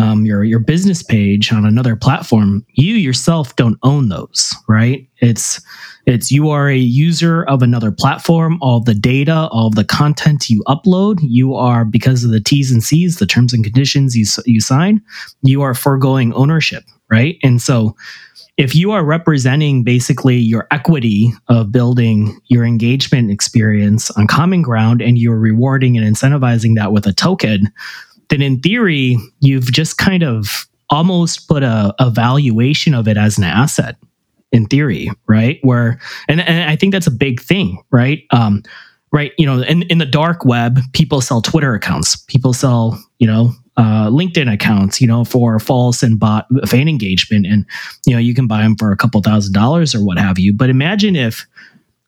um, 0.00 0.24
your 0.24 0.42
your 0.44 0.58
business 0.58 1.02
page 1.02 1.52
on 1.52 1.66
another 1.66 1.94
platform, 1.94 2.64
you 2.72 2.94
yourself 2.94 3.54
don't 3.56 3.78
own 3.82 4.08
those, 4.08 4.54
right? 4.68 5.06
It's 5.18 5.60
it's 6.06 6.30
you 6.30 6.48
are 6.48 6.68
a 6.68 6.76
user 6.76 7.44
of 7.44 7.62
another 7.62 7.92
platform. 7.92 8.58
All 8.62 8.80
the 8.80 8.94
data, 8.94 9.48
all 9.52 9.70
the 9.70 9.84
content 9.84 10.48
you 10.48 10.62
upload, 10.66 11.18
you 11.22 11.54
are 11.54 11.84
because 11.84 12.24
of 12.24 12.30
the 12.30 12.40
T's 12.40 12.72
and 12.72 12.82
C's, 12.82 13.16
the 13.16 13.26
terms 13.26 13.52
and 13.52 13.62
conditions 13.62 14.16
you 14.16 14.24
you 14.46 14.60
sign, 14.60 15.02
you 15.42 15.60
are 15.60 15.74
foregoing 15.74 16.32
ownership, 16.32 16.84
right? 17.10 17.36
And 17.42 17.60
so, 17.60 17.94
if 18.56 18.74
you 18.74 18.92
are 18.92 19.04
representing 19.04 19.84
basically 19.84 20.36
your 20.36 20.66
equity 20.70 21.32
of 21.48 21.72
building 21.72 22.40
your 22.46 22.64
engagement 22.64 23.30
experience 23.30 24.10
on 24.12 24.26
Common 24.26 24.62
Ground, 24.62 25.02
and 25.02 25.18
you're 25.18 25.38
rewarding 25.38 25.98
and 25.98 26.06
incentivizing 26.06 26.74
that 26.76 26.92
with 26.92 27.06
a 27.06 27.12
token, 27.12 27.72
then 28.30 28.42
in 28.42 28.60
theory, 28.60 29.18
you've 29.40 29.70
just 29.72 29.98
kind 29.98 30.22
of 30.22 30.66
almost 30.88 31.48
put 31.48 31.62
a, 31.62 31.94
a 31.98 32.10
valuation 32.10 32.94
of 32.94 33.06
it 33.06 33.16
as 33.16 33.38
an 33.38 33.44
asset 33.44 33.96
in 34.52 34.66
theory, 34.66 35.10
right? 35.28 35.58
Where 35.62 36.00
and, 36.28 36.40
and 36.40 36.68
I 36.70 36.76
think 36.76 36.92
that's 36.92 37.06
a 37.06 37.12
big 37.12 37.40
thing, 37.40 37.82
right? 37.90 38.24
Um, 38.30 38.62
right, 39.12 39.32
you 39.38 39.46
know, 39.46 39.60
in, 39.62 39.82
in 39.84 39.98
the 39.98 40.06
dark 40.06 40.44
web, 40.44 40.80
people 40.92 41.20
sell 41.20 41.42
Twitter 41.42 41.74
accounts, 41.74 42.16
people 42.16 42.52
sell, 42.52 43.02
you 43.18 43.26
know, 43.26 43.52
uh, 43.76 44.08
LinkedIn 44.08 44.52
accounts, 44.52 45.00
you 45.00 45.06
know, 45.06 45.24
for 45.24 45.58
false 45.58 46.02
and 46.02 46.18
bot 46.18 46.46
fan 46.66 46.88
engagement, 46.88 47.46
and 47.46 47.64
you 48.06 48.12
know, 48.12 48.20
you 48.20 48.34
can 48.34 48.46
buy 48.46 48.62
them 48.62 48.76
for 48.76 48.92
a 48.92 48.96
couple 48.96 49.20
thousand 49.20 49.54
dollars 49.54 49.94
or 49.94 50.04
what 50.04 50.18
have 50.18 50.38
you. 50.38 50.52
But 50.52 50.70
imagine 50.70 51.16
if 51.16 51.46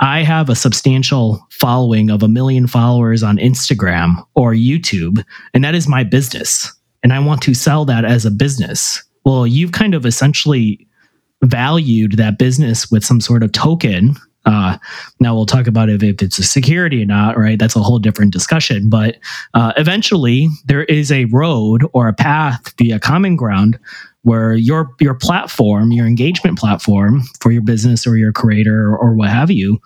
I 0.00 0.22
have 0.22 0.48
a 0.48 0.56
substantial 0.56 1.46
following 1.50 2.10
of 2.10 2.22
a 2.22 2.28
million 2.28 2.66
followers 2.66 3.22
on 3.22 3.38
Instagram 3.38 4.24
or 4.34 4.52
YouTube, 4.52 5.24
and 5.54 5.62
that 5.62 5.74
is 5.74 5.88
my 5.88 6.02
business, 6.04 6.72
and 7.02 7.12
I 7.12 7.18
want 7.20 7.42
to 7.42 7.54
sell 7.54 7.84
that 7.84 8.04
as 8.04 8.24
a 8.24 8.30
business. 8.30 9.02
Well, 9.24 9.46
you've 9.46 9.72
kind 9.72 9.94
of 9.94 10.04
essentially 10.04 10.86
valued 11.42 12.12
that 12.12 12.38
business 12.38 12.90
with 12.90 13.04
some 13.04 13.20
sort 13.20 13.42
of 13.42 13.52
token. 13.52 14.16
Uh, 14.44 14.76
now 15.20 15.34
we'll 15.34 15.46
talk 15.46 15.68
about 15.68 15.88
if, 15.88 16.02
if 16.02 16.20
it's 16.20 16.38
a 16.38 16.42
security 16.42 17.02
or 17.02 17.06
not, 17.06 17.38
right? 17.38 17.58
That's 17.58 17.76
a 17.76 17.82
whole 17.82 18.00
different 18.00 18.32
discussion. 18.32 18.88
But 18.88 19.18
uh, 19.54 19.72
eventually, 19.76 20.48
there 20.66 20.84
is 20.84 21.12
a 21.12 21.26
road 21.26 21.84
or 21.92 22.08
a 22.08 22.12
path 22.12 22.74
via 22.76 22.98
common 22.98 23.36
ground 23.36 23.78
where 24.22 24.54
your 24.54 24.94
your 25.00 25.14
platform, 25.14 25.92
your 25.92 26.06
engagement 26.06 26.58
platform 26.58 27.22
for 27.40 27.50
your 27.50 27.62
business 27.62 28.06
or 28.06 28.16
your 28.16 28.32
creator 28.32 28.96
or, 28.96 29.14
what 29.14 29.28
have 29.28 29.50
you, 29.50 29.80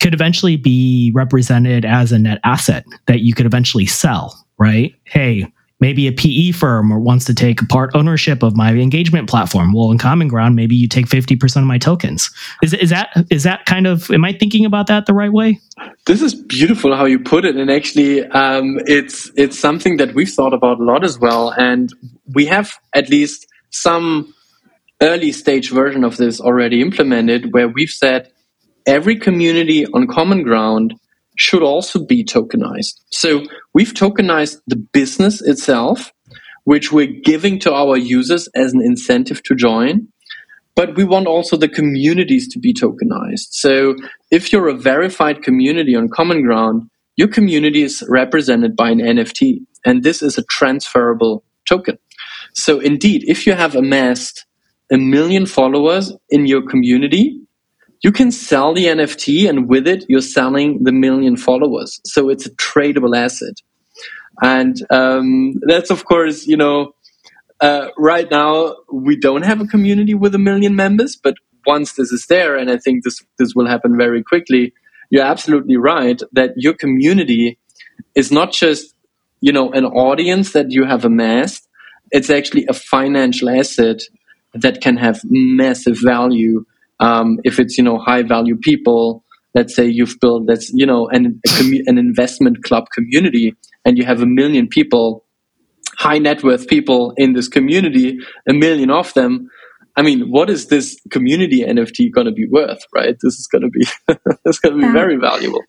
could 0.00 0.14
eventually 0.14 0.56
be 0.56 1.12
represented 1.14 1.84
as 1.84 2.12
a 2.12 2.18
net 2.18 2.38
asset 2.44 2.84
that 3.06 3.20
you 3.20 3.34
could 3.34 3.46
eventually 3.46 3.86
sell. 3.86 4.46
Right? 4.58 4.94
Hey, 5.04 5.46
maybe 5.82 6.06
a 6.06 6.12
PE 6.12 6.52
firm 6.52 7.02
wants 7.02 7.24
to 7.24 7.34
take 7.34 7.58
part 7.68 7.90
ownership 7.94 8.44
of 8.44 8.56
my 8.56 8.70
engagement 8.70 9.28
platform. 9.28 9.72
Well, 9.72 9.90
in 9.90 9.98
Common 9.98 10.28
Ground, 10.28 10.54
maybe 10.54 10.76
you 10.76 10.86
take 10.86 11.06
50% 11.06 11.56
of 11.56 11.64
my 11.64 11.76
tokens. 11.76 12.30
Is, 12.62 12.72
is 12.72 12.90
that 12.90 13.08
is 13.30 13.42
that 13.42 13.66
kind 13.66 13.86
of 13.86 14.08
am 14.10 14.24
I 14.24 14.32
thinking 14.32 14.64
about 14.64 14.86
that 14.86 15.06
the 15.06 15.12
right 15.12 15.32
way? 15.32 15.58
This 16.06 16.22
is 16.22 16.34
beautiful 16.34 16.96
how 16.96 17.04
you 17.04 17.18
put 17.18 17.44
it, 17.44 17.56
and 17.56 17.70
actually, 17.70 18.24
um, 18.26 18.78
it's 18.86 19.30
it's 19.36 19.58
something 19.58 19.98
that 19.98 20.14
we've 20.14 20.30
thought 20.30 20.54
about 20.54 20.80
a 20.80 20.84
lot 20.84 21.04
as 21.04 21.18
well, 21.18 21.50
and 21.50 21.92
we 22.32 22.46
have 22.46 22.72
at 22.94 23.10
least 23.10 23.46
some 23.72 24.32
early 25.00 25.32
stage 25.32 25.70
version 25.70 26.04
of 26.04 26.16
this 26.16 26.40
already 26.40 26.80
implemented, 26.80 27.52
where 27.52 27.68
we've 27.68 27.90
said 27.90 28.30
every 28.86 29.16
community 29.16 29.86
on 29.86 30.06
Common 30.06 30.42
Ground 30.42 30.94
should 31.36 31.62
also 31.62 32.04
be 32.04 32.24
tokenized. 32.24 33.00
So 33.10 33.42
we've 33.74 33.92
tokenized 33.92 34.58
the 34.66 34.76
business 34.76 35.40
itself, 35.40 36.12
which 36.64 36.92
we're 36.92 37.20
giving 37.24 37.58
to 37.60 37.72
our 37.72 37.96
users 37.96 38.48
as 38.54 38.72
an 38.72 38.82
incentive 38.82 39.42
to 39.44 39.54
join. 39.54 40.08
But 40.74 40.96
we 40.96 41.04
want 41.04 41.26
also 41.26 41.56
the 41.56 41.68
communities 41.68 42.48
to 42.52 42.58
be 42.58 42.72
tokenized. 42.72 43.48
So 43.50 43.96
if 44.30 44.52
you're 44.52 44.68
a 44.68 44.76
verified 44.76 45.42
community 45.42 45.94
on 45.94 46.08
Common 46.08 46.42
Ground, 46.42 46.88
your 47.16 47.28
community 47.28 47.82
is 47.82 48.02
represented 48.08 48.74
by 48.74 48.90
an 48.90 48.98
NFT. 48.98 49.58
And 49.84 50.02
this 50.02 50.22
is 50.22 50.38
a 50.38 50.44
transferable 50.44 51.44
token. 51.68 51.98
So 52.54 52.80
indeed, 52.80 53.24
if 53.26 53.46
you 53.46 53.54
have 53.54 53.74
amassed 53.74 54.44
a 54.90 54.98
million 54.98 55.46
followers 55.46 56.12
in 56.28 56.46
your 56.46 56.66
community, 56.66 57.40
you 58.02 58.12
can 58.12 58.30
sell 58.30 58.74
the 58.74 58.86
NFT 58.86 59.48
and 59.48 59.68
with 59.68 59.86
it, 59.86 60.04
you're 60.08 60.20
selling 60.20 60.82
the 60.82 60.92
million 60.92 61.36
followers. 61.36 62.00
So 62.04 62.28
it's 62.28 62.46
a 62.46 62.50
tradable 62.56 63.16
asset. 63.16 63.54
And 64.42 64.76
um, 64.90 65.54
that's, 65.66 65.90
of 65.90 66.04
course, 66.04 66.46
you 66.46 66.56
know, 66.56 66.94
uh, 67.60 67.88
right 67.96 68.28
now 68.30 68.76
we 68.92 69.16
don't 69.16 69.44
have 69.44 69.60
a 69.60 69.66
community 69.66 70.14
with 70.14 70.34
a 70.34 70.38
million 70.38 70.74
members, 70.74 71.16
but 71.16 71.34
once 71.64 71.92
this 71.92 72.10
is 72.10 72.26
there, 72.26 72.56
and 72.56 72.70
I 72.70 72.76
think 72.76 73.04
this, 73.04 73.22
this 73.38 73.54
will 73.54 73.68
happen 73.68 73.96
very 73.96 74.22
quickly, 74.22 74.72
you're 75.10 75.24
absolutely 75.24 75.76
right 75.76 76.20
that 76.32 76.52
your 76.56 76.74
community 76.74 77.58
is 78.16 78.32
not 78.32 78.52
just, 78.52 78.94
you 79.40 79.52
know, 79.52 79.70
an 79.72 79.84
audience 79.84 80.52
that 80.52 80.70
you 80.70 80.84
have 80.84 81.04
amassed. 81.04 81.68
It's 82.12 82.30
actually 82.30 82.66
a 82.68 82.74
financial 82.74 83.50
asset 83.50 84.02
that 84.54 84.80
can 84.80 84.96
have 84.98 85.20
massive 85.24 85.98
value 86.00 86.64
um, 87.02 87.38
if 87.44 87.58
it's 87.58 87.76
you 87.76 87.84
know 87.84 87.98
high 87.98 88.22
value 88.22 88.56
people, 88.56 89.24
let's 89.54 89.74
say 89.74 89.86
you've 89.86 90.18
built 90.20 90.46
that's 90.46 90.70
you 90.72 90.86
know 90.86 91.08
an 91.08 91.40
commu- 91.48 91.82
an 91.86 91.98
investment 91.98 92.62
club 92.62 92.84
community, 92.94 93.54
and 93.84 93.98
you 93.98 94.04
have 94.04 94.22
a 94.22 94.26
million 94.26 94.68
people, 94.68 95.24
high 95.98 96.18
net 96.18 96.44
worth 96.44 96.68
people 96.68 97.12
in 97.16 97.32
this 97.32 97.48
community, 97.48 98.18
a 98.48 98.52
million 98.52 98.90
of 98.90 99.12
them. 99.14 99.50
I 99.94 100.02
mean, 100.02 100.30
what 100.30 100.48
is 100.48 100.68
this 100.68 100.98
community 101.10 101.62
NFT 101.62 102.10
going 102.12 102.26
to 102.26 102.32
be 102.32 102.46
worth, 102.48 102.82
right? 102.94 103.14
This 103.22 103.34
is 103.34 103.46
going 103.46 103.62
to 103.62 103.68
be 103.68 103.84
this 104.44 104.58
going 104.58 104.80
to 104.80 104.86
be 104.86 104.92
very 104.92 105.16
valuable. 105.16 105.60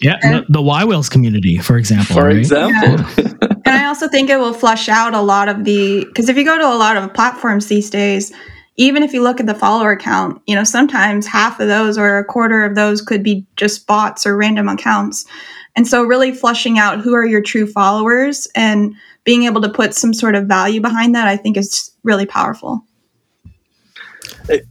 Yeah, 0.00 0.16
the, 0.20 0.44
the 0.48 0.60
yWhales 0.60 1.10
community, 1.10 1.58
for 1.58 1.78
example. 1.78 2.16
For 2.16 2.24
right? 2.24 2.36
example. 2.36 3.06
Yeah. 3.16 3.24
and 3.42 3.54
and 3.64 3.76
I 3.76 3.86
also 3.86 4.08
think 4.08 4.28
it 4.28 4.38
will 4.38 4.52
flush 4.52 4.88
out 4.88 5.14
a 5.14 5.20
lot 5.20 5.48
of 5.48 5.64
the 5.64 6.04
because 6.04 6.28
if 6.28 6.36
you 6.36 6.44
go 6.44 6.58
to 6.58 6.66
a 6.66 6.76
lot 6.76 6.96
of 6.96 7.14
platforms 7.14 7.66
these 7.68 7.88
days, 7.88 8.32
even 8.76 9.02
if 9.02 9.12
you 9.14 9.22
look 9.22 9.40
at 9.40 9.46
the 9.46 9.54
follower 9.54 9.96
count, 9.96 10.42
you 10.46 10.54
know, 10.54 10.64
sometimes 10.64 11.26
half 11.26 11.60
of 11.60 11.68
those 11.68 11.96
or 11.96 12.18
a 12.18 12.24
quarter 12.24 12.64
of 12.64 12.74
those 12.74 13.00
could 13.00 13.22
be 13.22 13.46
just 13.56 13.86
bots 13.86 14.26
or 14.26 14.36
random 14.36 14.68
accounts. 14.68 15.24
And 15.76 15.88
so 15.88 16.04
really 16.04 16.32
flushing 16.32 16.78
out 16.78 17.00
who 17.00 17.14
are 17.14 17.24
your 17.24 17.42
true 17.42 17.66
followers 17.66 18.46
and 18.54 18.94
being 19.24 19.44
able 19.44 19.62
to 19.62 19.68
put 19.68 19.94
some 19.94 20.12
sort 20.12 20.34
of 20.34 20.46
value 20.46 20.80
behind 20.80 21.14
that, 21.14 21.26
I 21.26 21.36
think 21.36 21.56
is 21.56 21.90
really 22.02 22.26
powerful. 22.26 22.84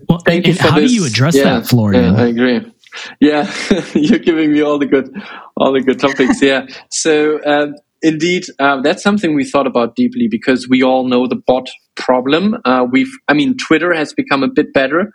Well, 0.08 0.20
Thank 0.20 0.46
and, 0.46 0.56
you 0.56 0.62
how 0.62 0.80
this. 0.80 0.92
do 0.92 0.96
you 0.96 1.06
address 1.06 1.36
yeah, 1.36 1.60
that, 1.60 1.68
Florian? 1.68 2.14
Yeah, 2.14 2.22
I 2.22 2.26
agree. 2.28 2.74
Yeah, 3.20 3.52
you're 3.94 4.20
giving 4.20 4.52
me 4.52 4.62
all 4.62 4.78
the 4.78 4.86
good, 4.86 5.10
all 5.58 5.74
the 5.74 5.82
good 5.82 6.00
topics. 6.00 6.42
yeah. 6.42 6.68
So 6.92 7.40
um, 7.46 7.76
indeed, 8.02 8.46
uh, 8.60 8.82
that's 8.82 9.02
something 9.02 9.36
we 9.36 9.46
thought 9.46 9.68
about 9.68 9.96
deeply 9.96 10.28
because 10.30 10.68
we 10.70 10.84
all 10.84 11.08
know 11.08 11.28
the 11.28 11.36
bot 11.36 11.70
problem. 11.96 12.56
Uh, 12.66 12.86
we've, 12.90 13.12
I 13.28 13.34
mean, 13.34 13.58
Twitter 13.58 13.94
has 13.94 14.14
become 14.14 14.44
a 14.44 14.48
bit 14.48 14.74
better 14.74 15.14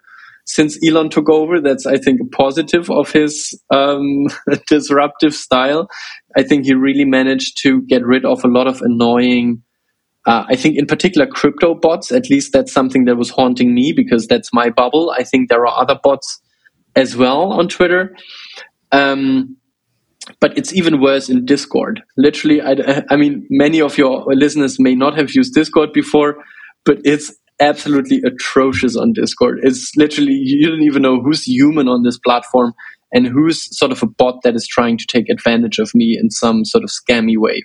since 0.49 0.79
Elon 0.87 1.11
took 1.11 1.29
over. 1.29 1.61
That's, 1.61 1.87
I 1.87 1.99
think, 1.99 2.21
a 2.21 2.37
positive 2.37 2.91
of 2.91 3.13
his 3.13 3.59
um, 3.73 4.27
disruptive 4.67 5.35
style. 5.35 5.89
I 6.37 6.43
think 6.43 6.65
he 6.65 6.75
really 6.75 7.05
managed 7.05 7.59
to 7.63 7.83
get 7.83 8.05
rid 8.05 8.25
of 8.25 8.45
a 8.45 8.49
lot 8.49 8.67
of 8.67 8.81
annoying. 8.83 9.63
Uh, 10.29 10.45
I 10.47 10.57
think, 10.57 10.77
in 10.77 10.85
particular, 10.85 11.27
crypto 11.27 11.75
bots. 11.75 12.13
At 12.13 12.29
least 12.29 12.53
that's 12.53 12.71
something 12.71 13.07
that 13.07 13.17
was 13.17 13.31
haunting 13.31 13.75
me 13.75 13.95
because 13.97 14.27
that's 14.27 14.51
my 14.53 14.69
bubble. 14.69 15.11
I 15.11 15.25
think 15.25 15.49
there 15.49 15.67
are 15.67 15.81
other 15.81 15.99
bots 16.03 16.43
as 16.95 17.17
well 17.17 17.51
on 17.51 17.67
Twitter. 17.69 18.15
Um, 18.93 19.57
but 20.39 20.59
it's 20.59 20.75
even 20.75 21.01
worse 21.01 21.31
in 21.31 21.47
Discord. 21.47 22.03
Literally, 22.19 22.61
I, 22.61 23.05
I 23.09 23.17
mean, 23.17 23.47
many 23.49 23.81
of 23.81 23.97
your 23.97 24.27
listeners 24.29 24.79
may 24.79 24.95
not 24.95 25.17
have 25.17 25.31
used 25.35 25.55
Discord 25.55 25.95
before, 25.95 26.45
but 26.85 26.99
it's 27.07 27.35
absolutely 27.59 28.21
atrocious 28.27 28.97
on 28.97 29.15
Discord. 29.15 29.61
It's 29.63 29.97
literally, 29.97 30.35
you 30.35 30.69
don't 30.69 30.83
even 30.83 31.01
know 31.01 31.23
who's 31.23 31.45
human 31.45 31.89
on 31.89 32.03
this 32.03 32.19
platform 32.19 32.75
and 33.13 33.27
who's 33.27 33.75
sort 33.79 33.93
of 33.93 34.03
a 34.03 34.07
bot 34.07 34.43
that 34.43 34.55
is 34.55 34.69
trying 34.69 34.99
to 34.99 35.07
take 35.07 35.31
advantage 35.31 35.79
of 35.79 35.95
me 35.95 36.19
in 36.21 36.31
some 36.31 36.67
sort 36.67 36.85
of 36.85 36.91
scammy 36.91 37.39
way. 37.39 37.63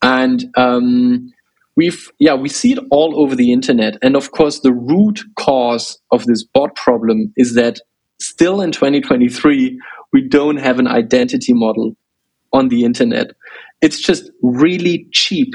And 0.00 0.44
um, 0.56 1.31
we've, 1.76 2.10
yeah, 2.18 2.34
we 2.34 2.48
see 2.48 2.72
it 2.72 2.78
all 2.90 3.20
over 3.20 3.34
the 3.34 3.52
internet. 3.52 3.96
And 4.02 4.16
of 4.16 4.30
course, 4.32 4.60
the 4.60 4.72
root 4.72 5.20
cause 5.38 5.98
of 6.10 6.24
this 6.26 6.44
bot 6.44 6.76
problem 6.76 7.32
is 7.36 7.54
that 7.54 7.80
still 8.20 8.60
in 8.60 8.72
2023, 8.72 9.80
we 10.12 10.28
don't 10.28 10.58
have 10.58 10.78
an 10.78 10.86
identity 10.86 11.52
model 11.52 11.96
on 12.52 12.68
the 12.68 12.84
internet. 12.84 13.32
It's 13.80 14.00
just 14.00 14.30
really 14.42 15.06
cheap 15.12 15.54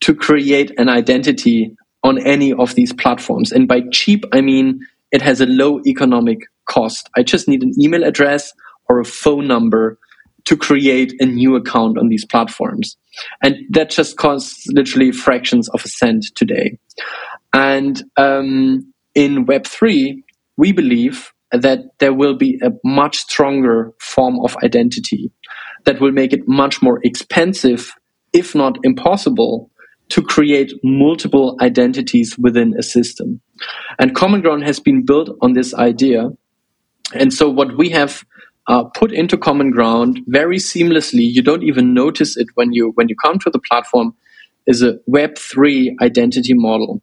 to 0.00 0.14
create 0.14 0.72
an 0.78 0.88
identity 0.88 1.76
on 2.02 2.18
any 2.18 2.52
of 2.52 2.74
these 2.74 2.92
platforms. 2.92 3.52
And 3.52 3.68
by 3.68 3.82
cheap, 3.92 4.24
I 4.32 4.40
mean 4.40 4.80
it 5.12 5.22
has 5.22 5.40
a 5.40 5.46
low 5.46 5.80
economic 5.86 6.38
cost. 6.66 7.10
I 7.16 7.22
just 7.22 7.48
need 7.48 7.62
an 7.62 7.72
email 7.78 8.04
address 8.04 8.52
or 8.88 9.00
a 9.00 9.04
phone 9.04 9.46
number 9.46 9.98
to 10.46 10.56
create 10.56 11.12
a 11.20 11.26
new 11.26 11.56
account 11.56 11.98
on 11.98 12.08
these 12.08 12.24
platforms. 12.24 12.96
And 13.42 13.56
that 13.70 13.90
just 13.90 14.16
costs 14.16 14.66
literally 14.68 15.12
fractions 15.12 15.68
of 15.70 15.84
a 15.84 15.88
cent 15.88 16.26
today. 16.34 16.78
And 17.52 18.02
um, 18.16 18.92
in 19.14 19.46
Web3, 19.46 20.22
we 20.56 20.72
believe 20.72 21.32
that 21.52 21.80
there 21.98 22.14
will 22.14 22.36
be 22.36 22.60
a 22.62 22.70
much 22.84 23.18
stronger 23.18 23.92
form 24.00 24.38
of 24.40 24.56
identity 24.62 25.32
that 25.84 26.00
will 26.00 26.12
make 26.12 26.32
it 26.32 26.46
much 26.46 26.82
more 26.82 27.00
expensive, 27.02 27.92
if 28.32 28.54
not 28.54 28.78
impossible, 28.84 29.70
to 30.10 30.22
create 30.22 30.72
multiple 30.82 31.56
identities 31.60 32.36
within 32.38 32.74
a 32.78 32.82
system. 32.82 33.40
And 33.98 34.14
Common 34.14 34.40
Ground 34.40 34.64
has 34.64 34.80
been 34.80 35.04
built 35.04 35.30
on 35.40 35.52
this 35.54 35.72
idea. 35.74 36.28
And 37.14 37.32
so, 37.32 37.48
what 37.48 37.76
we 37.76 37.90
have 37.90 38.24
put 38.94 39.12
into 39.12 39.36
Common 39.36 39.70
Ground 39.70 40.20
very 40.26 40.58
seamlessly, 40.58 41.28
you 41.30 41.42
don't 41.42 41.62
even 41.62 41.94
notice 41.94 42.36
it 42.36 42.46
when 42.54 42.72
you 42.72 42.92
when 42.94 43.08
you 43.08 43.16
come 43.16 43.38
to 43.40 43.50
the 43.50 43.58
platform, 43.58 44.14
is 44.66 44.82
a 44.82 44.98
Web3 45.08 45.96
identity 46.00 46.54
model. 46.54 47.02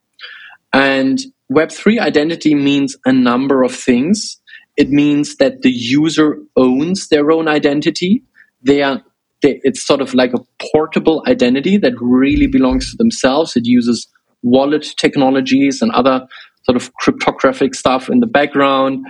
And 0.73 1.19
Web3 1.51 1.99
identity 1.99 2.53
means 2.53 2.97
a 3.05 3.13
number 3.13 3.63
of 3.63 3.73
things. 3.73 4.39
It 4.75 4.89
means 4.89 5.37
that 5.37 5.61
the 5.61 5.71
user 5.71 6.37
owns 6.55 7.07
their 7.07 7.31
own 7.31 7.47
identity. 7.47 8.23
They 8.61 8.83
are, 8.83 9.01
they, 9.41 9.59
it's 9.63 9.85
sort 9.85 10.01
of 10.01 10.13
like 10.13 10.33
a 10.33 10.67
portable 10.71 11.23
identity 11.27 11.77
that 11.77 11.93
really 11.99 12.47
belongs 12.47 12.91
to 12.91 12.97
themselves. 12.97 13.55
It 13.55 13.65
uses 13.65 14.07
wallet 14.43 14.93
technologies 14.97 15.81
and 15.81 15.91
other 15.91 16.27
sort 16.63 16.75
of 16.75 16.93
cryptographic 16.95 17.73
stuff 17.73 18.09
in 18.09 18.19
the 18.19 18.27
background. 18.27 19.05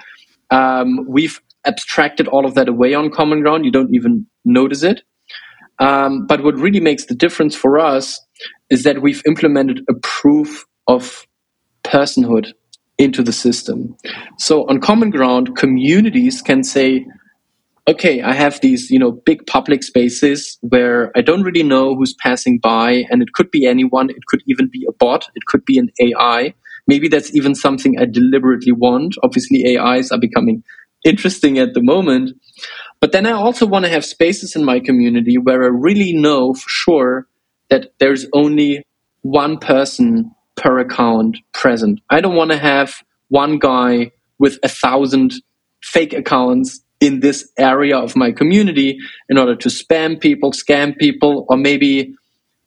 Um, 0.51 1.05
we've 1.07 1.41
abstracted 1.67 2.27
all 2.27 2.45
of 2.45 2.55
that 2.55 2.69
away 2.69 2.93
on 2.93 3.11
Common 3.11 3.41
Ground. 3.41 3.65
You 3.65 3.71
don't 3.71 3.93
even 3.93 4.25
notice 4.45 4.83
it. 4.83 5.01
Um, 5.79 6.25
but 6.25 6.43
what 6.43 6.55
really 6.55 6.79
makes 6.79 7.05
the 7.05 7.15
difference 7.15 7.55
for 7.55 7.79
us 7.79 8.19
is 8.69 8.83
that 8.83 9.01
we've 9.01 9.21
implemented 9.27 9.81
a 9.89 9.93
proof 10.01 10.65
of 10.87 11.27
personhood 11.83 12.51
into 12.97 13.21
the 13.21 13.31
system. 13.31 13.95
So 14.39 14.67
on 14.69 14.79
common 14.81 15.11
ground, 15.11 15.55
communities 15.55 16.41
can 16.41 16.63
say, 16.63 17.05
okay, 17.87 18.21
I 18.21 18.33
have 18.33 18.59
these, 18.61 18.89
you 18.89 18.99
know, 18.99 19.11
big 19.11 19.45
public 19.45 19.83
spaces 19.83 20.57
where 20.61 21.11
I 21.15 21.21
don't 21.21 21.43
really 21.43 21.63
know 21.63 21.95
who's 21.95 22.15
passing 22.21 22.59
by, 22.59 23.05
and 23.09 23.21
it 23.21 23.33
could 23.33 23.51
be 23.51 23.65
anyone, 23.65 24.09
it 24.09 24.25
could 24.27 24.41
even 24.47 24.69
be 24.71 24.85
a 24.89 24.93
bot, 24.93 25.29
it 25.35 25.45
could 25.45 25.63
be 25.63 25.77
an 25.77 25.89
AI. 26.01 26.53
Maybe 26.87 27.07
that's 27.07 27.33
even 27.35 27.55
something 27.55 27.99
I 27.99 28.05
deliberately 28.05 28.71
want. 28.71 29.15
Obviously, 29.23 29.77
AIs 29.77 30.11
are 30.11 30.19
becoming 30.19 30.63
interesting 31.07 31.59
at 31.59 31.73
the 31.73 31.83
moment. 31.83 32.31
But 33.01 33.13
then 33.13 33.25
I 33.25 33.31
also 33.31 33.65
want 33.65 33.85
to 33.85 33.91
have 33.91 34.05
spaces 34.05 34.55
in 34.55 34.65
my 34.65 34.79
community 34.79 35.37
where 35.37 35.63
I 35.63 35.67
really 35.67 36.13
know 36.13 36.53
for 36.53 36.69
sure 36.69 37.27
that 37.69 37.93
there's 37.99 38.27
only 38.33 38.83
one 39.21 39.57
person 39.59 40.31
per 40.55 40.79
account 40.79 41.37
present. 41.53 42.01
I 42.09 42.21
don't 42.21 42.35
want 42.35 42.51
to 42.51 42.57
have 42.57 42.95
one 43.29 43.59
guy 43.59 44.11
with 44.39 44.59
a 44.63 44.69
thousand 44.69 45.33
fake 45.83 46.13
accounts 46.13 46.81
in 46.99 47.19
this 47.19 47.51
area 47.59 47.97
of 47.97 48.15
my 48.15 48.31
community 48.31 48.97
in 49.29 49.37
order 49.37 49.55
to 49.55 49.69
spam 49.69 50.19
people, 50.19 50.51
scam 50.51 50.97
people, 50.97 51.45
or 51.49 51.57
maybe 51.57 52.15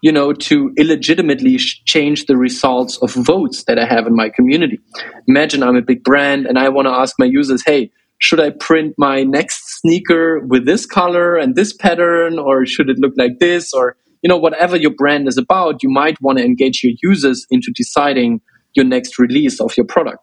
you 0.02 0.12
know 0.12 0.32
to 0.32 0.72
illegitimately 0.78 1.58
change 1.58 2.26
the 2.26 2.36
results 2.36 2.98
of 2.98 3.12
votes 3.12 3.64
that 3.64 3.78
I 3.78 3.86
have 3.86 4.06
in 4.06 4.16
my 4.16 4.30
community. 4.30 4.80
Imagine 5.28 5.62
I'm 5.62 5.76
a 5.76 5.82
big 5.82 6.04
brand 6.04 6.46
and 6.46 6.58
I 6.58 6.68
want 6.70 6.86
to 6.86 6.92
ask 6.92 7.16
my 7.18 7.26
users, 7.26 7.62
"Hey, 7.66 7.90
should 8.20 8.40
I 8.40 8.50
print 8.50 8.94
my 8.96 9.22
next 9.24 9.80
sneaker 9.80 10.40
with 10.40 10.66
this 10.66 10.86
color 10.86 11.36
and 11.36 11.56
this 11.56 11.72
pattern 11.72 12.38
or 12.38 12.64
should 12.66 12.88
it 12.88 12.98
look 12.98 13.14
like 13.16 13.38
this 13.40 13.72
or 13.72 13.96
you 14.22 14.28
know, 14.28 14.36
whatever 14.36 14.76
your 14.76 14.94
brand 14.94 15.28
is 15.28 15.38
about, 15.38 15.82
you 15.82 15.88
might 15.88 16.20
want 16.20 16.38
to 16.38 16.44
engage 16.44 16.82
your 16.84 16.92
users 17.02 17.46
into 17.50 17.72
deciding 17.74 18.40
your 18.74 18.84
next 18.84 19.18
release 19.18 19.60
of 19.60 19.76
your 19.76 19.86
product. 19.86 20.22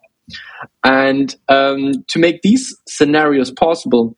And 0.84 1.36
um, 1.50 1.94
to 2.10 2.20
make 2.20 2.42
these 2.42 2.76
scenarios 2.88 3.52
possible, 3.52 4.16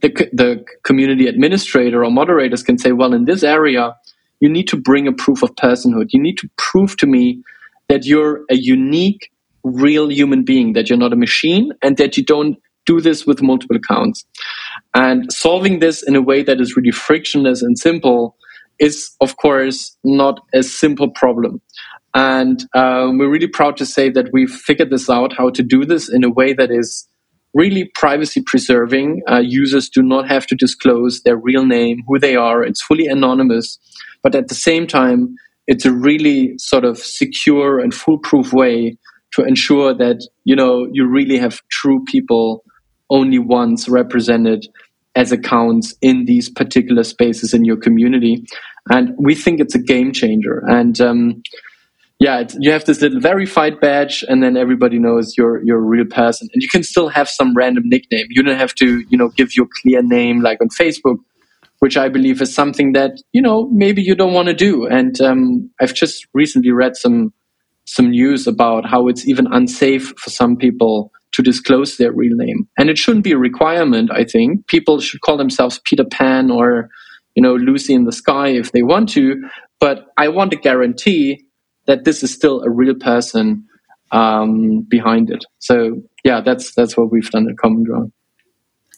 the, 0.00 0.08
the 0.32 0.64
community 0.84 1.26
administrator 1.26 2.04
or 2.04 2.10
moderators 2.10 2.62
can 2.62 2.78
say, 2.78 2.92
well, 2.92 3.12
in 3.12 3.24
this 3.24 3.42
area, 3.42 3.94
you 4.38 4.48
need 4.48 4.68
to 4.68 4.76
bring 4.76 5.06
a 5.06 5.12
proof 5.12 5.42
of 5.42 5.54
personhood. 5.56 6.06
You 6.10 6.22
need 6.22 6.38
to 6.38 6.48
prove 6.56 6.96
to 6.98 7.06
me 7.06 7.42
that 7.88 8.06
you're 8.06 8.42
a 8.50 8.54
unique, 8.54 9.30
real 9.64 10.10
human 10.10 10.44
being, 10.44 10.74
that 10.74 10.88
you're 10.88 10.98
not 10.98 11.12
a 11.12 11.16
machine, 11.16 11.72
and 11.82 11.96
that 11.96 12.16
you 12.16 12.24
don't 12.24 12.56
do 12.90 13.00
this 13.00 13.26
with 13.26 13.42
multiple 13.42 13.76
accounts. 13.76 14.24
And 14.94 15.32
solving 15.32 15.78
this 15.78 16.02
in 16.02 16.16
a 16.16 16.22
way 16.22 16.42
that 16.42 16.60
is 16.60 16.76
really 16.76 16.90
frictionless 16.90 17.62
and 17.62 17.78
simple 17.78 18.36
is, 18.78 19.14
of 19.20 19.36
course, 19.36 19.96
not 20.04 20.40
a 20.54 20.62
simple 20.62 21.10
problem. 21.10 21.60
And 22.14 22.58
um, 22.74 23.18
we're 23.18 23.30
really 23.30 23.46
proud 23.46 23.76
to 23.76 23.86
say 23.86 24.10
that 24.10 24.30
we've 24.32 24.50
figured 24.50 24.90
this 24.90 25.08
out 25.08 25.32
how 25.36 25.50
to 25.50 25.62
do 25.62 25.84
this 25.84 26.12
in 26.12 26.24
a 26.24 26.30
way 26.30 26.52
that 26.54 26.70
is 26.70 27.06
really 27.54 27.84
privacy 27.94 28.42
preserving. 28.44 29.22
Uh, 29.30 29.42
users 29.44 29.88
do 29.88 30.02
not 30.02 30.28
have 30.28 30.46
to 30.46 30.56
disclose 30.56 31.22
their 31.22 31.36
real 31.36 31.64
name, 31.64 31.98
who 32.06 32.18
they 32.18 32.36
are. 32.36 32.62
It's 32.62 32.82
fully 32.82 33.06
anonymous. 33.06 33.78
But 34.22 34.34
at 34.34 34.48
the 34.48 34.54
same 34.54 34.86
time, 34.86 35.36
it's 35.66 35.84
a 35.84 35.92
really 35.92 36.54
sort 36.58 36.84
of 36.84 36.98
secure 36.98 37.78
and 37.78 37.94
foolproof 37.94 38.52
way 38.52 38.96
to 39.34 39.44
ensure 39.44 39.94
that 39.94 40.18
you 40.44 40.56
know 40.56 40.88
you 40.92 41.06
really 41.06 41.38
have 41.38 41.60
true 41.70 42.02
people 42.06 42.64
only 43.10 43.38
once 43.38 43.88
represented 43.88 44.66
as 45.16 45.32
accounts 45.32 45.94
in 46.02 46.24
these 46.26 46.48
particular 46.50 47.04
spaces 47.04 47.54
in 47.54 47.64
your 47.64 47.76
community. 47.76 48.44
And 48.90 49.14
we 49.18 49.34
think 49.34 49.60
it's 49.60 49.74
a 49.74 49.82
game 49.82 50.12
changer. 50.12 50.62
And 50.68 51.00
um, 51.00 51.42
yeah, 52.20 52.44
you 52.60 52.72
have 52.72 52.84
this 52.86 53.02
little 53.02 53.20
verified 53.20 53.80
badge, 53.80 54.24
and 54.28 54.42
then 54.42 54.56
everybody 54.56 54.98
knows 54.98 55.34
you're 55.38 55.62
you're 55.64 55.78
a 55.78 55.82
real 55.82 56.06
person. 56.06 56.48
And 56.52 56.62
you 56.62 56.68
can 56.68 56.82
still 56.82 57.08
have 57.08 57.28
some 57.28 57.54
random 57.54 57.84
nickname. 57.86 58.26
You 58.30 58.42
don't 58.42 58.58
have 58.58 58.74
to, 58.76 59.04
you 59.10 59.18
know, 59.18 59.28
give 59.30 59.56
your 59.56 59.66
clear 59.82 60.02
name 60.02 60.40
like 60.42 60.60
on 60.60 60.68
Facebook. 60.68 61.18
which 61.80 61.96
I 61.96 62.08
believe 62.08 62.40
is 62.42 62.54
something 62.54 62.92
that 62.92 63.12
you 63.32 63.42
know 63.42 63.68
maybe 63.70 64.02
you 64.02 64.14
don't 64.14 64.34
want 64.34 64.48
to 64.48 64.54
do. 64.54 64.86
And 64.86 65.20
um, 65.20 65.70
I've 65.80 65.94
just 65.94 66.26
recently 66.34 66.72
read 66.72 66.96
some 66.96 67.32
some 67.86 68.10
news 68.10 68.46
about 68.46 68.86
how 68.86 69.08
it's 69.08 69.26
even 69.28 69.46
unsafe 69.52 70.14
for 70.18 70.30
some 70.30 70.56
people 70.56 71.12
to 71.40 71.50
disclose 71.50 71.96
their 71.96 72.12
real 72.12 72.36
name, 72.36 72.68
and 72.78 72.90
it 72.90 72.98
shouldn't 72.98 73.24
be 73.24 73.32
a 73.32 73.38
requirement. 73.38 74.10
I 74.12 74.24
think 74.24 74.66
people 74.66 75.00
should 75.00 75.20
call 75.20 75.36
themselves 75.36 75.80
Peter 75.84 76.04
Pan 76.04 76.50
or 76.50 76.90
you 77.34 77.42
know 77.42 77.54
Lucy 77.54 77.94
in 77.94 78.04
the 78.04 78.12
Sky 78.12 78.48
if 78.48 78.72
they 78.72 78.82
want 78.82 79.08
to, 79.10 79.42
but 79.78 80.06
I 80.16 80.28
want 80.28 80.50
to 80.52 80.56
guarantee 80.56 81.44
that 81.86 82.04
this 82.04 82.22
is 82.22 82.32
still 82.32 82.62
a 82.62 82.70
real 82.70 82.94
person 82.94 83.64
um, 84.12 84.82
behind 84.82 85.30
it. 85.30 85.44
So 85.58 86.02
yeah, 86.24 86.40
that's 86.40 86.74
that's 86.74 86.96
what 86.96 87.10
we've 87.10 87.30
done 87.30 87.48
at 87.48 87.56
Common 87.56 87.84
Ground. 87.84 88.12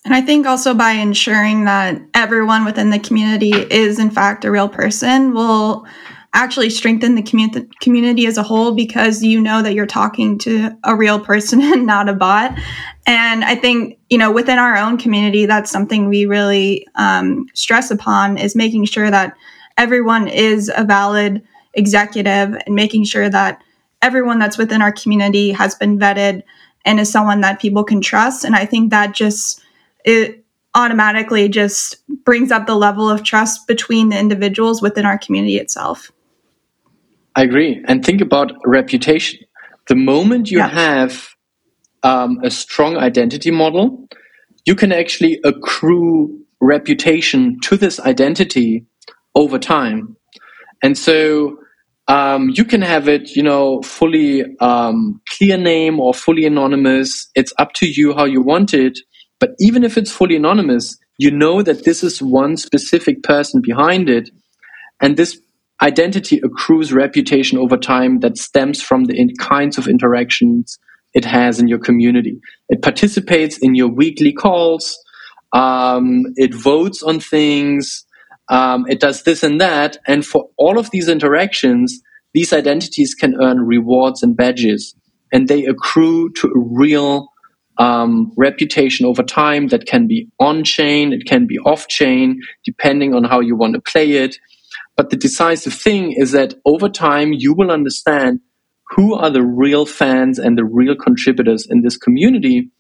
And 0.05 0.15
I 0.15 0.21
think 0.21 0.47
also 0.47 0.75
by 0.75 0.93
ensuring 0.93 1.67
that 1.67 2.03
everyone 2.13 2.65
within 2.65 2.91
the 2.91 2.99
community 2.99 3.53
is 3.53 3.99
in 3.99 4.11
fact 4.11 4.45
a 4.45 4.51
real 4.51 4.69
person 4.69 5.33
will 5.33 5.87
actually 6.35 6.71
strengthen 6.71 7.15
the 7.15 7.23
community 7.23 7.69
community 7.81 8.27
as 8.27 8.39
a 8.39 8.43
whole 8.43 8.75
because 8.75 9.23
you 9.23 9.41
know 9.41 9.63
that 9.63 9.75
you're 9.75 9.87
talking 9.87 10.39
to 10.39 10.71
a 10.85 10.97
real 10.97 11.21
person 11.21 11.61
and 11.73 11.87
not 11.87 12.09
a 12.09 12.13
bot. 12.13 12.59
And 13.07 13.45
I 13.45 13.55
think 13.55 13.99
you 14.11 14.19
know 14.19 14.33
within 14.33 14.59
our 14.59 14.77
own 14.77 14.99
community, 14.99 15.47
that's 15.47 15.71
something 15.71 16.09
we 16.09 16.27
really 16.27 16.87
um, 16.95 17.47
stress 17.55 17.91
upon 17.91 18.39
is 18.39 18.57
making 18.57 18.87
sure 18.87 19.11
that 19.11 19.37
everyone 19.77 20.29
is 20.29 20.71
a 20.75 20.85
valid 20.85 21.43
executive 21.75 22.55
and 22.67 22.75
making 22.75 23.05
sure 23.05 23.29
that 23.29 23.63
everyone 24.03 24.39
that's 24.39 24.59
within 24.59 24.83
our 24.83 24.93
community 24.93 25.53
has 25.53 25.75
been 25.75 25.99
vetted 25.99 26.43
and 26.85 26.99
is 26.99 27.11
someone 27.11 27.41
that 27.41 27.61
people 27.61 27.85
can 27.85 28.01
trust. 28.01 28.45
And 28.45 28.55
I 28.55 28.67
think 28.67 28.91
that 28.91 29.15
just 29.15 29.63
it 30.05 30.45
automatically 30.75 31.49
just 31.49 31.97
brings 32.25 32.51
up 32.51 32.67
the 32.67 32.75
level 32.75 33.09
of 33.09 33.23
trust 33.23 33.67
between 33.67 34.09
the 34.09 34.19
individuals 34.19 34.83
within 34.83 35.05
our 35.05 35.19
community 35.19 35.57
itself. 35.57 36.11
I 37.35 37.43
agree. 37.43 37.83
And 37.87 38.05
think 38.05 38.21
about 38.21 38.53
reputation. 38.65 39.41
The 39.89 39.95
moment 39.95 40.51
you 40.51 40.59
yeah. 40.59 40.69
have 40.69 41.29
um, 42.03 42.39
a 42.43 42.51
strong 42.51 42.97
identity 42.97 43.51
model, 43.51 44.09
you 44.65 44.75
can 44.75 44.93
actually 44.93 45.41
accrue 45.45 46.41
reputation 46.61 47.59
to 47.61 47.77
this 47.77 47.99
identity 48.01 48.87
over 49.35 49.59
time. 49.59 50.17
And 50.83 50.97
so 50.97 51.59
um, 52.09 52.51
you 52.51 52.65
can 52.65 52.83
have 52.83 53.09
it, 53.09 53.35
you 53.35 53.43
know, 53.43 53.81
fully 53.83 54.45
um, 54.59 55.21
clear 55.31 55.57
name 55.57 56.01
or 56.01 56.13
fully 56.13 56.45
anonymous. 56.45 57.29
It's 57.35 57.53
up 57.59 57.73
to 57.75 57.87
you 57.87 58.15
how 58.15 58.25
you 58.25 58.43
want 58.43 58.75
it. 58.75 58.99
But 59.41 59.55
even 59.59 59.83
if 59.83 59.97
it's 59.97 60.13
fully 60.13 60.37
anonymous, 60.37 60.97
you 61.19 61.31
know 61.31 61.63
that 61.63 61.85
this 61.85 62.05
is 62.05 62.23
one 62.23 62.57
specific 62.57 63.23
person 63.23 63.61
behind 63.61 64.09
it. 64.09 64.31
And 65.01 65.17
this 65.17 65.41
identity 65.83 66.41
accrues 66.45 66.93
reputation 66.93 67.59
over 67.59 67.77
time 67.79 68.21
that 68.21 68.39
stems 68.39 68.83
from 68.83 69.07
the 69.07 69.19
in- 69.19 69.35
kinds 69.41 69.79
of 69.79 69.89
interactions 69.89 70.79
it 71.15 71.27
has 71.27 71.61
in 71.61 71.69
your 71.69 71.81
community. 71.81 72.41
It 72.71 72.83
participates 72.83 73.59
in 73.59 73.75
your 73.77 73.89
weekly 73.89 74.33
calls. 74.33 74.99
Um, 75.53 76.25
it 76.37 76.55
votes 76.55 77.03
on 77.03 77.21
things 77.21 78.05
um, 78.51 78.87
it 78.89 79.01
does 79.01 79.25
this 79.25 79.43
and 79.43 79.61
that. 79.61 79.99
And 80.07 80.27
for 80.27 80.51
all 80.59 80.79
of 80.79 80.91
these 80.93 81.09
interactions, 81.09 82.01
these 82.35 82.53
identities 82.55 83.15
can 83.15 83.35
earn 83.43 83.61
rewards 83.61 84.23
and 84.23 84.37
badges, 84.37 84.95
and 85.33 85.49
they 85.49 85.67
accrue 85.67 86.33
to 86.35 86.49
a 86.49 86.61
real 86.61 87.29
um, 87.79 88.33
reputation 88.37 89.07
over 89.07 89.23
time 89.23 89.69
that 89.69 89.87
can 89.87 90.07
be 90.07 90.29
on 90.41 90.65
chain, 90.65 91.13
it 91.13 91.27
can 91.27 91.47
be 91.47 91.59
off 91.61 91.89
chain, 91.89 92.41
depending 92.65 93.15
on 93.15 93.25
how 93.25 93.41
you 93.41 93.57
want 93.57 93.75
to 93.75 93.83
play 93.83 94.13
it. 94.13 94.39
But 94.97 95.11
the 95.11 95.17
decisive 95.17 95.75
thing 95.75 96.13
is 96.13 96.33
that 96.33 96.55
over 96.65 96.89
time, 96.89 97.33
you 97.33 97.55
will 97.55 97.71
understand 97.71 98.41
who 98.91 99.15
are 99.15 99.31
the 99.31 99.43
real 99.43 99.87
fans 99.87 100.39
and 100.39 100.59
the 100.59 100.65
real 100.65 100.95
contributors 100.95 101.67
in 101.69 101.83
this 101.83 101.97
community. 101.97 102.71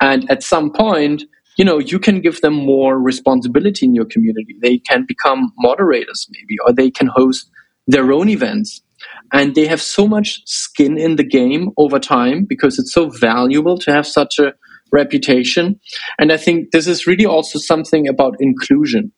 And 0.00 0.30
at 0.30 0.42
some 0.42 0.70
point, 0.70 1.24
you 1.56 1.64
know 1.64 1.78
you 1.78 1.98
can 1.98 2.20
give 2.20 2.40
them 2.42 2.54
more 2.54 2.98
responsibility 3.00 3.86
in 3.86 3.94
your 3.94 4.04
community. 4.04 4.56
They 4.62 4.78
can 4.78 5.04
become 5.06 5.52
moderators 5.58 6.26
maybe 6.30 6.56
or 6.66 6.72
they 6.72 6.90
can 6.90 7.08
host 7.08 7.50
their 7.86 8.12
own 8.12 8.28
events. 8.28 8.82
And 9.32 9.54
they 9.54 9.66
have 9.66 9.82
so 9.82 10.06
much 10.06 10.42
skin 10.46 10.98
in 10.98 11.16
the 11.16 11.24
game 11.24 11.70
over 11.76 11.98
time 11.98 12.46
because 12.48 12.78
it's 12.78 12.92
so 12.92 13.08
valuable 13.08 13.78
to 13.78 13.92
have 13.92 14.06
such 14.06 14.38
a 14.38 14.52
reputation. 14.92 15.80
And 16.18 16.30
i 16.32 16.36
think 16.36 16.70
this 16.70 16.86
is 16.86 17.06
really 17.06 17.26
also 17.26 17.58
something 17.58 18.06
about 18.08 18.36
inclusion 18.38 19.12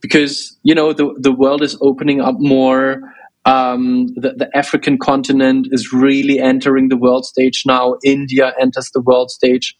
because 0.00 0.58
you 0.62 0.74
know 0.74 0.92
the, 0.92 1.14
the 1.18 1.32
world 1.32 1.62
is 1.62 1.76
opening 1.80 2.20
up 2.20 2.36
more 2.38 3.00
um, 3.44 4.08
the, 4.16 4.34
the, 4.36 4.50
African 4.54 4.98
continent 4.98 5.68
is 5.70 5.92
really 5.92 6.38
entering 6.38 6.88
the 6.88 6.96
world 6.96 7.24
stage 7.24 7.62
now. 7.66 7.96
India 8.04 8.52
enters 8.60 8.90
the 8.92 9.00
world 9.00 9.30
stage. 9.30 9.76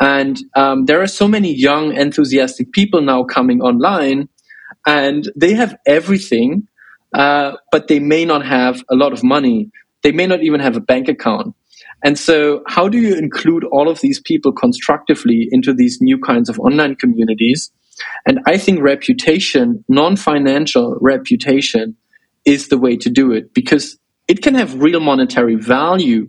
And 0.00 0.38
um, 0.56 0.86
there 0.86 1.02
are 1.02 1.06
so 1.06 1.28
many 1.28 1.54
young, 1.54 1.92
enthusiastic 1.92 2.72
people 2.72 3.02
now 3.02 3.22
coming 3.24 3.60
online, 3.60 4.28
and 4.86 5.30
they 5.36 5.54
have 5.54 5.76
everything, 5.86 6.66
uh, 7.12 7.52
but 7.70 7.88
they 7.88 8.00
may 8.00 8.24
not 8.24 8.44
have 8.44 8.82
a 8.90 8.96
lot 8.96 9.12
of 9.12 9.22
money. 9.22 9.70
They 10.02 10.12
may 10.12 10.26
not 10.26 10.42
even 10.42 10.60
have 10.60 10.76
a 10.76 10.80
bank 10.80 11.08
account. 11.08 11.54
And 12.02 12.18
so, 12.18 12.62
how 12.66 12.88
do 12.88 12.98
you 12.98 13.16
include 13.16 13.64
all 13.64 13.88
of 13.88 14.00
these 14.00 14.20
people 14.20 14.52
constructively 14.52 15.48
into 15.50 15.72
these 15.72 15.98
new 16.00 16.18
kinds 16.18 16.48
of 16.48 16.58
online 16.58 16.96
communities? 16.96 17.70
And 18.26 18.40
I 18.46 18.58
think 18.58 18.80
reputation, 18.82 19.84
non 19.88 20.16
financial 20.16 20.98
reputation, 21.00 21.96
is 22.44 22.68
the 22.68 22.78
way 22.78 22.96
to 22.96 23.10
do 23.10 23.32
it 23.32 23.54
because 23.54 23.96
it 24.28 24.42
can 24.42 24.54
have 24.54 24.80
real 24.80 25.00
monetary 25.00 25.56
value 25.56 26.28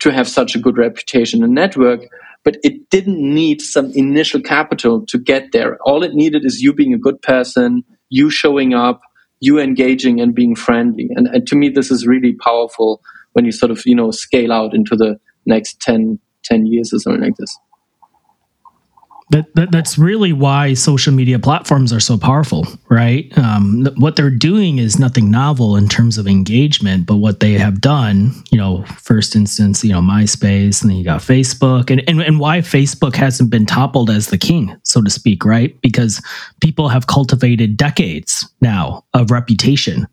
to 0.00 0.10
have 0.12 0.28
such 0.28 0.54
a 0.54 0.58
good 0.58 0.78
reputation 0.78 1.42
and 1.42 1.54
network 1.54 2.02
but 2.44 2.56
it 2.62 2.88
didn't 2.90 3.18
need 3.20 3.60
some 3.60 3.92
initial 3.94 4.40
capital 4.40 5.04
to 5.06 5.18
get 5.18 5.52
there. 5.52 5.76
All 5.82 6.02
it 6.02 6.14
needed 6.14 6.44
is 6.44 6.62
you 6.62 6.72
being 6.72 6.94
a 6.94 6.98
good 6.98 7.20
person, 7.20 7.84
you 8.08 8.30
showing 8.30 8.74
up, 8.74 9.00
you 9.40 9.58
engaging 9.58 10.20
and 10.20 10.34
being 10.34 10.54
friendly. 10.54 11.10
And, 11.14 11.26
and 11.28 11.46
to 11.46 11.56
me, 11.56 11.68
this 11.68 11.90
is 11.90 12.06
really 12.06 12.32
powerful 12.34 13.02
when 13.32 13.44
you 13.44 13.52
sort 13.52 13.70
of, 13.70 13.82
you 13.84 13.94
know, 13.94 14.10
scale 14.10 14.52
out 14.52 14.74
into 14.74 14.96
the 14.96 15.20
next 15.46 15.80
10, 15.80 16.18
10 16.44 16.66
years 16.66 16.92
or 16.92 16.98
something 16.98 17.22
like 17.22 17.36
this. 17.36 17.54
That, 19.30 19.54
that, 19.56 19.70
that's 19.70 19.98
really 19.98 20.32
why 20.32 20.72
social 20.72 21.12
media 21.12 21.38
platforms 21.38 21.92
are 21.92 22.00
so 22.00 22.16
powerful, 22.16 22.66
right? 22.88 23.30
Um, 23.36 23.86
what 23.98 24.16
they're 24.16 24.30
doing 24.30 24.78
is 24.78 24.98
nothing 24.98 25.30
novel 25.30 25.76
in 25.76 25.86
terms 25.86 26.16
of 26.16 26.26
engagement, 26.26 27.06
but 27.06 27.16
what 27.16 27.40
they 27.40 27.52
have 27.52 27.82
done, 27.82 28.32
you 28.50 28.56
know, 28.56 28.84
first 28.84 29.36
instance, 29.36 29.84
you 29.84 29.92
know, 29.92 30.00
MySpace, 30.00 30.80
and 30.80 30.90
then 30.90 30.96
you 30.96 31.04
got 31.04 31.20
Facebook, 31.20 31.90
and, 31.90 32.02
and 32.08 32.22
and 32.22 32.40
why 32.40 32.60
Facebook 32.60 33.14
hasn't 33.16 33.50
been 33.50 33.66
toppled 33.66 34.08
as 34.08 34.28
the 34.28 34.38
king, 34.38 34.74
so 34.82 35.02
to 35.02 35.10
speak, 35.10 35.44
right? 35.44 35.78
Because 35.82 36.22
people 36.62 36.88
have 36.88 37.06
cultivated 37.06 37.76
decades 37.76 38.48
now 38.62 39.04
of 39.12 39.30
reputation 39.30 40.06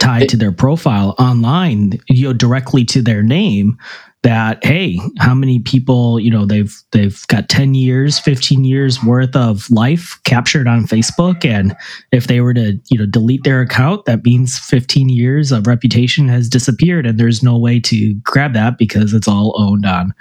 tied 0.00 0.28
to 0.28 0.36
their 0.36 0.52
profile 0.52 1.14
online, 1.18 1.98
you 2.08 2.28
know, 2.28 2.32
directly 2.32 2.84
to 2.84 3.02
their 3.02 3.22
name 3.22 3.76
that 4.22 4.64
hey 4.64 4.98
how 5.18 5.34
many 5.34 5.60
people 5.60 6.18
you 6.18 6.30
know 6.30 6.44
they've 6.44 6.82
they've 6.90 7.24
got 7.28 7.48
10 7.48 7.74
years 7.74 8.18
15 8.18 8.64
years 8.64 9.02
worth 9.02 9.36
of 9.36 9.70
life 9.70 10.18
captured 10.24 10.66
on 10.66 10.86
facebook 10.86 11.44
and 11.44 11.76
if 12.10 12.26
they 12.26 12.40
were 12.40 12.54
to 12.54 12.78
you 12.90 12.98
know 12.98 13.06
delete 13.06 13.44
their 13.44 13.60
account 13.60 14.04
that 14.06 14.24
means 14.24 14.58
15 14.58 15.08
years 15.08 15.52
of 15.52 15.66
reputation 15.66 16.28
has 16.28 16.48
disappeared 16.48 17.06
and 17.06 17.18
there's 17.18 17.42
no 17.42 17.56
way 17.56 17.78
to 17.78 18.14
grab 18.24 18.54
that 18.54 18.76
because 18.76 19.14
it's 19.14 19.28
all 19.28 19.54
owned 19.56 19.86
on 19.86 20.12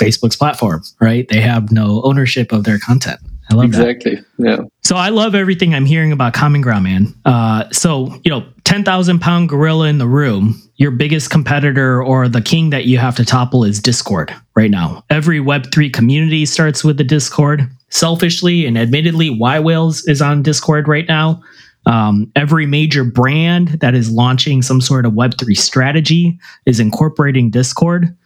facebook's 0.00 0.36
platform 0.36 0.82
right 1.00 1.28
they 1.28 1.40
have 1.40 1.70
no 1.70 2.02
ownership 2.02 2.50
of 2.50 2.64
their 2.64 2.78
content 2.78 3.20
I 3.50 3.54
love 3.54 3.66
exactly. 3.66 4.16
that. 4.16 4.24
Yeah. 4.38 4.56
So 4.82 4.96
I 4.96 5.10
love 5.10 5.34
everything 5.34 5.74
I'm 5.74 5.84
hearing 5.84 6.12
about 6.12 6.32
Common 6.32 6.62
Ground, 6.62 6.84
man. 6.84 7.14
Uh, 7.24 7.68
so 7.72 8.18
you 8.24 8.30
know, 8.30 8.46
ten 8.64 8.84
thousand 8.84 9.20
pound 9.20 9.50
gorilla 9.50 9.88
in 9.88 9.98
the 9.98 10.06
room. 10.06 10.60
Your 10.76 10.90
biggest 10.90 11.30
competitor 11.30 12.02
or 12.02 12.28
the 12.28 12.42
king 12.42 12.70
that 12.70 12.84
you 12.84 12.98
have 12.98 13.14
to 13.16 13.24
topple 13.24 13.64
is 13.64 13.78
Discord 13.78 14.34
right 14.56 14.70
now. 14.70 15.04
Every 15.08 15.38
Web 15.38 15.72
three 15.72 15.88
community 15.88 16.44
starts 16.46 16.82
with 16.82 16.96
the 16.96 17.04
Discord. 17.04 17.68
Selfishly 17.90 18.66
and 18.66 18.76
admittedly, 18.76 19.30
yWhales 19.30 20.02
is 20.08 20.20
on 20.20 20.42
Discord 20.42 20.88
right 20.88 21.06
now. 21.06 21.40
Um, 21.86 22.32
every 22.34 22.66
major 22.66 23.04
brand 23.04 23.68
that 23.80 23.94
is 23.94 24.10
launching 24.10 24.62
some 24.62 24.80
sort 24.80 25.06
of 25.06 25.12
Web3 25.12 25.56
strategy 25.56 26.38
is 26.66 26.80
incorporating 26.80 27.50
Discord. 27.50 28.16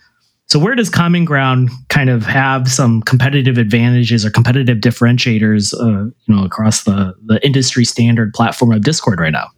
So 0.46 0.58
where 0.58 0.74
does 0.74 0.88
Common 0.88 1.26
Ground 1.26 1.68
kind 1.90 2.08
of 2.08 2.24
have 2.24 2.68
some 2.68 3.02
competitive 3.02 3.58
advantages 3.58 4.24
or 4.24 4.30
competitive 4.30 4.78
differentiators, 4.78 5.74
uh, 5.74 6.04
you 6.04 6.34
know, 6.34 6.44
across 6.44 6.84
the 6.84 7.14
the 7.26 7.44
industry 7.44 7.84
standard 7.84 8.32
platform 8.32 8.72
of 8.72 8.82
Discord 8.82 9.20
right 9.20 9.32
now? 9.32 9.48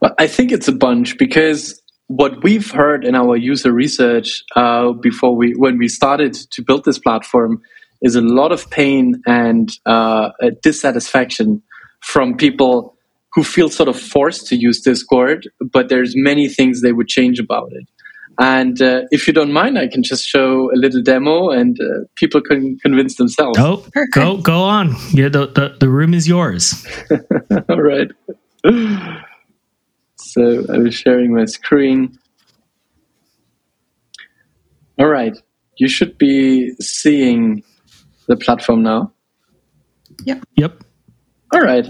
Well, 0.00 0.14
I 0.18 0.26
think 0.26 0.52
it's 0.52 0.68
a 0.68 0.72
bunch 0.72 1.18
because 1.18 1.80
what 2.06 2.42
we've 2.42 2.70
heard 2.70 3.04
in 3.04 3.14
our 3.14 3.36
user 3.36 3.72
research 3.72 4.42
uh, 4.56 4.92
before 4.92 5.34
we 5.34 5.52
when 5.56 5.78
we 5.78 5.88
started 5.88 6.34
to 6.34 6.62
build 6.62 6.84
this 6.84 6.98
platform 6.98 7.62
is 8.02 8.16
a 8.16 8.20
lot 8.20 8.52
of 8.52 8.68
pain 8.70 9.22
and 9.26 9.72
uh, 9.86 10.30
dissatisfaction 10.62 11.62
from 12.00 12.36
people 12.36 12.96
who 13.32 13.42
feel 13.42 13.70
sort 13.70 13.88
of 13.88 13.98
forced 13.98 14.46
to 14.48 14.56
use 14.56 14.80
Discord, 14.80 15.48
but 15.72 15.88
there's 15.88 16.12
many 16.14 16.48
things 16.48 16.82
they 16.82 16.92
would 16.92 17.08
change 17.08 17.38
about 17.38 17.70
it. 17.72 17.86
And 18.38 18.80
uh, 18.82 19.02
if 19.10 19.26
you 19.26 19.32
don't 19.32 19.52
mind, 19.52 19.78
I 19.78 19.88
can 19.88 20.02
just 20.02 20.26
show 20.26 20.70
a 20.74 20.76
little 20.76 21.02
demo, 21.02 21.50
and 21.50 21.78
uh, 21.80 22.04
people 22.16 22.40
can 22.40 22.78
convince 22.78 23.16
themselves. 23.16 23.58
Oh, 23.58 23.86
go 24.12 24.38
go 24.38 24.62
on! 24.62 24.96
Yeah, 25.12 25.28
the 25.28 25.46
the, 25.46 25.76
the 25.78 25.88
room 25.88 26.14
is 26.14 26.26
yours. 26.26 26.86
All 27.68 27.80
right. 27.80 28.10
So 30.32 30.64
I 30.72 30.78
was 30.78 30.94
sharing 30.94 31.34
my 31.34 31.44
screen. 31.44 32.18
All 34.98 35.08
right, 35.08 35.36
you 35.76 35.88
should 35.88 36.16
be 36.16 36.72
seeing 36.80 37.62
the 38.28 38.36
platform 38.36 38.82
now. 38.82 39.12
Yep. 40.24 40.44
Yep. 40.56 40.84
All 41.52 41.60
right. 41.60 41.86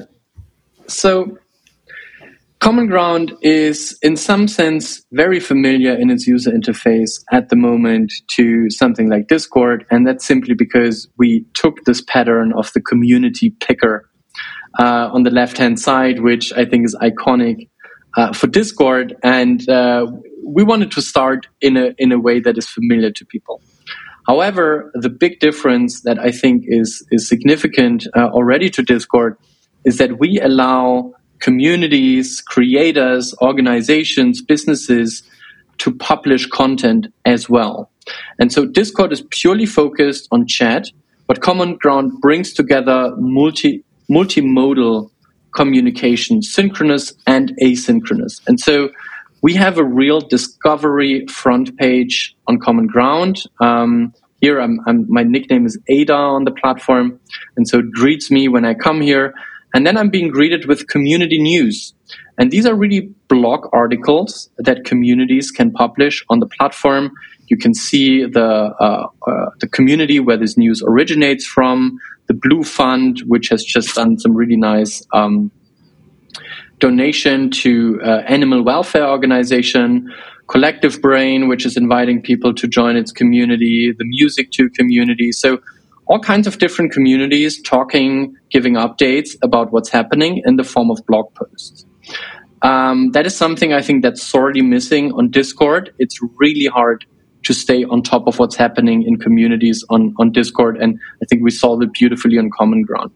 So 0.89 1.39
Common 2.59 2.89
Ground 2.89 3.33
is, 3.43 3.97
in 4.03 4.17
some 4.17 4.49
sense, 4.49 5.05
very 5.13 5.39
familiar 5.39 5.95
in 5.95 6.11
its 6.11 6.27
user 6.27 6.51
interface 6.51 7.23
at 7.31 7.49
the 7.49 7.57
moment 7.57 8.13
to 8.33 8.69
something 8.71 9.09
like 9.09 9.29
Discord, 9.29 9.87
and 9.89 10.05
that's 10.05 10.27
simply 10.27 10.55
because 10.55 11.09
we 11.17 11.47
took 11.55 11.85
this 11.85 12.01
pattern 12.01 12.53
of 12.55 12.73
the 12.73 12.81
community 12.81 13.51
picker 13.61 14.11
uh, 14.81 15.11
on 15.13 15.23
the 15.23 15.31
left 15.31 15.59
hand 15.59 15.79
side, 15.79 16.23
which 16.23 16.53
I 16.55 16.65
think 16.65 16.87
is 16.87 16.97
iconic 17.01 17.69
uh, 18.17 18.33
for 18.33 18.47
Discord, 18.47 19.17
and 19.23 19.69
uh, 19.69 20.07
we 20.45 20.63
wanted 20.63 20.91
to 20.93 21.03
start 21.03 21.47
in 21.61 21.77
a 21.77 21.95
in 21.99 22.13
a 22.13 22.19
way 22.19 22.41
that 22.41 22.59
is 22.59 22.69
familiar 22.69 23.11
to 23.11 23.25
people. 23.27 23.61
However, 24.27 24.91
the 24.95 25.09
big 25.09 25.41
difference 25.41 26.03
that 26.03 26.19
I 26.19 26.31
think 26.31 26.65
is 26.67 27.07
is 27.11 27.29
significant 27.29 28.07
uh, 28.17 28.29
already 28.29 28.71
to 28.71 28.83
Discord 28.83 29.37
is 29.85 29.99
that 29.99 30.19
we 30.19 30.41
allow 30.41 31.13
communities, 31.41 32.41
creators, 32.41 33.35
organizations, 33.43 34.43
businesses 34.43 35.23
to 35.79 35.93
publish 35.93 36.47
content 36.47 37.09
as 37.25 37.49
well. 37.49 37.91
And 38.39 38.53
so 38.53 38.65
Discord 38.65 39.13
is 39.13 39.25
purely 39.31 39.67
focused 39.67 40.29
on 40.31 40.47
chat, 40.47 40.87
but 41.27 41.41
Common 41.41 41.77
Ground 41.77 42.21
brings 42.21 42.53
together 42.53 43.13
multi 43.17 43.85
multimodal 44.11 45.11
communication, 45.53 46.43
synchronous 46.43 47.13
and 47.27 47.53
asynchronous. 47.63 48.41
And 48.47 48.59
so 48.59 48.91
we 49.43 49.55
have 49.55 49.79
a 49.79 49.85
real 49.85 50.21
discovery 50.21 51.27
front 51.27 51.77
page 51.77 52.37
on 52.47 52.59
Common 52.59 52.87
Ground. 52.87 53.43
Um, 53.61 54.15
here, 54.41 54.61
I'm, 54.61 54.81
I'm, 54.87 55.07
my 55.09 55.23
nickname 55.23 55.67
is 55.67 55.79
Ada 55.89 56.15
on 56.15 56.45
the 56.45 56.51
platform, 56.51 57.21
and 57.57 57.69
so 57.69 57.79
it 57.79 57.93
greets 57.93 58.31
me 58.31 58.49
when 58.49 58.65
I 58.65 58.75
come 58.75 59.01
here. 59.01 59.35
And 59.75 59.87
then 59.87 59.97
I'm 59.97 60.11
being 60.11 60.29
greeted 60.29 60.67
with 60.67 60.89
community 60.89 61.41
news. 61.41 61.95
And 62.43 62.51
these 62.51 62.67
are 62.67 62.75
really 62.75 63.03
blog 63.29 63.69
articles 63.73 64.51
that 64.59 64.85
communities 64.85 65.53
can 65.53 65.71
publish 65.71 66.25
on 66.29 66.41
the 66.41 66.47
platform. 66.47 67.13
You 67.47 67.57
can 67.57 67.73
see 67.73 68.25
the, 68.25 68.75
uh, 68.81 69.07
uh, 69.29 69.51
the 69.61 69.69
community 69.69 70.19
where 70.19 70.37
this 70.37 70.59
news 70.59 70.83
originates 70.85 71.47
from, 71.47 72.01
the 72.27 72.35
Blue 72.35 72.65
Fund, 72.65 73.21
which 73.29 73.49
has 73.51 73.63
just 73.63 73.95
done 73.95 74.19
some 74.19 74.35
really 74.35 74.57
nice 74.57 75.07
um, 75.13 75.53
donation 76.81 77.49
to 77.63 78.01
uh, 78.05 78.23
animal 78.27 78.65
welfare 78.65 79.09
organization, 79.09 80.13
Collective 80.49 81.01
Brain, 81.01 81.47
which 81.47 81.65
is 81.65 81.77
inviting 81.77 82.21
people 82.21 82.53
to 82.55 82.67
join 82.67 82.97
its 82.97 83.13
community, 83.13 83.95
the 83.97 84.05
Music 84.05 84.51
to 84.51 84.69
community. 84.71 85.31
So 85.31 85.61
all 86.07 86.19
kinds 86.19 86.49
of 86.49 86.59
different 86.59 86.91
communities 86.91 87.63
talking, 87.63 88.35
giving 88.51 88.75
updates 88.75 89.37
about 89.45 89.73
what's 89.73 89.91
happening 89.91 90.43
in 90.45 90.57
the 90.57 90.65
form 90.65 90.91
of 90.91 90.99
blog 91.07 91.33
posts. 91.35 91.87
Um, 92.63 93.11
that 93.13 93.27
is 93.27 93.37
something 93.37 93.73
I 93.73 93.83
think 93.83 94.03
that's 94.03 94.23
sorely 94.23 94.63
missing 94.63 95.13
on 95.13 95.31
Discord. 95.31 95.93
It's 95.99 96.19
really 96.39 96.67
hard 96.67 97.05
to 97.45 97.53
stay 97.53 97.85
on 97.85 98.03
top 98.03 98.29
of 98.29 98.39
what's 98.39 98.55
happening 98.55 99.03
in 99.03 99.19
communities 99.19 99.85
on, 99.91 100.15
on 100.21 100.31
Discord, 100.31 100.77
and 100.81 100.99
I 101.21 101.27
think 101.29 101.43
we 101.43 101.51
solved 101.51 101.83
it 101.83 101.93
beautifully 101.93 102.39
on 102.39 102.51
Common 102.57 102.83
Ground. 102.83 103.11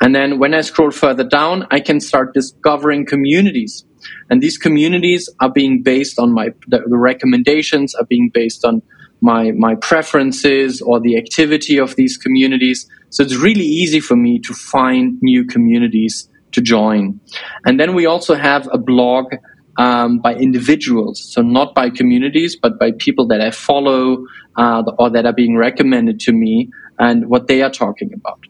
And 0.00 0.14
then 0.14 0.38
when 0.38 0.54
I 0.54 0.60
scroll 0.60 0.92
further 0.92 1.24
down, 1.24 1.66
I 1.72 1.80
can 1.80 1.98
start 1.98 2.34
discovering 2.34 3.04
communities. 3.04 3.84
And 4.30 4.40
these 4.40 4.56
communities 4.56 5.28
are 5.40 5.50
being 5.50 5.82
based 5.82 6.20
on 6.20 6.32
my, 6.32 6.50
the, 6.68 6.78
the 6.86 6.96
recommendations 6.96 7.96
are 7.96 8.04
being 8.04 8.30
based 8.32 8.64
on 8.64 8.82
my 9.20 9.50
my 9.50 9.74
preferences 9.74 10.80
or 10.80 11.00
the 11.00 11.16
activity 11.16 11.78
of 11.78 11.96
these 11.96 12.16
communities. 12.16 12.88
So 13.10 13.24
it's 13.24 13.34
really 13.34 13.64
easy 13.64 14.00
for 14.00 14.16
me 14.16 14.38
to 14.40 14.54
find 14.54 15.18
new 15.20 15.44
communities 15.44 16.28
to 16.52 16.60
join. 16.60 17.20
And 17.64 17.78
then 17.78 17.94
we 17.94 18.06
also 18.06 18.34
have 18.34 18.68
a 18.72 18.78
blog 18.78 19.32
um, 19.76 20.18
by 20.18 20.34
individuals, 20.34 21.22
so 21.32 21.40
not 21.40 21.74
by 21.74 21.90
communities, 21.90 22.56
but 22.60 22.78
by 22.78 22.92
people 22.98 23.26
that 23.28 23.40
I 23.40 23.50
follow 23.50 24.26
uh, 24.56 24.82
or 24.98 25.10
that 25.10 25.24
are 25.24 25.32
being 25.32 25.56
recommended 25.56 26.18
to 26.20 26.32
me 26.32 26.70
and 26.98 27.28
what 27.28 27.46
they 27.46 27.62
are 27.62 27.70
talking 27.70 28.12
about. 28.12 28.40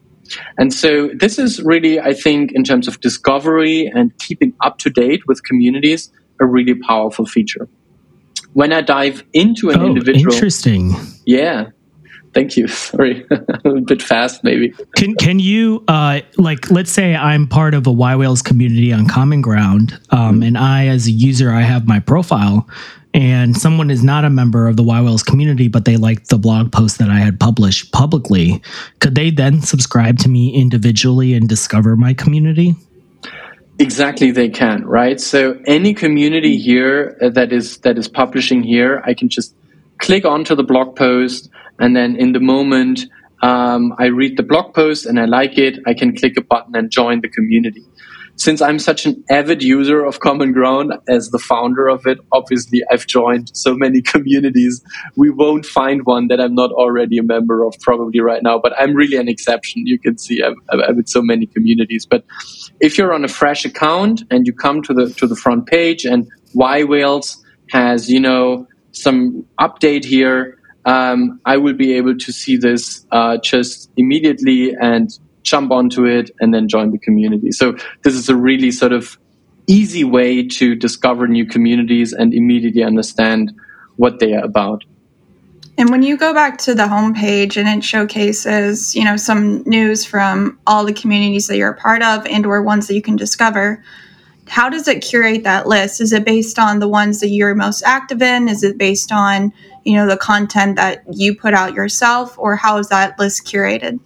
And 0.57 0.73
so 0.73 1.09
this 1.15 1.39
is 1.39 1.61
really, 1.61 1.99
I 1.99 2.13
think, 2.13 2.51
in 2.53 2.63
terms 2.63 2.87
of 2.87 2.99
discovery 3.01 3.91
and 3.93 4.17
keeping 4.19 4.53
up 4.63 4.77
to 4.79 4.89
date 4.89 5.21
with 5.27 5.43
communities, 5.43 6.11
a 6.41 6.45
really 6.45 6.75
powerful 6.75 7.25
feature 7.25 7.67
when 8.53 8.73
I 8.73 8.81
dive 8.81 9.23
into 9.33 9.69
an 9.69 9.81
oh, 9.81 9.85
individual, 9.85 10.33
interesting. 10.33 10.95
Yeah, 11.25 11.69
thank 12.33 12.57
you. 12.57 12.67
Sorry, 12.89 13.25
a 13.65 13.81
bit 13.81 14.01
fast, 14.01 14.43
maybe. 14.43 14.73
Can 14.95 15.15
can 15.15 15.39
you 15.39 15.83
uh, 15.87 16.21
like 16.37 16.69
let's 16.71 16.91
say 16.91 17.15
I'm 17.15 17.47
part 17.47 17.73
of 17.73 17.87
a 17.87 17.91
yWhales 17.91 18.43
community 18.43 18.93
on 18.93 19.07
Common 19.07 19.41
Ground, 19.41 19.99
um, 20.11 20.41
and 20.41 20.57
I 20.57 20.87
as 20.87 21.07
a 21.07 21.11
user 21.11 21.51
I 21.51 21.61
have 21.61 21.87
my 21.87 21.99
profile, 21.99 22.67
and 23.13 23.57
someone 23.57 23.89
is 23.89 24.03
not 24.03 24.25
a 24.25 24.29
member 24.29 24.67
of 24.67 24.77
the 24.77 24.83
yWhales 24.83 25.25
community, 25.25 25.67
but 25.67 25.85
they 25.85 25.97
liked 25.97 26.29
the 26.29 26.37
blog 26.37 26.71
post 26.71 26.99
that 26.99 27.09
I 27.09 27.19
had 27.19 27.39
published 27.39 27.91
publicly. 27.91 28.61
Could 28.99 29.15
they 29.15 29.29
then 29.29 29.61
subscribe 29.61 30.19
to 30.19 30.29
me 30.29 30.53
individually 30.53 31.33
and 31.33 31.47
discover 31.47 31.95
my 31.95 32.13
community? 32.13 32.75
Exactly, 33.79 34.31
they 34.31 34.49
can, 34.49 34.85
right? 34.85 35.21
So 35.21 35.57
any 35.65 35.93
community 35.93 36.57
here 36.57 37.17
uh, 37.21 37.29
that 37.29 37.53
is 37.53 37.77
that 37.79 37.97
is 37.97 38.09
publishing 38.09 38.61
here, 38.61 39.01
I 39.05 39.13
can 39.13 39.29
just 39.29 39.55
click 39.99 40.25
onto 40.25 40.53
the 40.53 40.63
blog 40.63 40.95
post, 40.95 41.49
and 41.79 41.95
then 41.95 42.15
in 42.15 42.33
the 42.33 42.39
moment 42.39 43.05
um, 43.41 43.93
I 43.97 44.07
read 44.07 44.37
the 44.37 44.43
blog 44.43 44.73
post 44.73 45.05
and 45.05 45.19
I 45.19 45.25
like 45.25 45.57
it, 45.57 45.79
I 45.87 45.93
can 45.93 46.15
click 46.15 46.33
a 46.37 46.41
button 46.41 46.75
and 46.75 46.91
join 46.91 47.21
the 47.21 47.29
community 47.29 47.85
since 48.39 48.61
I'm 48.61 48.79
such 48.79 49.05
an 49.05 49.21
avid 49.29 49.61
user 49.61 50.05
of 50.05 50.21
Common 50.21 50.53
Ground 50.53 50.93
as 51.09 51.29
the 51.29 51.39
founder 51.39 51.89
of 51.89 52.07
it, 52.07 52.19
obviously 52.31 52.81
I've 52.89 53.05
joined 53.05 53.51
so 53.53 53.75
many 53.75 54.01
communities. 54.13 54.81
We 55.17 55.29
won't 55.29 55.65
find 55.65 56.05
one 56.05 56.29
that 56.29 56.39
I'm 56.39 56.55
not 56.55 56.71
already 56.71 57.17
a 57.17 57.23
member 57.23 57.65
of 57.65 57.75
probably 57.81 58.21
right 58.21 58.41
now, 58.41 58.57
but 58.57 58.71
I'm 58.79 58.93
really 58.93 59.17
an 59.17 59.27
exception. 59.27 59.85
You 59.85 59.99
can 59.99 60.17
see 60.17 60.41
I'm, 60.41 60.55
I'm 60.71 60.99
in 60.99 61.05
so 61.05 61.21
many 61.21 61.47
communities. 61.47 62.05
But 62.09 62.23
if 62.79 62.97
you're 62.97 63.13
on 63.13 63.25
a 63.25 63.27
fresh 63.27 63.65
account 63.65 64.23
and 64.31 64.47
you 64.47 64.53
come 64.53 64.81
to 64.83 64.93
the 64.93 65.09
to 65.15 65.27
the 65.27 65.35
front 65.35 65.67
page 65.67 66.05
and 66.05 66.25
yWhales 66.55 67.35
has, 67.71 68.09
you 68.09 68.21
know, 68.21 68.65
some 68.93 69.45
update 69.59 70.05
here, 70.05 70.58
um, 70.89 71.39
I 71.45 71.55
will 71.57 71.75
be 71.75 71.93
able 71.93 72.17
to 72.17 72.31
see 72.31 72.57
this 72.57 73.05
uh, 73.11 73.37
just 73.37 73.91
immediately 73.95 74.73
and 74.81 75.07
jump 75.43 75.71
onto 75.71 76.05
it 76.05 76.31
and 76.39 76.51
then 76.53 76.67
join 76.67 76.91
the 76.91 76.97
community. 76.97 77.51
So 77.51 77.75
this 78.03 78.15
is 78.15 78.27
a 78.27 78.35
really 78.35 78.71
sort 78.71 78.91
of 78.91 79.17
easy 79.67 80.03
way 80.03 80.47
to 80.47 80.73
discover 80.73 81.27
new 81.27 81.45
communities 81.45 82.11
and 82.11 82.33
immediately 82.33 82.83
understand 82.83 83.53
what 83.97 84.19
they 84.19 84.33
are 84.33 84.43
about. 84.43 84.83
And 85.77 85.91
when 85.91 86.01
you 86.01 86.17
go 86.17 86.33
back 86.33 86.57
to 86.59 86.73
the 86.73 86.87
homepage 86.87 87.55
and 87.55 87.69
it 87.69 87.83
showcases, 87.83 88.95
you 88.95 89.05
know, 89.05 89.15
some 89.15 89.61
news 89.65 90.03
from 90.03 90.59
all 90.65 90.83
the 90.85 90.93
communities 91.01 91.45
that 91.47 91.57
you're 91.57 91.71
a 91.71 91.77
part 91.77 92.01
of 92.01 92.25
and 92.25 92.45
or 92.47 92.63
ones 92.63 92.87
that 92.87 92.95
you 92.95 93.01
can 93.01 93.15
discover, 93.15 93.83
how 94.47 94.67
does 94.69 94.87
it 94.87 95.01
curate 95.01 95.43
that 95.43 95.67
list? 95.67 96.01
Is 96.01 96.11
it 96.11 96.25
based 96.25 96.57
on 96.57 96.79
the 96.79 96.87
ones 96.87 97.19
that 97.19 97.29
you're 97.29 97.53
most 97.53 97.83
active 97.83 98.21
in? 98.21 98.49
Is 98.49 98.63
it 98.63 98.77
based 98.77 99.11
on, 99.11 99.53
you 99.85 99.95
know, 99.95 100.07
the 100.07 100.17
content 100.17 100.75
that 100.77 101.03
you 101.11 101.35
put 101.35 101.53
out 101.53 101.73
yourself 101.73 102.37
or 102.37 102.55
how 102.55 102.77
is 102.77 102.89
that 102.89 103.17
list 103.19 103.45
curated? 103.45 103.99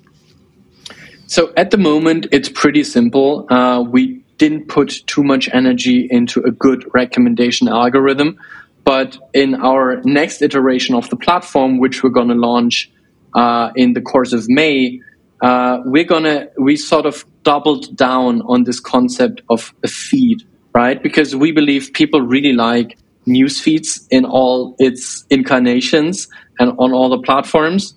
So 1.27 1.51
at 1.57 1.71
the 1.71 1.77
moment, 1.77 2.27
it's 2.31 2.49
pretty 2.49 2.83
simple. 2.83 3.47
Uh, 3.49 3.81
we 3.81 4.23
didn't 4.37 4.67
put 4.67 4.89
too 5.07 5.23
much 5.23 5.49
energy 5.53 6.07
into 6.09 6.41
a 6.41 6.51
good 6.51 6.85
recommendation 6.93 7.67
algorithm. 7.67 8.37
But 8.83 9.17
in 9.33 9.55
our 9.55 10.01
next 10.03 10.41
iteration 10.41 10.95
of 10.95 11.09
the 11.09 11.15
platform, 11.15 11.79
which 11.79 12.03
we're 12.03 12.09
going 12.09 12.27
to 12.27 12.35
launch 12.35 12.91
uh, 13.33 13.71
in 13.75 13.93
the 13.93 14.01
course 14.01 14.33
of 14.33 14.45
May, 14.47 14.99
uh, 15.41 15.79
we're 15.85 16.03
going 16.03 16.23
to, 16.23 16.49
we 16.57 16.75
sort 16.75 17.05
of 17.05 17.25
doubled 17.43 17.95
down 17.95 18.41
on 18.41 18.63
this 18.63 18.79
concept 18.79 19.41
of 19.49 19.73
a 19.83 19.87
feed, 19.87 20.43
right? 20.75 21.01
Because 21.01 21.35
we 21.35 21.51
believe 21.51 21.93
people 21.93 22.21
really 22.21 22.53
like 22.53 22.97
news 23.25 23.59
feeds 23.59 24.07
in 24.09 24.25
all 24.25 24.75
its 24.79 25.25
incarnations 25.29 26.27
and 26.59 26.71
on 26.77 26.93
all 26.93 27.09
the 27.09 27.19
platforms. 27.19 27.95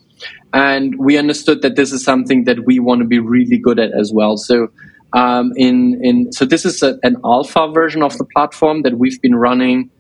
and 0.53 0.95
we 0.99 1.19
understood 1.19 1.63
that 1.63 1.77
this 1.77 1.93
is 1.93 2.03
something 2.03 2.45
that 2.45 2.65
we 2.65 2.79
want 2.79 3.01
to 3.01 3.07
be 3.07 3.19
really 3.19 3.59
good 3.59 3.79
at 3.79 3.91
as 3.93 4.11
well. 4.13 4.37
So 4.37 4.69
um, 5.13 5.53
in 5.57 6.01
in 6.03 6.33
so 6.33 6.45
this 6.45 6.65
is 6.65 6.83
a, 6.83 6.99
an 7.03 7.17
alpha 7.25 7.69
version 7.73 8.03
of 8.03 8.17
the 8.19 8.25
platform 8.25 8.83
that 8.83 8.99
we've 8.99 9.21
been 9.21 9.35
running 9.35 9.91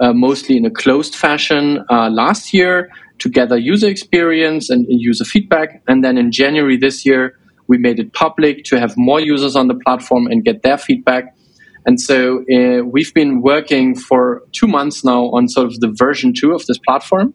uh, 0.00 0.12
mostly 0.12 0.56
in 0.56 0.64
a 0.64 0.70
closed 0.70 1.14
fashion 1.14 1.84
uh, 1.90 2.08
last 2.10 2.52
year 2.52 2.90
to 3.18 3.28
gather 3.28 3.56
user 3.56 3.88
experience 3.88 4.70
and 4.70 4.86
user 4.88 5.24
feedback, 5.24 5.82
and 5.88 6.02
then 6.04 6.18
in 6.18 6.32
January 6.32 6.76
this 6.76 7.06
year 7.06 7.38
we 7.66 7.78
made 7.78 7.98
it 7.98 8.12
public 8.12 8.64
to 8.64 8.78
have 8.78 8.94
more 8.96 9.20
users 9.20 9.56
on 9.56 9.68
the 9.68 9.74
platform 9.74 10.26
and 10.26 10.44
get 10.44 10.62
their 10.62 10.78
feedback. 10.78 11.34
And 11.86 12.00
so 12.00 12.44
uh, 12.54 12.82
we've 12.84 13.12
been 13.12 13.42
working 13.42 13.94
for 13.94 14.42
two 14.52 14.66
months 14.66 15.04
now 15.04 15.26
on 15.26 15.48
sort 15.48 15.66
of 15.66 15.80
the 15.80 15.92
version 15.94 16.32
two 16.38 16.52
of 16.52 16.64
this 16.66 16.78
platform. 16.78 17.34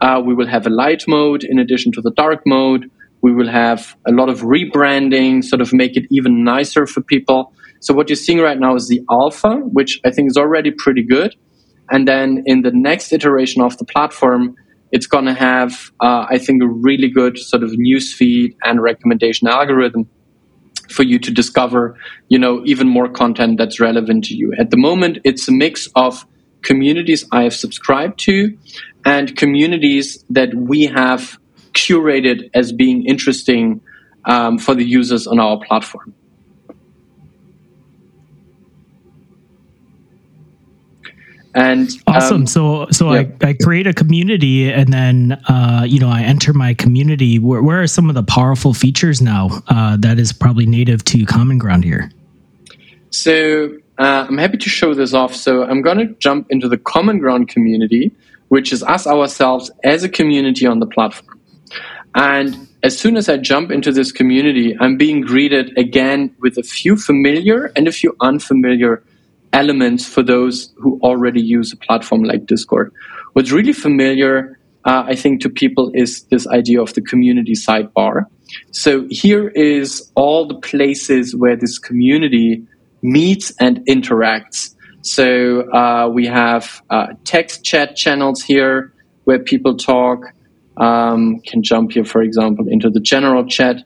Uh, 0.00 0.20
we 0.24 0.34
will 0.34 0.48
have 0.48 0.66
a 0.66 0.70
light 0.70 1.04
mode 1.06 1.44
in 1.44 1.58
addition 1.58 1.92
to 1.92 2.00
the 2.02 2.10
dark 2.12 2.42
mode. 2.46 2.90
We 3.22 3.32
will 3.32 3.48
have 3.48 3.96
a 4.06 4.12
lot 4.12 4.28
of 4.28 4.42
rebranding, 4.42 5.42
sort 5.42 5.60
of 5.60 5.72
make 5.72 5.96
it 5.96 6.04
even 6.10 6.44
nicer 6.44 6.86
for 6.86 7.00
people. 7.00 7.52
So 7.80 7.94
what 7.94 8.08
you're 8.08 8.16
seeing 8.16 8.40
right 8.40 8.58
now 8.58 8.74
is 8.74 8.88
the 8.88 9.02
alpha, 9.10 9.56
which 9.56 10.00
I 10.04 10.10
think 10.10 10.30
is 10.30 10.36
already 10.36 10.70
pretty 10.70 11.02
good. 11.02 11.34
And 11.90 12.06
then 12.06 12.42
in 12.46 12.62
the 12.62 12.72
next 12.72 13.12
iteration 13.12 13.62
of 13.62 13.78
the 13.78 13.84
platform, 13.84 14.56
it's 14.92 15.06
going 15.06 15.24
to 15.26 15.34
have, 15.34 15.90
uh, 16.00 16.26
I 16.28 16.38
think, 16.38 16.62
a 16.62 16.66
really 16.68 17.08
good 17.08 17.38
sort 17.38 17.62
of 17.62 17.70
newsfeed 17.70 18.54
and 18.64 18.82
recommendation 18.82 19.48
algorithm 19.48 20.08
for 20.90 21.02
you 21.02 21.18
to 21.18 21.30
discover, 21.30 21.96
you 22.28 22.38
know, 22.38 22.62
even 22.64 22.88
more 22.88 23.08
content 23.08 23.58
that's 23.58 23.80
relevant 23.80 24.24
to 24.24 24.34
you. 24.34 24.52
At 24.58 24.70
the 24.70 24.76
moment, 24.76 25.18
it's 25.24 25.48
a 25.48 25.52
mix 25.52 25.88
of 25.94 26.26
communities 26.62 27.24
I 27.32 27.42
have 27.44 27.54
subscribed 27.54 28.18
to 28.20 28.56
and 29.04 29.36
communities 29.36 30.24
that 30.30 30.54
we 30.54 30.84
have 30.84 31.38
curated 31.72 32.50
as 32.54 32.72
being 32.72 33.06
interesting 33.06 33.80
um, 34.24 34.58
for 34.58 34.74
the 34.74 34.84
users 34.84 35.26
on 35.26 35.38
our 35.38 35.60
platform. 35.60 36.14
And 41.56 41.90
awesome. 42.06 42.42
Um, 42.42 42.46
so 42.46 42.86
so 42.90 43.14
yeah. 43.14 43.24
I, 43.42 43.48
I 43.48 43.52
create 43.54 43.86
a 43.86 43.94
community 43.94 44.70
and 44.70 44.92
then 44.92 45.32
uh, 45.48 45.84
you 45.88 45.98
know 45.98 46.10
I 46.10 46.20
enter 46.20 46.52
my 46.52 46.74
community. 46.74 47.38
Where, 47.38 47.62
where 47.62 47.82
are 47.82 47.86
some 47.86 48.10
of 48.10 48.14
the 48.14 48.22
powerful 48.22 48.74
features 48.74 49.22
now 49.22 49.62
uh, 49.68 49.96
that 50.00 50.18
is 50.18 50.34
probably 50.34 50.66
native 50.66 51.02
to 51.04 51.24
Common 51.24 51.56
Ground 51.56 51.82
here? 51.82 52.10
So 53.08 53.74
uh, 53.96 54.26
I'm 54.28 54.36
happy 54.36 54.58
to 54.58 54.68
show 54.68 54.92
this 54.92 55.14
off. 55.14 55.34
So 55.34 55.64
I'm 55.64 55.80
going 55.80 55.96
to 55.96 56.14
jump 56.18 56.46
into 56.50 56.68
the 56.68 56.76
Common 56.76 57.18
Ground 57.20 57.48
community, 57.48 58.12
which 58.48 58.70
is 58.70 58.82
us 58.82 59.06
ourselves 59.06 59.70
as 59.82 60.04
a 60.04 60.10
community 60.10 60.66
on 60.66 60.80
the 60.80 60.86
platform. 60.86 61.40
And 62.14 62.68
as 62.82 62.98
soon 62.98 63.16
as 63.16 63.30
I 63.30 63.38
jump 63.38 63.70
into 63.70 63.92
this 63.92 64.12
community, 64.12 64.76
I'm 64.78 64.98
being 64.98 65.22
greeted 65.22 65.76
again 65.78 66.36
with 66.40 66.58
a 66.58 66.62
few 66.62 66.96
familiar 66.96 67.72
and 67.74 67.88
a 67.88 67.92
few 67.92 68.14
unfamiliar 68.20 69.02
elements 69.56 70.06
for 70.06 70.22
those 70.22 70.72
who 70.76 71.00
already 71.02 71.40
use 71.40 71.72
a 71.72 71.76
platform 71.76 72.22
like 72.22 72.46
Discord. 72.46 72.92
What's 73.32 73.50
really 73.50 73.72
familiar, 73.72 74.58
uh, 74.84 75.04
I 75.06 75.16
think, 75.16 75.40
to 75.40 75.48
people 75.48 75.90
is 75.94 76.24
this 76.24 76.46
idea 76.46 76.80
of 76.82 76.92
the 76.92 77.00
community 77.00 77.54
sidebar. 77.54 78.26
So 78.70 79.06
here 79.10 79.48
is 79.48 80.12
all 80.14 80.46
the 80.46 80.60
places 80.60 81.34
where 81.34 81.56
this 81.56 81.78
community 81.78 82.62
meets 83.02 83.52
and 83.58 83.80
interacts. 83.86 84.74
So 85.00 85.62
uh, 85.72 86.10
we 86.12 86.26
have 86.26 86.82
uh, 86.90 87.06
text 87.24 87.64
chat 87.64 87.96
channels 87.96 88.42
here 88.42 88.92
where 89.24 89.38
people 89.38 89.76
talk. 89.76 90.18
Um, 90.78 91.40
can 91.46 91.62
jump 91.62 91.92
here, 91.92 92.04
for 92.04 92.20
example, 92.20 92.66
into 92.68 92.90
the 92.90 93.00
general 93.00 93.46
chat 93.46 93.76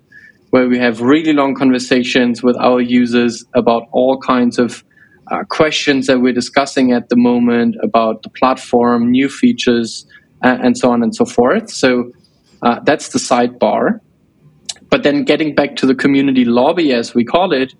where 0.51 0.69
we 0.69 0.77
have 0.79 1.01
really 1.01 1.33
long 1.33 1.55
conversations 1.55 2.43
with 2.43 2.57
our 2.57 2.81
users 2.81 3.45
about 3.55 3.85
all 3.93 4.19
kinds 4.19 4.59
of 4.59 4.83
uh, 5.31 5.45
questions 5.45 6.07
that 6.07 6.21
we're 6.21 6.33
discussing 6.33 6.93
at 6.93 7.09
the 7.09 7.17
moment 7.17 7.77
about 7.83 8.23
the 8.23 8.31
platform, 8.31 9.11
new 9.11 9.29
features, 9.29 10.07
uh, 10.43 10.59
and 10.63 10.77
so 10.77 10.91
on 10.91 11.03
and 11.03 11.15
so 11.15 11.25
forth. 11.25 11.71
So 11.71 12.11
uh, 12.63 12.81
that's 12.85 13.11
the 13.11 13.19
sidebar. 13.19 14.01
But 14.91 15.03
then 15.05 15.25
getting 15.25 15.55
back 15.55 15.77
to 15.77 15.87
the 15.87 15.95
community 15.95 16.45
lobby, 16.45 16.93
as 16.93 17.15
we 17.15 17.25
call 17.25 17.53
it, 17.53 17.75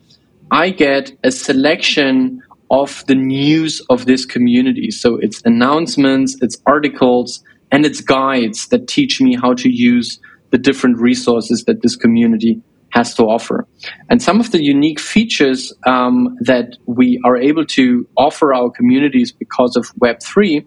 I 0.51 0.71
get 0.71 1.13
a 1.25 1.31
selection 1.31 2.43
of 2.71 3.05
the 3.07 3.17
news 3.17 3.81
of 3.91 4.07
this 4.07 4.25
community. 4.25 4.91
So 4.91 5.17
it's 5.17 5.43
announcements, 5.45 6.37
it's 6.41 6.57
articles, 6.67 7.43
and 7.73 7.85
it's 7.85 8.01
guides 8.01 8.69
that 8.69 8.87
teach 8.87 9.21
me 9.21 9.37
how 9.37 9.55
to 9.55 9.69
use 9.69 10.21
the 10.51 10.59
different 10.59 10.99
resources 10.99 11.65
that 11.65 11.83
this 11.83 11.97
community 11.97 12.61
has 12.91 13.15
to 13.15 13.25
offer. 13.25 13.67
And 14.09 14.23
some 14.23 14.41
of 14.41 14.51
the 14.51 14.63
unique 14.63 15.01
features 15.01 15.73
um, 15.87 16.37
that 16.41 16.77
we 16.87 17.21
are 17.25 17.37
able 17.37 17.65
to 17.67 18.07
offer 18.17 18.53
our 18.53 18.71
communities 18.71 19.33
because 19.33 19.77
of 19.77 19.87
Web3 20.03 20.65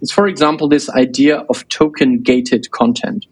is, 0.00 0.10
for 0.10 0.26
example, 0.26 0.68
this 0.68 0.88
idea 0.90 1.38
of 1.48 1.68
token 1.68 2.22
gated 2.22 2.70
content. 2.70 3.26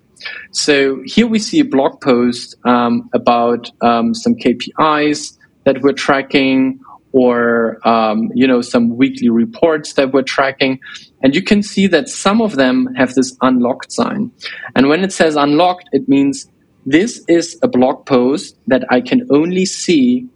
So 0.53 1.03
here 1.05 1.27
we 1.27 1.39
see 1.39 1.61
a 1.61 1.65
blog 1.65 2.01
post 2.01 2.57
um, 2.65 3.09
about 3.13 3.71
um, 3.81 4.15
some 4.15 4.35
KPIs 4.35 5.37
that 5.65 5.83
we're 5.83 5.93
tracking 5.93 6.81
or 7.13 7.87
um, 7.87 8.31
you 8.35 8.47
know 8.47 8.61
some 8.63 8.97
weekly 8.97 9.29
reports 9.29 9.95
that 9.95 10.13
we're 10.13 10.23
tracking 10.23 10.81
and 11.23 11.35
you 11.35 11.43
can 11.43 11.63
see 11.63 11.87
that 11.87 12.09
some 12.09 12.41
of 12.41 12.57
them 12.57 12.89
have 12.97 13.15
this 13.15 13.37
unlocked 13.43 13.93
sign 13.93 14.33
and 14.75 14.89
when 14.89 15.05
it 15.05 15.13
says 15.13 15.37
unlocked 15.37 15.89
it 15.93 16.09
means 16.09 16.49
this 16.85 17.25
is 17.29 17.59
a 17.63 17.69
blog 17.69 18.07
post 18.07 18.57
that 18.67 18.85
I 18.91 19.01
can 19.01 19.27
only 19.31 19.65
see 19.65 20.29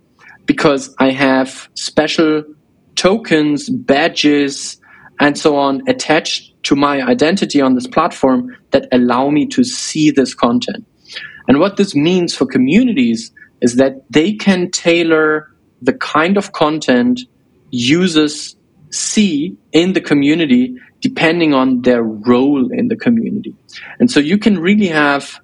because 0.47 0.95
I 0.99 1.11
have 1.11 1.69
special 1.75 2.45
tokens, 2.95 3.69
badges, 3.69 4.81
and 5.19 5.37
so 5.37 5.57
on 5.57 5.83
attached 5.89 6.63
to 6.65 6.77
my 6.77 7.03
identity 7.03 7.61
on 7.61 7.75
this 7.75 7.87
platform 7.87 8.57
that 8.71 8.89
allow 8.93 9.31
me 9.31 9.47
to 9.47 9.65
see 9.65 10.11
this 10.11 10.35
content. 10.35 10.85
And 11.49 11.59
what 11.59 11.77
this 11.77 11.95
means 11.95 12.35
for 12.35 12.47
communities 12.47 13.33
is 13.61 13.77
that 13.77 14.03
they 14.11 14.33
can 14.33 14.71
tailor 14.71 15.51
the 15.83 15.95
kind 15.95 16.37
of 16.37 16.53
content 16.53 17.21
users 17.71 18.57
see 18.91 19.57
in 19.73 19.93
the 19.93 20.01
community 20.01 20.75
depending 21.01 21.55
on 21.55 21.83
their 21.83 22.03
role 22.03 22.71
in 22.73 22.89
the 22.89 22.97
community. 22.97 23.55
And 24.01 24.11
so 24.11 24.19
you 24.21 24.39
can 24.39 24.59
really 24.59 24.89
have 24.89 25.41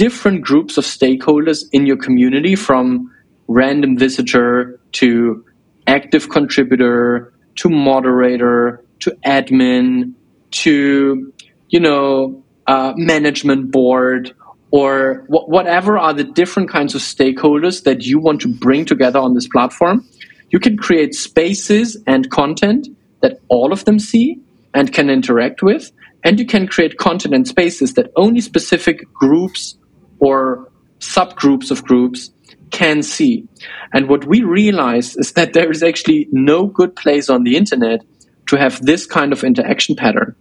different 0.00 0.40
groups 0.40 0.78
of 0.78 0.84
stakeholders 0.84 1.62
in 1.72 1.84
your 1.84 1.96
community 1.98 2.56
from 2.56 3.12
random 3.48 3.98
visitor 3.98 4.80
to 4.92 5.44
active 5.86 6.30
contributor 6.30 7.34
to 7.54 7.68
moderator 7.68 8.82
to 9.00 9.10
admin 9.26 10.14
to 10.52 11.30
you 11.68 11.78
know 11.78 12.42
uh, 12.66 12.94
management 12.96 13.70
board 13.70 14.32
or 14.70 15.26
wh- 15.26 15.46
whatever 15.50 15.98
are 15.98 16.14
the 16.14 16.24
different 16.24 16.70
kinds 16.70 16.94
of 16.94 17.02
stakeholders 17.02 17.84
that 17.84 18.06
you 18.06 18.18
want 18.18 18.40
to 18.40 18.48
bring 18.48 18.86
together 18.86 19.18
on 19.18 19.34
this 19.34 19.48
platform. 19.48 20.02
You 20.48 20.60
can 20.60 20.78
create 20.78 21.14
spaces 21.14 21.98
and 22.06 22.30
content 22.30 22.88
that 23.20 23.38
all 23.48 23.70
of 23.70 23.84
them 23.84 23.98
see 23.98 24.40
and 24.72 24.94
can 24.94 25.10
interact 25.10 25.62
with 25.62 25.92
and 26.24 26.38
you 26.38 26.46
can 26.46 26.66
create 26.66 26.96
content 26.96 27.34
and 27.34 27.46
spaces 27.46 27.94
that 27.94 28.10
only 28.16 28.40
specific 28.40 29.04
groups 29.12 29.76
or 30.20 30.70
subgroups 31.00 31.70
of 31.70 31.84
groups 31.84 32.30
can 32.70 33.02
see. 33.02 33.48
And 33.92 34.08
what 34.08 34.26
we 34.26 34.42
realized 34.42 35.18
is 35.18 35.32
that 35.32 35.52
there 35.52 35.70
is 35.70 35.82
actually 35.82 36.28
no 36.30 36.66
good 36.66 36.94
place 36.94 37.28
on 37.28 37.42
the 37.44 37.56
internet 37.56 38.00
to 38.48 38.56
have 38.56 38.80
this 38.82 39.06
kind 39.06 39.32
of 39.32 39.44
interaction 39.44 39.96
pattern 39.96 40.34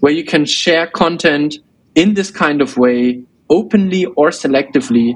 where 0.00 0.12
you 0.12 0.24
can 0.24 0.44
share 0.44 0.86
content 0.86 1.56
in 1.94 2.14
this 2.14 2.30
kind 2.30 2.60
of 2.60 2.76
way 2.76 3.22
openly 3.48 4.04
or 4.04 4.28
selectively 4.30 5.14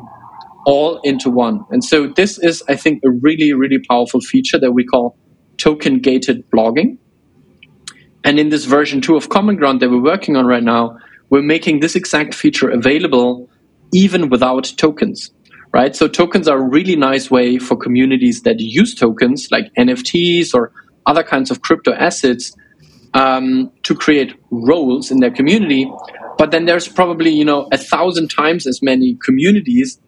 all 0.67 1.01
into 1.03 1.31
one. 1.31 1.65
And 1.71 1.83
so 1.83 2.07
this 2.07 2.39
is, 2.39 2.63
I 2.69 2.77
think, 2.77 3.03
a 3.05 3.11
really, 3.11 3.53
really 3.53 3.79
powerful 3.89 4.21
feature 4.21 4.59
that 4.59 4.73
we 4.73 4.85
call 4.85 5.17
token 5.57 5.99
gated 6.01 6.49
blogging. 6.51 6.99
And 8.25 8.39
in 8.39 8.51
this 8.51 8.65
version 8.65 9.01
two 9.01 9.17
of 9.17 9.29
Common 9.29 9.57
Ground 9.57 9.81
that 9.81 9.91
we're 9.91 10.03
working 10.03 10.37
on 10.37 10.47
right 10.47 10.63
now, 10.63 10.99
we're 11.31 11.43
making 11.43 11.81
this 11.81 11.95
exact 11.95 12.35
feature 12.35 12.71
available 12.71 13.49
even 13.93 14.29
without 14.29 14.73
tokens 14.77 15.31
right? 15.73 15.95
So 15.95 16.09
tokens 16.09 16.49
are 16.49 16.59
a 16.59 16.69
really 16.69 16.97
nice 16.97 17.31
way 17.31 17.59
for 17.59 17.77
communities 17.77 18.43
that 18.43 18.59
use 18.59 18.95
tokens 18.95 19.49
like 19.51 19.73
nfts 19.79 20.55
or 20.55 20.73
other 21.07 21.23
kinds 21.23 21.51
of 21.51 21.63
crypto 21.63 21.93
assets 21.93 22.53
um, 23.15 23.71
to 23.83 23.95
create 23.95 24.35
roles 24.51 25.11
in 25.11 25.19
their 25.19 25.31
community. 25.31 25.91
But 26.39 26.53
then 26.53 26.65
there's 26.67 26.89
probably 26.89 27.31
you 27.31 27.45
know 27.45 27.69
a 27.73 27.79
thousand 27.79 28.29
times 28.29 28.67
as 28.67 28.81
many 28.83 29.17
communities 29.25 30.01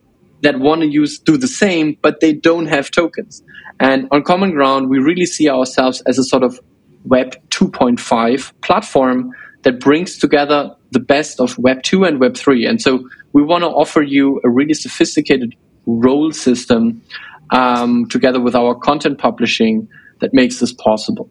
that 0.43 0.59
want 0.59 0.81
to 0.81 0.89
use 0.89 1.19
do 1.19 1.37
the 1.37 1.47
same 1.47 1.97
but 2.03 2.21
they 2.21 2.33
don't 2.33 2.67
have 2.67 2.91
tokens. 2.91 3.43
And 3.81 4.09
on 4.11 4.23
common 4.23 4.53
ground 4.53 4.89
we 4.89 4.99
really 4.99 5.27
see 5.27 5.49
ourselves 5.49 6.03
as 6.03 6.19
a 6.19 6.25
sort 6.25 6.43
of 6.43 6.59
web 7.05 7.35
2.5 7.51 8.53
platform 8.63 9.33
that 9.63 9.81
brings 9.81 10.19
together 10.19 10.75
the 10.93 11.01
best 11.01 11.41
of 11.41 11.59
Web 11.59 11.83
2 11.83 12.05
and 12.05 12.21
Web 12.21 12.37
3. 12.37 12.67
And 12.67 12.81
so 12.81 13.09
we 13.33 13.43
want 13.43 13.65
to 13.65 13.69
offer 13.69 14.03
you 14.03 14.41
a 14.45 14.51
really 14.51 14.75
sophisticated 14.75 15.55
role 15.87 16.31
system 16.33 17.03
um, 17.51 18.07
together 18.09 18.41
with 18.41 18.55
our 18.55 18.75
content 18.75 19.19
publishing 19.19 19.89
that 20.21 20.33
makes 20.33 20.61
this 20.61 20.73
possible. 20.73 21.29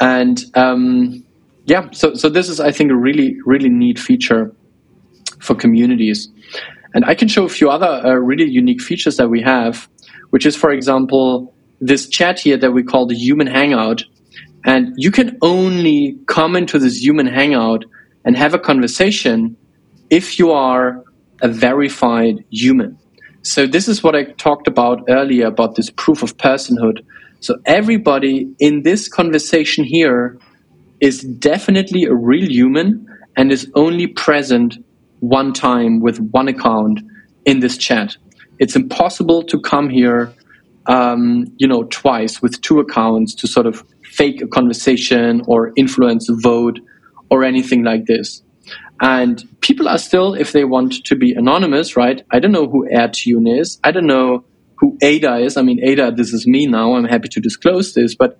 And 0.00 0.42
um, 0.54 1.24
yeah, 1.64 1.88
so, 1.90 2.14
so 2.14 2.28
this 2.28 2.48
is, 2.48 2.60
I 2.60 2.70
think, 2.70 2.90
a 2.90 2.96
really, 2.96 3.36
really 3.44 3.68
neat 3.68 3.98
feature 3.98 4.54
for 5.40 5.54
communities. 5.54 6.28
And 6.94 7.04
I 7.04 7.14
can 7.14 7.28
show 7.28 7.44
a 7.44 7.48
few 7.48 7.68
other 7.68 7.86
uh, 7.86 8.14
really 8.14 8.48
unique 8.48 8.80
features 8.80 9.16
that 9.16 9.28
we 9.28 9.42
have, 9.42 9.88
which 10.30 10.46
is, 10.46 10.56
for 10.56 10.70
example, 10.70 11.54
this 11.80 12.08
chat 12.08 12.38
here 12.40 12.56
that 12.56 12.72
we 12.72 12.82
call 12.82 13.06
the 13.06 13.14
human 13.14 13.46
hangout. 13.46 14.02
And 14.64 14.94
you 14.96 15.10
can 15.10 15.36
only 15.42 16.16
come 16.26 16.56
into 16.56 16.78
this 16.78 16.96
human 17.02 17.26
hangout 17.26 17.84
and 18.26 18.36
have 18.36 18.52
a 18.52 18.58
conversation 18.58 19.56
if 20.10 20.38
you 20.38 20.50
are 20.50 21.02
a 21.40 21.48
verified 21.48 22.44
human. 22.50 22.98
So 23.42 23.66
this 23.66 23.86
is 23.86 24.02
what 24.02 24.16
I 24.16 24.24
talked 24.24 24.66
about 24.66 25.04
earlier 25.08 25.46
about 25.46 25.76
this 25.76 25.90
proof 25.90 26.22
of 26.22 26.36
personhood. 26.36 27.04
So 27.40 27.56
everybody 27.64 28.52
in 28.58 28.82
this 28.82 29.08
conversation 29.08 29.84
here 29.84 30.38
is 31.00 31.20
definitely 31.20 32.04
a 32.04 32.14
real 32.14 32.50
human 32.50 33.06
and 33.36 33.52
is 33.52 33.70
only 33.74 34.08
present 34.08 34.84
one 35.20 35.52
time 35.52 36.00
with 36.00 36.18
one 36.32 36.48
account 36.48 37.00
in 37.44 37.60
this 37.60 37.76
chat. 37.76 38.16
It's 38.58 38.74
impossible 38.74 39.44
to 39.44 39.60
come 39.60 39.88
here, 39.90 40.32
um, 40.86 41.46
you 41.58 41.68
know, 41.68 41.84
twice 41.84 42.42
with 42.42 42.60
two 42.62 42.80
accounts 42.80 43.34
to 43.36 43.46
sort 43.46 43.66
of 43.66 43.84
fake 44.02 44.40
a 44.42 44.46
conversation 44.46 45.42
or 45.46 45.72
influence 45.76 46.28
a 46.28 46.34
vote 46.34 46.80
or 47.30 47.44
anything 47.44 47.84
like 47.84 48.06
this. 48.06 48.42
And 49.00 49.44
people 49.60 49.88
are 49.88 49.98
still, 49.98 50.34
if 50.34 50.52
they 50.52 50.64
want 50.64 51.04
to 51.04 51.16
be 51.16 51.32
anonymous, 51.32 51.96
right? 51.96 52.24
I 52.30 52.38
don't 52.38 52.52
know 52.52 52.66
who 52.66 52.88
AirTune 52.88 53.60
is. 53.60 53.78
I 53.84 53.90
don't 53.90 54.06
know 54.06 54.44
who 54.78 54.96
Ada 55.02 55.36
is. 55.38 55.56
I 55.56 55.62
mean, 55.62 55.80
Ada, 55.82 56.12
this 56.12 56.32
is 56.32 56.46
me 56.46 56.66
now. 56.66 56.94
I'm 56.94 57.04
happy 57.04 57.28
to 57.28 57.40
disclose 57.40 57.94
this. 57.94 58.14
But 58.14 58.38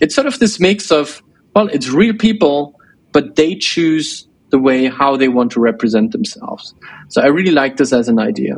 it's 0.00 0.14
sort 0.14 0.26
of 0.26 0.38
this 0.38 0.60
mix 0.60 0.90
of, 0.92 1.22
well, 1.54 1.68
it's 1.68 1.88
real 1.88 2.14
people, 2.14 2.78
but 3.12 3.36
they 3.36 3.56
choose 3.56 4.28
the 4.50 4.58
way 4.60 4.86
how 4.86 5.16
they 5.16 5.28
want 5.28 5.50
to 5.52 5.60
represent 5.60 6.12
themselves. 6.12 6.72
So 7.08 7.20
I 7.20 7.26
really 7.26 7.50
like 7.50 7.76
this 7.76 7.92
as 7.92 8.08
an 8.08 8.20
idea. 8.20 8.54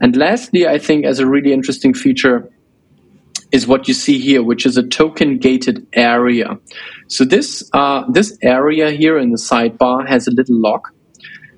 And 0.00 0.16
lastly, 0.16 0.66
I 0.66 0.78
think 0.78 1.04
as 1.04 1.20
a 1.20 1.26
really 1.26 1.52
interesting 1.52 1.94
feature, 1.94 2.50
is 3.52 3.66
what 3.66 3.88
you 3.88 3.94
see 3.94 4.18
here, 4.18 4.42
which 4.42 4.64
is 4.64 4.76
a 4.76 4.86
token 4.86 5.38
gated 5.38 5.86
area. 5.92 6.58
So 7.08 7.24
this 7.24 7.68
uh, 7.72 8.04
this 8.10 8.36
area 8.42 8.90
here 8.90 9.18
in 9.18 9.30
the 9.30 9.38
sidebar 9.38 10.08
has 10.08 10.26
a 10.28 10.30
little 10.30 10.60
lock, 10.60 10.92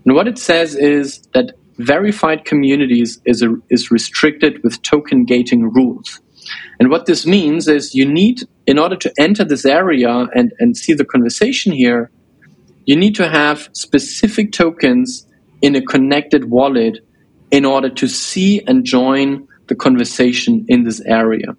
and 0.04 0.14
what 0.14 0.28
it 0.28 0.38
says 0.38 0.74
is 0.74 1.20
that 1.34 1.52
verified 1.78 2.44
communities 2.44 3.20
is 3.24 3.42
a, 3.42 3.54
is 3.70 3.90
restricted 3.90 4.62
with 4.62 4.82
token 4.82 5.24
gating 5.24 5.70
rules. 5.70 6.20
And 6.78 6.90
what 6.90 7.06
this 7.06 7.26
means 7.26 7.68
is 7.68 7.94
you 7.94 8.04
need, 8.04 8.42
in 8.66 8.78
order 8.78 8.96
to 8.96 9.12
enter 9.18 9.44
this 9.44 9.64
area 9.64 10.26
and, 10.34 10.52
and 10.58 10.76
see 10.76 10.92
the 10.92 11.04
conversation 11.04 11.72
here, 11.72 12.10
you 12.84 12.96
need 12.96 13.14
to 13.16 13.28
have 13.28 13.68
specific 13.72 14.52
tokens 14.52 15.26
in 15.60 15.76
a 15.76 15.82
connected 15.82 16.50
wallet 16.50 16.98
in 17.50 17.64
order 17.64 17.88
to 17.90 18.08
see 18.08 18.60
and 18.66 18.84
join 18.84 19.46
the 19.68 19.74
conversation 19.74 20.64
in 20.68 20.82
this 20.82 21.00
area. 21.02 21.56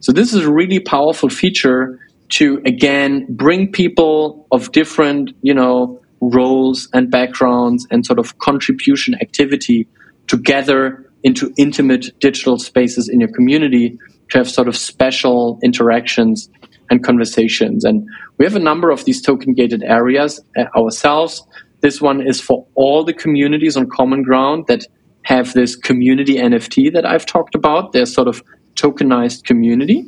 So 0.00 0.12
this 0.12 0.32
is 0.32 0.44
a 0.44 0.52
really 0.52 0.80
powerful 0.80 1.28
feature 1.28 1.98
to 2.28 2.60
again 2.66 3.26
bring 3.30 3.70
people 3.70 4.46
of 4.50 4.72
different, 4.72 5.32
you 5.42 5.54
know, 5.54 6.00
roles 6.20 6.88
and 6.92 7.10
backgrounds 7.10 7.86
and 7.90 8.04
sort 8.04 8.18
of 8.18 8.38
contribution 8.38 9.14
activity 9.20 9.86
together 10.26 11.10
into 11.22 11.52
intimate 11.56 12.18
digital 12.20 12.58
spaces 12.58 13.08
in 13.08 13.20
your 13.20 13.30
community 13.32 13.98
to 14.30 14.38
have 14.38 14.48
sort 14.48 14.68
of 14.68 14.76
special 14.76 15.58
interactions 15.62 16.48
and 16.90 17.04
conversations. 17.04 17.84
And 17.84 18.06
we 18.38 18.44
have 18.44 18.56
a 18.56 18.60
number 18.60 18.90
of 18.90 19.04
these 19.04 19.20
token 19.20 19.54
gated 19.54 19.82
areas 19.82 20.40
uh, 20.56 20.64
ourselves. 20.76 21.44
This 21.80 22.00
one 22.00 22.26
is 22.26 22.40
for 22.40 22.66
all 22.74 23.04
the 23.04 23.12
communities 23.12 23.76
on 23.76 23.88
Common 23.88 24.22
Ground 24.22 24.64
that 24.68 24.84
have 25.22 25.52
this 25.52 25.74
community 25.74 26.36
NFT 26.36 26.92
that 26.92 27.04
I've 27.04 27.26
talked 27.26 27.54
about. 27.54 27.92
They're 27.92 28.06
sort 28.06 28.28
of 28.28 28.42
tokenized 28.76 29.44
community. 29.44 30.06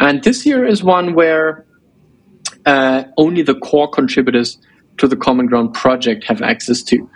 And 0.00 0.22
this 0.22 0.46
year 0.46 0.66
is 0.66 0.82
one 0.82 1.14
where 1.14 1.66
uh, 2.66 3.04
only 3.16 3.42
the 3.42 3.54
core 3.54 3.90
contributors 3.90 4.58
to 4.98 5.08
the 5.08 5.16
Common 5.16 5.46
Ground 5.46 5.74
project 5.74 6.24
have 6.24 6.42
access 6.42 6.82
to. 6.84 7.08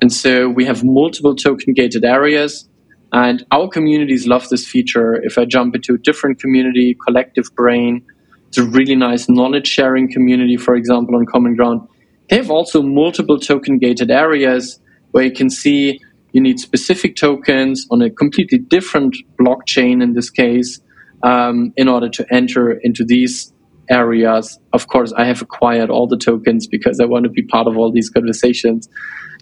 And 0.00 0.12
so 0.12 0.48
we 0.48 0.64
have 0.64 0.84
multiple 0.84 1.34
token 1.34 1.74
gated 1.74 2.04
areas. 2.04 2.68
And 3.12 3.46
our 3.50 3.68
communities 3.68 4.26
love 4.26 4.48
this 4.48 4.66
feature. 4.66 5.14
If 5.22 5.38
I 5.38 5.44
jump 5.44 5.74
into 5.74 5.94
a 5.94 5.98
different 5.98 6.40
community, 6.40 6.96
Collective 7.06 7.46
Brain, 7.54 8.04
it's 8.48 8.58
a 8.58 8.64
really 8.64 8.94
nice 8.94 9.28
knowledge 9.28 9.66
sharing 9.66 10.10
community, 10.10 10.56
for 10.56 10.74
example, 10.74 11.16
on 11.16 11.26
Common 11.26 11.56
Ground. 11.56 11.88
They 12.28 12.36
have 12.36 12.50
also 12.50 12.82
multiple 12.82 13.38
token 13.38 13.78
gated 13.78 14.10
areas 14.10 14.80
where 15.12 15.24
you 15.24 15.32
can 15.32 15.48
see 15.48 16.00
you 16.36 16.42
need 16.42 16.60
specific 16.60 17.16
tokens 17.16 17.86
on 17.90 18.02
a 18.02 18.10
completely 18.10 18.58
different 18.58 19.16
blockchain 19.40 20.02
in 20.02 20.12
this 20.12 20.28
case 20.28 20.78
um, 21.22 21.72
in 21.78 21.88
order 21.88 22.10
to 22.10 22.26
enter 22.30 22.72
into 22.82 23.06
these 23.06 23.54
areas. 23.88 24.58
Of 24.74 24.86
course, 24.86 25.14
I 25.16 25.24
have 25.24 25.40
acquired 25.40 25.88
all 25.88 26.06
the 26.06 26.18
tokens 26.18 26.66
because 26.66 27.00
I 27.00 27.06
want 27.06 27.24
to 27.24 27.30
be 27.30 27.42
part 27.42 27.66
of 27.66 27.78
all 27.78 27.90
these 27.90 28.10
conversations. 28.10 28.86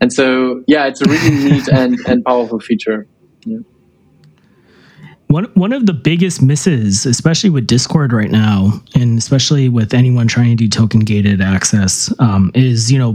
And 0.01 0.13
so, 0.13 0.63
yeah, 0.69 0.87
it's 0.87 1.01
a 1.01 1.11
really 1.11 1.31
neat 1.51 1.67
and, 1.67 1.99
and 2.07 2.25
powerful 2.25 2.61
feature. 2.61 3.09
One 5.35 5.47
one 5.55 5.73
of 5.73 5.87
the 5.87 5.93
biggest 5.93 6.41
misses, 6.43 7.05
especially 7.05 7.51
with 7.51 7.67
Discord 7.67 8.13
right 8.13 8.31
now, 8.31 8.81
and 8.95 9.19
especially 9.19 9.69
with 9.69 9.93
anyone 9.93 10.29
trying 10.29 10.51
to 10.51 10.55
do 10.55 10.69
token 10.69 11.01
gated 11.01 11.41
access, 11.41 12.15
um, 12.21 12.53
is 12.55 12.93
you 12.93 13.01
know 13.01 13.15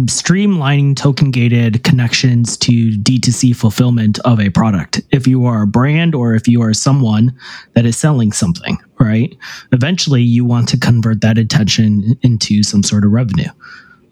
streamlining 0.00 0.96
token 0.96 1.30
gated 1.30 1.82
connections 1.82 2.58
to 2.58 2.90
D2C 2.98 3.56
fulfillment 3.56 4.18
of 4.26 4.38
a 4.38 4.50
product. 4.50 5.00
If 5.12 5.26
you 5.26 5.46
are 5.46 5.62
a 5.62 5.66
brand 5.66 6.14
or 6.14 6.34
if 6.34 6.46
you 6.46 6.60
are 6.60 6.74
someone 6.74 7.34
that 7.72 7.86
is 7.86 7.96
selling 7.96 8.32
something, 8.32 8.76
right? 9.00 9.34
Eventually, 9.72 10.20
you 10.20 10.44
want 10.44 10.68
to 10.68 10.78
convert 10.78 11.22
that 11.22 11.38
attention 11.38 12.18
into 12.20 12.62
some 12.64 12.82
sort 12.82 13.02
of 13.02 13.12
revenue. 13.12 13.48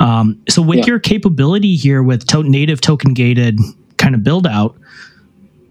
Um, 0.00 0.42
so 0.48 0.62
with 0.62 0.78
yeah. 0.78 0.86
your 0.86 0.98
capability 0.98 1.76
here 1.76 2.02
with 2.02 2.26
to- 2.28 2.42
native 2.42 2.80
token 2.80 3.12
gated 3.12 3.60
kind 3.98 4.14
of 4.14 4.24
build 4.24 4.46
out 4.46 4.78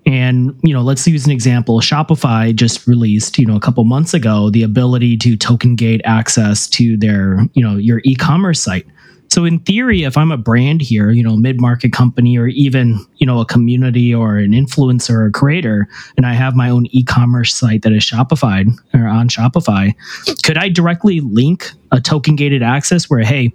and, 0.05 0.57
you 0.63 0.73
know, 0.73 0.81
let's 0.81 1.07
use 1.07 1.25
an 1.25 1.31
example. 1.31 1.79
Shopify 1.79 2.53
just 2.53 2.87
released, 2.87 3.37
you 3.37 3.45
know, 3.45 3.55
a 3.55 3.59
couple 3.59 3.83
months 3.83 4.13
ago, 4.13 4.49
the 4.49 4.63
ability 4.63 5.17
to 5.17 5.37
token 5.37 5.75
gate 5.75 6.01
access 6.03 6.67
to 6.69 6.97
their, 6.97 7.39
you 7.53 7.63
know, 7.63 7.77
your 7.77 8.01
e-commerce 8.03 8.61
site. 8.61 8.85
So 9.33 9.45
in 9.45 9.61
theory, 9.61 10.03
if 10.03 10.15
I'm 10.15 10.31
a 10.31 10.37
brand 10.37 10.79
here, 10.79 11.09
you 11.09 11.23
know, 11.23 11.35
mid-market 11.35 11.91
company 11.91 12.37
or 12.37 12.45
even, 12.45 13.03
you 13.17 13.25
know, 13.25 13.39
a 13.39 13.45
community 13.47 14.13
or 14.13 14.37
an 14.37 14.51
influencer 14.51 15.15
or 15.15 15.25
a 15.25 15.31
creator, 15.31 15.87
and 16.17 16.27
I 16.27 16.33
have 16.33 16.55
my 16.55 16.69
own 16.69 16.85
e-commerce 16.91 17.51
site 17.55 17.81
that 17.81 17.93
is 17.93 18.03
Shopify 18.03 18.71
or 18.93 19.07
on 19.07 19.29
Shopify, 19.29 19.95
could 20.43 20.59
I 20.59 20.69
directly 20.69 21.19
link 21.19 21.71
a 21.91 21.99
token 21.99 22.35
gated 22.35 22.61
access 22.61 23.09
where, 23.09 23.21
hey, 23.21 23.51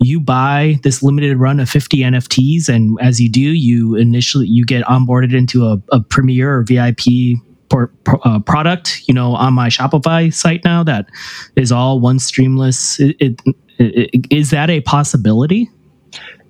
you 0.00 0.18
buy 0.18 0.80
this 0.82 1.00
limited 1.00 1.36
run 1.36 1.60
of 1.60 1.70
50 1.70 1.98
NFTs, 1.98 2.68
and 2.68 2.98
as 3.00 3.20
you 3.20 3.28
do, 3.28 3.40
you 3.40 3.94
initially 3.94 4.48
you 4.48 4.64
get 4.64 4.84
onboarded 4.86 5.32
into 5.32 5.64
a, 5.64 5.80
a 5.92 6.00
premier 6.00 6.56
or 6.56 6.64
VIP 6.64 7.38
por, 7.68 7.92
uh, 8.24 8.40
product, 8.40 9.04
you 9.06 9.14
know, 9.14 9.36
on 9.36 9.54
my 9.54 9.68
Shopify 9.68 10.34
site 10.34 10.64
now 10.64 10.82
that 10.82 11.06
is 11.54 11.70
all 11.70 12.00
one 12.00 12.18
streamless. 12.18 12.98
It, 12.98 13.16
it, 13.20 13.56
is 13.80 14.50
that 14.50 14.70
a 14.70 14.80
possibility? 14.82 15.70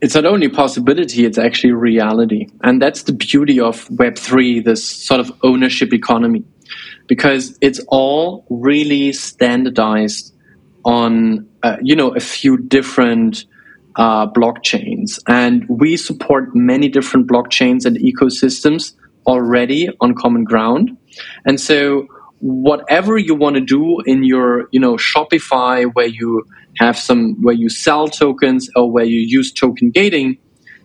It's 0.00 0.14
not 0.14 0.26
only 0.26 0.46
a 0.46 0.50
possibility; 0.50 1.24
it's 1.24 1.38
actually 1.38 1.72
reality, 1.72 2.48
and 2.62 2.80
that's 2.80 3.04
the 3.04 3.12
beauty 3.12 3.60
of 3.60 3.88
Web 3.90 4.18
three, 4.18 4.60
this 4.60 4.84
sort 4.84 5.20
of 5.20 5.30
ownership 5.42 5.92
economy, 5.92 6.42
because 7.06 7.56
it's 7.60 7.80
all 7.88 8.46
really 8.48 9.12
standardized 9.12 10.34
on 10.84 11.46
uh, 11.62 11.76
you 11.82 11.94
know 11.94 12.08
a 12.16 12.20
few 12.20 12.56
different 12.56 13.44
uh, 13.96 14.26
blockchains, 14.26 15.18
and 15.28 15.66
we 15.68 15.96
support 15.96 16.54
many 16.54 16.88
different 16.88 17.28
blockchains 17.28 17.84
and 17.84 17.96
ecosystems 17.98 18.94
already 19.26 19.90
on 20.00 20.14
Common 20.14 20.44
Ground. 20.44 20.96
And 21.44 21.60
so, 21.60 22.08
whatever 22.40 23.18
you 23.18 23.34
want 23.34 23.54
to 23.54 23.60
do 23.60 24.00
in 24.06 24.24
your 24.24 24.68
you 24.72 24.80
know 24.80 24.96
Shopify, 24.96 25.88
where 25.92 26.06
you 26.06 26.44
have 26.78 26.98
some 26.98 27.36
where 27.42 27.54
you 27.54 27.68
sell 27.68 28.08
tokens 28.08 28.68
or 28.76 28.90
where 28.90 29.04
you 29.04 29.20
use 29.20 29.52
token 29.52 29.90
gating, 29.90 30.38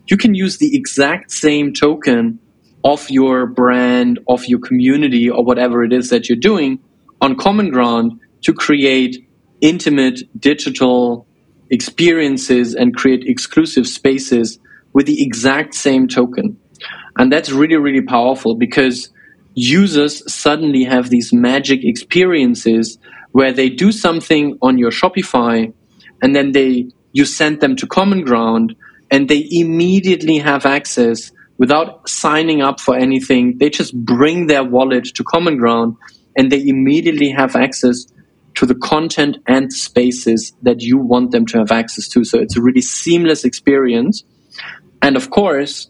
you 0.07 0.17
can 0.17 0.33
use 0.35 0.57
the 0.57 0.75
exact 0.75 1.31
same 1.31 1.73
token 1.73 2.39
of 2.83 3.09
your 3.09 3.47
brand, 3.47 4.19
of 4.27 4.45
your 4.45 4.59
community, 4.59 5.29
or 5.29 5.43
whatever 5.43 5.83
it 5.83 5.91
is 5.91 6.09
that 6.09 6.29
you're 6.29 6.37
doing 6.37 6.79
on 7.21 7.35
Common 7.35 7.71
Ground 7.71 8.19
to 8.43 8.53
create 8.53 9.17
intimate 9.61 10.21
digital 10.39 11.25
experiences 11.71 12.75
and 12.75 12.95
create 12.95 13.23
exclusive 13.25 13.87
spaces 13.87 14.59
with 14.93 15.07
the 15.07 15.23
exact 15.23 15.73
same 15.73 16.07
token. 16.07 16.57
And 17.17 17.31
that's 17.31 17.51
really, 17.51 17.77
really 17.77 18.01
powerful 18.01 18.55
because 18.55 19.09
users 19.55 20.21
suddenly 20.31 20.83
have 20.83 21.09
these 21.09 21.33
magic 21.33 21.83
experiences 21.83 22.97
where 23.31 23.51
they 23.51 23.69
do 23.69 23.91
something 23.91 24.57
on 24.61 24.77
your 24.77 24.91
Shopify 24.91 25.73
and 26.21 26.35
then 26.35 26.51
they 26.51 26.89
you 27.13 27.25
send 27.25 27.61
them 27.61 27.75
to 27.77 27.87
Common 27.87 28.21
Ground 28.21 28.75
and 29.09 29.29
they 29.29 29.47
immediately 29.49 30.37
have 30.37 30.65
access 30.65 31.31
without 31.57 32.09
signing 32.09 32.61
up 32.61 32.81
for 32.81 32.95
anything. 32.95 33.57
They 33.57 33.69
just 33.69 33.95
bring 33.95 34.47
their 34.47 34.63
wallet 34.63 35.05
to 35.15 35.23
Common 35.23 35.57
Ground 35.57 35.95
and 36.35 36.51
they 36.51 36.67
immediately 36.67 37.29
have 37.29 37.55
access 37.55 38.05
to 38.55 38.65
the 38.65 38.75
content 38.75 39.37
and 39.47 39.71
spaces 39.71 40.53
that 40.61 40.81
you 40.81 40.97
want 40.97 41.31
them 41.31 41.45
to 41.47 41.57
have 41.59 41.71
access 41.71 42.09
to. 42.09 42.25
So 42.25 42.39
it's 42.39 42.57
a 42.57 42.61
really 42.61 42.81
seamless 42.81 43.45
experience. 43.45 44.23
And 45.01 45.15
of 45.15 45.29
course, 45.29 45.89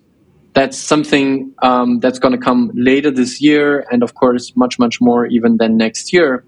that's 0.56 0.78
something 0.78 1.54
um, 1.62 2.00
that's 2.00 2.18
going 2.18 2.32
to 2.32 2.40
come 2.40 2.72
later 2.74 3.12
this 3.12 3.42
year, 3.42 3.86
and 3.92 4.02
of 4.02 4.16
course, 4.16 4.54
much, 4.56 4.80
much 4.80 5.02
more 5.02 5.26
even 5.28 5.58
than 5.58 5.78
next 5.78 6.14
year, 6.14 6.46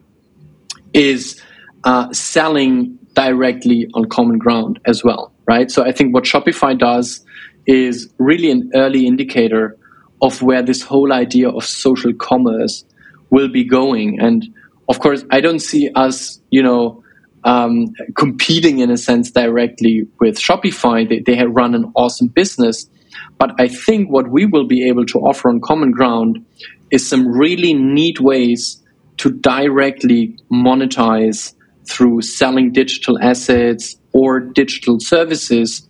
is 0.93 1.39
uh, 1.83 2.11
selling 2.13 2.97
directly 3.13 3.87
on 3.93 4.05
common 4.05 4.37
ground 4.37 4.79
as 4.85 5.03
well, 5.03 5.33
right? 5.47 5.69
So 5.69 5.83
I 5.83 5.91
think 5.91 6.13
what 6.13 6.23
Shopify 6.23 6.77
does 6.77 7.25
is 7.65 8.09
really 8.17 8.49
an 8.49 8.71
early 8.73 9.05
indicator 9.05 9.77
of 10.21 10.41
where 10.41 10.63
this 10.63 10.81
whole 10.81 11.11
idea 11.11 11.49
of 11.49 11.65
social 11.65 12.13
commerce 12.13 12.85
will 13.29 13.49
be 13.49 13.65
going. 13.65 14.19
And 14.21 14.47
of 14.87 14.99
course, 14.99 15.25
I 15.31 15.41
don't 15.41 15.59
see 15.59 15.89
us, 15.95 16.39
you 16.49 16.63
know, 16.63 17.03
um, 17.43 17.93
competing 18.15 18.79
in 18.79 18.89
a 18.89 18.97
sense 18.97 19.31
directly 19.31 20.07
with 20.19 20.39
Shopify. 20.39 21.07
They, 21.07 21.19
they 21.19 21.35
have 21.35 21.49
run 21.51 21.75
an 21.75 21.91
awesome 21.95 22.27
business. 22.27 22.89
But 23.37 23.51
I 23.59 23.67
think 23.67 24.09
what 24.09 24.29
we 24.29 24.45
will 24.45 24.65
be 24.65 24.87
able 24.87 25.05
to 25.05 25.19
offer 25.19 25.49
on 25.49 25.61
Common 25.61 25.91
Ground 25.91 26.45
is 26.91 27.07
some 27.07 27.27
really 27.27 27.73
neat 27.73 28.19
ways 28.19 28.83
to 29.17 29.31
directly 29.31 30.37
monetize 30.51 31.53
through 31.87 32.21
selling 32.21 32.71
digital 32.71 33.19
assets 33.21 33.97
or 34.11 34.39
digital 34.39 34.99
services 34.99 35.87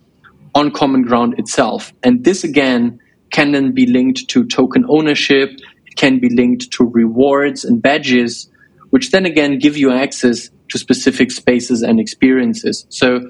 on 0.54 0.70
Common 0.70 1.02
Ground 1.02 1.38
itself. 1.38 1.92
And 2.02 2.24
this 2.24 2.44
again 2.44 3.00
can 3.30 3.52
then 3.52 3.72
be 3.72 3.86
linked 3.86 4.28
to 4.28 4.46
token 4.46 4.84
ownership, 4.88 5.50
it 5.86 5.96
can 5.96 6.18
be 6.18 6.28
linked 6.34 6.70
to 6.72 6.84
rewards 6.84 7.64
and 7.64 7.82
badges, 7.82 8.50
which 8.90 9.10
then 9.10 9.26
again 9.26 9.58
give 9.58 9.76
you 9.76 9.92
access 9.92 10.50
to 10.70 10.78
specific 10.78 11.30
spaces 11.30 11.82
and 11.82 12.00
experiences. 12.00 12.86
So, 12.88 13.20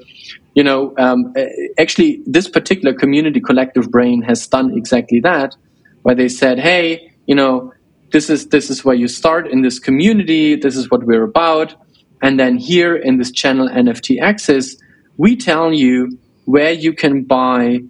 you 0.54 0.64
know, 0.64 0.94
um, 0.98 1.32
actually, 1.78 2.22
this 2.26 2.48
particular 2.48 2.94
community 2.94 3.40
collective 3.40 3.90
brain 3.90 4.22
has 4.22 4.46
done 4.46 4.76
exactly 4.76 5.20
that, 5.20 5.54
where 6.02 6.14
they 6.14 6.28
said, 6.28 6.58
hey, 6.58 7.12
you 7.26 7.34
know, 7.34 7.72
this 8.10 8.30
is 8.30 8.48
this 8.48 8.70
is 8.70 8.84
where 8.84 8.94
you 8.94 9.08
start 9.08 9.46
in 9.48 9.62
this 9.62 9.78
community. 9.78 10.56
This 10.56 10.76
is 10.76 10.90
what 10.90 11.04
we're 11.04 11.24
about, 11.24 11.74
and 12.22 12.40
then 12.40 12.56
here 12.56 12.96
in 12.96 13.18
this 13.18 13.30
channel 13.30 13.68
NFT 13.68 14.20
access, 14.20 14.76
we 15.16 15.36
tell 15.36 15.72
you 15.72 16.18
where 16.46 16.72
you 16.72 16.92
can 16.92 17.24
buy 17.24 17.80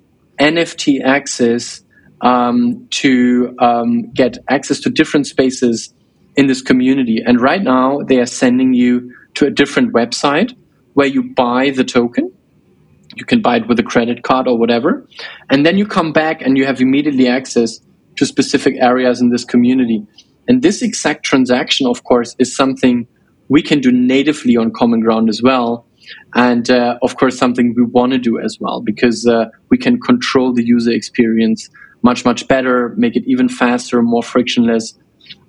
NFT 0.41 1.03
access 1.05 1.83
um, 2.21 2.87
to 2.91 3.55
um, 3.61 4.11
get 4.13 4.39
access 4.49 4.81
to 4.81 4.91
different 4.91 5.27
spaces 5.27 5.95
in 6.37 6.47
this 6.47 6.63
community. 6.63 7.23
And 7.25 7.41
right 7.41 7.63
now, 7.63 8.01
they 8.01 8.19
are 8.21 8.27
sending 8.27 8.75
you 8.75 9.15
to 9.39 9.47
a 9.47 9.51
different 9.51 9.93
website 9.93 10.57
where 10.95 11.07
you 11.07 11.33
buy 11.35 11.71
the 11.71 11.85
token. 11.85 12.33
You 13.15 13.25
can 13.25 13.41
buy 13.41 13.57
it 13.57 13.69
with 13.69 13.79
a 13.79 13.85
credit 13.85 14.23
card 14.25 14.49
or 14.49 14.59
whatever. 14.59 15.07
And 15.49 15.65
then 15.65 15.79
you 15.79 15.87
come 15.87 16.13
back 16.13 16.43
and 16.43 16.59
you 16.59 16.67
have 16.67 16.81
immediately 16.81 17.29
access 17.29 17.81
to 18.17 18.27
specific 18.27 18.75
areas 18.81 19.21
in 19.21 19.31
this 19.31 19.45
community. 19.45 20.05
And 20.49 20.63
this 20.63 20.83
exact 20.83 21.25
transaction, 21.25 21.87
of 21.87 22.03
course, 22.03 22.35
is 22.41 22.55
something 22.55 23.07
we 23.49 23.63
can 23.63 23.81
do 23.81 23.93
natively 23.93 24.57
on 24.57 24.73
Common 24.73 25.01
Ground 25.01 25.29
as 25.29 25.41
well 25.41 25.87
and 26.35 26.71
uh, 26.71 26.99
of 27.03 27.17
course 27.17 27.39
something 27.39 27.75
we 27.77 27.85
want 27.85 28.13
to 28.13 28.19
do 28.19 28.39
as 28.39 28.57
well 28.61 28.81
because 28.81 29.27
uh, 29.27 29.45
we 29.69 29.77
can 29.77 30.01
control 30.01 30.55
the 30.55 30.65
user 30.65 30.91
experience 30.91 31.69
much 32.03 32.25
much 32.25 32.49
better 32.49 32.95
make 32.97 33.15
it 33.15 33.25
even 33.27 33.47
faster 33.47 34.01
more 34.01 34.23
frictionless 34.23 34.95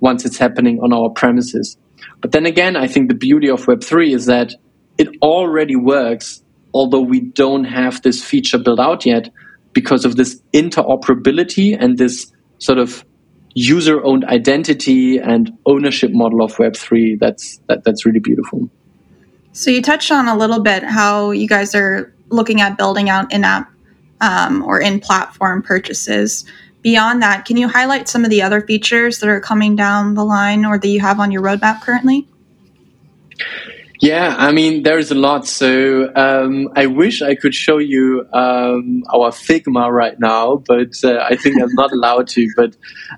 once 0.02 0.26
it's 0.26 0.38
happening 0.38 0.80
on 0.84 0.92
our 0.92 1.10
premises 1.10 1.78
but 2.22 2.32
then 2.32 2.46
again 2.46 2.76
i 2.76 2.88
think 2.88 3.08
the 3.08 3.16
beauty 3.16 3.50
of 3.50 3.66
web3 3.66 4.14
is 4.14 4.26
that 4.26 4.54
it 4.98 5.08
already 5.22 5.76
works 5.76 6.44
although 6.74 7.02
we 7.02 7.20
don't 7.22 7.64
have 7.64 8.02
this 8.02 8.24
feature 8.24 8.58
built 8.58 8.80
out 8.80 9.06
yet 9.06 9.30
because 9.74 10.06
of 10.06 10.16
this 10.16 10.42
interoperability 10.54 11.78
and 11.80 11.98
this 11.98 12.32
sort 12.58 12.78
of 12.78 13.06
user 13.56 14.04
owned 14.04 14.26
identity 14.26 15.18
and 15.18 15.52
ownership 15.66 16.12
model 16.14 16.44
of 16.44 16.56
web3 16.56 17.18
that's 17.20 17.60
that, 17.68 17.84
that's 17.84 18.06
really 18.06 18.20
beautiful 18.20 18.70
so 19.52 19.72
you 19.72 19.82
touched 19.82 20.12
on 20.12 20.28
a 20.28 20.38
little 20.38 20.60
bit 20.60 20.84
how 20.84 21.32
you 21.32 21.48
guys 21.48 21.74
are 21.74 22.14
looking 22.30 22.62
at 22.62 22.78
building 22.78 23.10
out 23.10 23.32
in-app 23.34 23.72
um, 24.22 24.64
or 24.64 24.80
in-platform 24.80 25.64
purchases. 25.64 26.46
Beyond 26.82 27.22
that, 27.22 27.46
can 27.46 27.58
you 27.58 27.68
highlight 27.68 28.08
some 28.08 28.24
of 28.24 28.30
the 28.30 28.42
other 28.42 28.62
features 28.62 29.20
that 29.20 29.30
are 29.30 29.42
coming 29.42 29.76
down 29.76 30.14
the 30.14 30.24
line 30.24 30.66
or 30.66 30.80
that 30.80 30.88
you 30.88 31.02
have 31.02 31.20
on 31.20 31.32
your 31.32 31.42
roadmap 31.42 31.82
currently? 31.82 32.28
Yeah, 34.02 34.34
I 34.38 34.54
mean, 34.54 34.84
there's 34.84 35.12
a 35.12 35.16
lot. 35.16 35.46
So 35.46 36.10
um, 36.16 36.70
I 36.74 36.86
wish 36.86 37.22
I 37.22 37.36
could 37.36 37.54
show 37.54 37.80
you 37.80 38.26
um, 38.32 39.04
our 39.14 39.32
Figma 39.32 39.92
right 39.92 40.18
now, 40.18 40.56
but 40.56 41.04
uh, 41.04 41.18
I 41.18 41.36
think 41.36 41.62
I'm 41.62 41.74
not 41.74 41.92
allowed 41.92 42.28
to. 42.30 42.48
But 42.56 42.78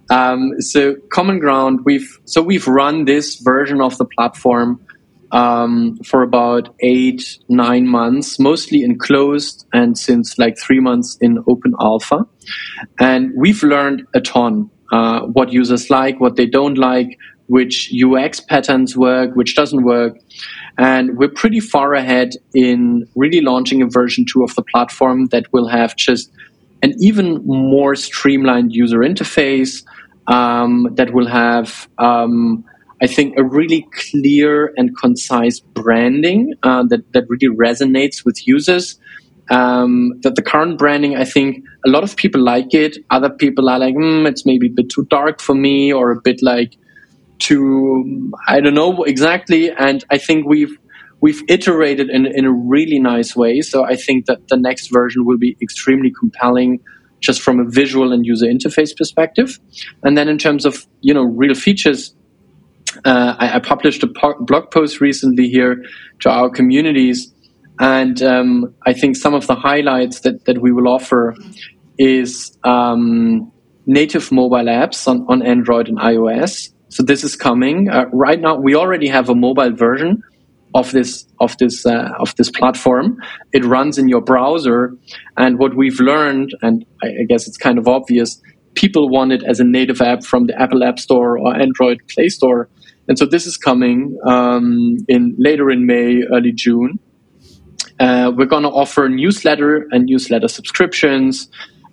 um, 0.09 0.59
so 0.59 0.95
Common 1.12 1.38
Ground, 1.38 1.82
we've 1.86 2.20
so 2.26 2.41
we've 2.41 2.68
run 2.68 3.05
this 3.05 3.36
version 3.36 3.80
of 3.80 3.95
the 3.99 4.05
platform 4.05 4.84
um, 5.32 5.97
for 6.05 6.23
about 6.23 6.73
eight, 6.82 7.23
nine 7.49 7.88
months, 7.88 8.39
mostly 8.39 8.84
in 8.84 8.97
closed 8.97 9.65
and 9.73 9.97
since 9.97 10.38
like 10.38 10.57
three 10.57 10.79
months 10.79 11.17
in 11.21 11.39
open 11.47 11.73
alpha. 11.79 12.25
And 12.99 13.32
we've 13.36 13.63
learned 13.63 14.03
a 14.13 14.21
ton 14.21 14.69
uh, 14.91 15.21
what 15.21 15.53
users 15.53 15.89
like, 15.89 16.19
what 16.19 16.36
they 16.36 16.45
don't 16.45 16.77
like, 16.77 17.17
which 17.47 17.93
UX 17.93 18.39
patterns 18.39 18.95
work, 18.95 19.36
which 19.36 19.55
doesn't 19.55 19.84
work. 19.84 20.17
And 20.77 21.17
we're 21.17 21.29
pretty 21.29 21.59
far 21.59 21.93
ahead 21.93 22.32
in 22.53 23.05
really 23.15 23.41
launching 23.41 23.82
a 23.82 23.88
version 23.88 24.25
two 24.25 24.43
of 24.43 24.55
the 24.55 24.63
platform 24.63 25.27
that 25.27 25.51
will 25.53 25.67
have 25.67 25.95
just 25.95 26.32
an 26.82 26.93
even 26.99 27.41
more 27.45 27.95
streamlined 27.95 28.73
user 28.73 28.99
interface 28.99 29.84
um, 30.27 30.88
that 30.95 31.13
will 31.13 31.27
have 31.27 31.88
um, 31.97 32.63
I 33.02 33.08
think 33.08 33.38
a 33.38 33.43
really 33.43 33.88
clear 33.93 34.74
and 34.78 34.95
concise 34.97 35.60
branding 35.60 36.54
uh, 36.64 36.84
that 36.89 37.12
that 37.14 37.26
really 37.30 37.56
resonates 37.56 38.24
with 38.26 38.47
users. 38.47 38.99
Um, 39.49 40.14
that 40.22 40.36
the 40.36 40.41
current 40.41 40.78
branding, 40.78 41.18
I 41.18 41.26
think 41.26 41.65
a 41.86 41.90
lot 41.90 42.03
of 42.03 42.15
people 42.15 42.41
like 42.41 42.73
it. 42.73 42.98
Other 43.10 43.30
people 43.30 43.68
are 43.69 43.80
like, 43.80 43.95
mm, 43.95 44.26
it's 44.26 44.45
maybe 44.45 44.68
a 44.68 44.69
bit 44.69 44.90
too 44.90 45.06
dark 45.10 45.41
for 45.41 45.56
me, 45.56 45.91
or 45.91 46.11
a 46.11 46.22
bit 46.22 46.41
like 46.41 46.78
too, 47.40 48.32
I 48.48 48.61
don't 48.61 48.76
know 48.76 49.03
exactly. 49.03 49.72
And 49.72 50.06
I 50.10 50.18
think 50.19 50.45
we've 50.48 50.78
we've 51.22 51.41
iterated 51.49 52.10
in, 52.10 52.26
in 52.26 52.45
a 52.45 52.52
really 52.52 52.99
nice 52.99 53.36
way. 53.36 53.61
So 53.61 53.84
I 53.84 53.95
think 53.95 54.26
that 54.28 54.48
the 54.48 54.57
next 54.57 54.88
version 54.88 55.26
will 55.26 55.38
be 55.38 55.57
extremely 55.61 56.11
compelling 56.18 56.80
just 57.19 57.41
from 57.41 57.60
a 57.60 57.65
visual 57.65 58.11
and 58.11 58.26
user 58.26 58.48
interface 58.48 58.95
perspective. 58.95 59.60
And 60.03 60.18
then 60.18 60.28
in 60.28 60.38
terms 60.38 60.65
of, 60.65 60.88
you 61.02 61.14
know, 61.14 61.23
real 61.23 61.53
features, 61.53 62.15
uh, 63.05 63.35
I, 63.38 63.55
I, 63.55 63.59
published 63.59 64.03
a 64.03 64.07
po- 64.07 64.39
blog 64.39 64.72
post 64.72 65.01
recently 65.01 65.47
here 65.49 65.84
to 66.22 66.30
our 66.30 66.49
communities, 66.49 67.34
and 67.80 68.22
um, 68.22 68.73
I 68.85 68.93
think 68.93 69.15
some 69.15 69.34
of 69.34 69.47
the 69.47 69.55
highlights 69.55 70.22
that, 70.22 70.45
that 70.45 70.61
we 70.61 70.72
will 70.72 70.88
offer 70.88 71.35
is 71.97 72.57
um, 72.63 73.51
native 73.85 74.31
mobile 74.31 74.65
apps 74.65 75.07
on, 75.07 75.26
on 75.27 75.41
Android 75.41 75.88
and 75.88 75.97
iOS. 75.97 76.73
So 76.89 77.03
this 77.03 77.23
is 77.23 77.35
coming 77.35 77.89
uh, 77.89 78.05
right 78.11 78.39
now. 78.39 78.57
We 78.57 78.76
already 78.76 79.07
have 79.07 79.30
a 79.30 79.35
mobile 79.35 79.72
version 79.72 80.22
of 80.73 80.91
this 80.91 81.26
of 81.39 81.57
this 81.57 81.85
uh, 81.85 82.09
of 82.19 82.35
this 82.35 82.49
platform. 82.49 83.18
It 83.51 83.65
runs 83.65 83.97
in 83.97 84.07
your 84.07 84.22
browser, 84.22 84.93
and 85.38 85.59
what 85.59 85.76
we've 85.76 85.99
learned, 85.99 86.55
and 86.61 86.85
I, 87.03 87.07
I 87.07 87.23
guess 87.27 87.47
it's 87.47 87.57
kind 87.57 87.77
of 87.77 87.88
obvious, 87.88 88.41
people 88.76 89.09
want 89.09 89.31
it 89.31 89.43
as 89.43 89.59
a 89.59 89.63
native 89.63 90.01
app 90.01 90.23
from 90.23 90.47
the 90.47 90.59
Apple 90.61 90.84
App 90.84 90.99
Store 90.99 91.38
or 91.38 91.55
Android 91.55 91.99
Play 92.13 92.30
Store. 92.30 92.69
And 93.07 93.18
so 93.18 93.26
this 93.26 93.45
is 93.45 93.57
coming 93.57 94.18
um, 94.28 94.98
in 95.07 95.36
later 95.38 95.69
in 95.69 95.86
May, 95.86 96.23
early 96.32 96.52
June. 96.52 96.99
Uh, 97.99 98.32
we're 98.36 98.45
going 98.45 98.64
to 98.64 98.69
offer 98.69 99.10
newsletter 99.10 99.88
and 99.91 100.06
newsletter 100.06 100.48
subscriptions. 100.48 101.49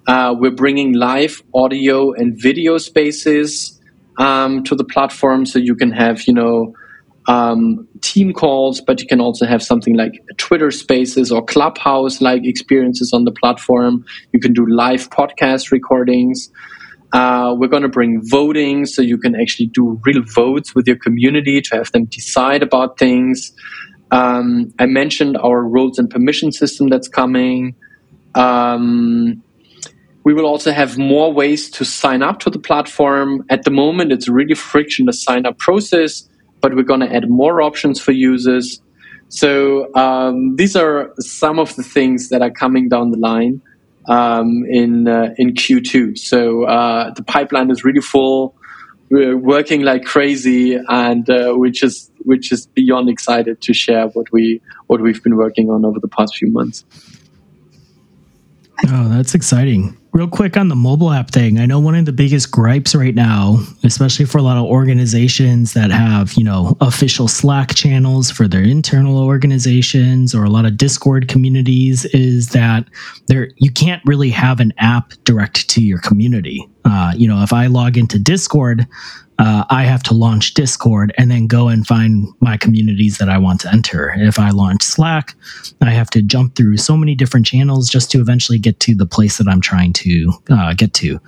Uh, 0.06 0.34
we're 0.38 0.50
bringing 0.50 0.94
live 0.94 1.42
audio 1.54 2.12
and 2.12 2.40
video 2.40 2.78
spaces 2.78 3.78
um, 4.18 4.62
to 4.64 4.74
the 4.74 4.84
platform, 4.84 5.44
so 5.44 5.58
you 5.58 5.74
can 5.74 5.92
have, 5.92 6.26
you 6.26 6.32
know, 6.32 6.72
um, 7.28 7.86
team 8.00 8.32
calls, 8.32 8.80
but 8.80 9.00
you 9.00 9.06
can 9.06 9.20
also 9.20 9.44
have 9.44 9.62
something 9.62 9.94
like 9.94 10.12
Twitter 10.38 10.70
Spaces 10.70 11.30
or 11.30 11.44
Clubhouse 11.44 12.22
like 12.22 12.40
experiences 12.44 13.12
on 13.12 13.24
the 13.24 13.32
platform. 13.32 14.04
You 14.32 14.40
can 14.40 14.54
do 14.54 14.66
live 14.66 15.10
podcast 15.10 15.70
recordings. 15.70 16.50
Uh, 17.12 17.54
we're 17.56 17.68
going 17.68 17.82
to 17.82 17.88
bring 17.88 18.20
voting 18.22 18.84
so 18.84 19.00
you 19.00 19.16
can 19.16 19.34
actually 19.34 19.66
do 19.66 20.00
real 20.04 20.22
votes 20.34 20.74
with 20.74 20.86
your 20.86 20.96
community 20.96 21.60
to 21.60 21.76
have 21.76 21.90
them 21.92 22.04
decide 22.04 22.62
about 22.62 22.98
things. 22.98 23.52
Um, 24.10 24.72
I 24.78 24.86
mentioned 24.86 25.36
our 25.38 25.62
roles 25.62 25.98
and 25.98 26.10
permission 26.10 26.52
system 26.52 26.88
that's 26.88 27.08
coming. 27.08 27.74
Um, 28.34 29.42
we 30.24 30.34
will 30.34 30.46
also 30.46 30.72
have 30.72 30.98
more 30.98 31.32
ways 31.32 31.70
to 31.70 31.84
sign 31.84 32.22
up 32.22 32.40
to 32.40 32.50
the 32.50 32.58
platform. 32.58 33.44
At 33.48 33.64
the 33.64 33.70
moment, 33.70 34.12
it's 34.12 34.28
really 34.28 34.54
frictionless 34.54 35.22
sign 35.22 35.46
up 35.46 35.58
process, 35.58 36.28
but 36.60 36.74
we're 36.74 36.82
going 36.82 37.00
to 37.00 37.14
add 37.14 37.30
more 37.30 37.62
options 37.62 37.98
for 38.00 38.12
users. 38.12 38.82
So 39.28 39.94
um, 39.94 40.56
these 40.56 40.76
are 40.76 41.12
some 41.20 41.58
of 41.58 41.74
the 41.76 41.82
things 41.82 42.28
that 42.28 42.42
are 42.42 42.50
coming 42.50 42.88
down 42.88 43.10
the 43.10 43.18
line 43.18 43.62
in 44.68 45.08
uh, 45.08 45.34
in 45.36 45.54
Q2. 45.54 46.18
So 46.18 46.64
uh, 46.64 47.12
the 47.12 47.22
pipeline 47.22 47.70
is 47.70 47.84
really 47.84 48.00
full. 48.00 48.54
We're 49.10 49.36
working 49.36 49.82
like 49.82 50.04
crazy, 50.04 50.74
and 50.88 51.28
uh, 51.30 51.54
we're 51.56 51.70
just 51.70 52.12
we're 52.24 52.40
beyond 52.74 53.08
excited 53.08 53.60
to 53.62 53.72
share 53.72 54.08
what 54.08 54.26
we 54.32 54.60
what 54.86 55.00
we've 55.00 55.22
been 55.22 55.36
working 55.36 55.70
on 55.70 55.84
over 55.84 55.98
the 56.00 56.08
past 56.08 56.36
few 56.36 56.50
months. 56.50 56.84
Oh, 58.86 59.08
that's 59.08 59.34
exciting. 59.34 59.96
Real 60.12 60.28
quick 60.28 60.56
on 60.56 60.68
the 60.68 60.76
mobile 60.76 61.12
app 61.12 61.30
thing, 61.30 61.58
I 61.58 61.66
know 61.66 61.78
one 61.78 61.94
of 61.94 62.04
the 62.04 62.12
biggest 62.12 62.50
gripes 62.50 62.94
right 62.94 63.14
now, 63.14 63.58
especially 63.84 64.24
for 64.24 64.38
a 64.38 64.42
lot 64.42 64.56
of 64.56 64.64
organizations 64.64 65.74
that 65.74 65.90
have, 65.90 66.32
you 66.34 66.44
know, 66.44 66.76
official 66.80 67.28
Slack 67.28 67.74
channels 67.74 68.30
for 68.30 68.48
their 68.48 68.62
internal 68.62 69.18
organizations 69.18 70.34
or 70.34 70.44
a 70.44 70.50
lot 70.50 70.64
of 70.64 70.76
Discord 70.76 71.28
communities, 71.28 72.04
is 72.06 72.48
that 72.50 72.86
there 73.26 73.50
you 73.56 73.70
can't 73.70 74.02
really 74.06 74.30
have 74.30 74.60
an 74.60 74.72
app 74.78 75.12
direct 75.24 75.68
to 75.70 75.82
your 75.82 75.98
community. 75.98 76.66
Uh, 76.84 77.12
you 77.16 77.28
know, 77.28 77.42
if 77.42 77.52
I 77.52 77.66
log 77.66 77.98
into 77.98 78.18
Discord, 78.18 78.86
uh, 79.38 79.64
I 79.70 79.84
have 79.84 80.02
to 80.04 80.14
launch 80.14 80.54
Discord 80.54 81.12
and 81.16 81.30
then 81.30 81.46
go 81.46 81.68
and 81.68 81.86
find 81.86 82.28
my 82.40 82.56
communities 82.56 83.18
that 83.18 83.28
I 83.28 83.38
want 83.38 83.60
to 83.62 83.72
enter. 83.72 84.12
If 84.16 84.38
I 84.38 84.50
launch 84.50 84.82
Slack, 84.82 85.34
I 85.80 85.90
have 85.90 86.10
to 86.10 86.22
jump 86.22 86.56
through 86.56 86.76
so 86.78 86.96
many 86.96 87.14
different 87.14 87.46
channels 87.46 87.88
just 87.88 88.10
to 88.12 88.20
eventually 88.20 88.58
get 88.58 88.80
to 88.80 88.94
the 88.94 89.06
place 89.06 89.38
that 89.38 89.46
I'm 89.46 89.60
trying 89.60 89.92
to 89.94 90.32
uh, 90.50 90.74
get 90.74 90.92
to. 90.94 91.20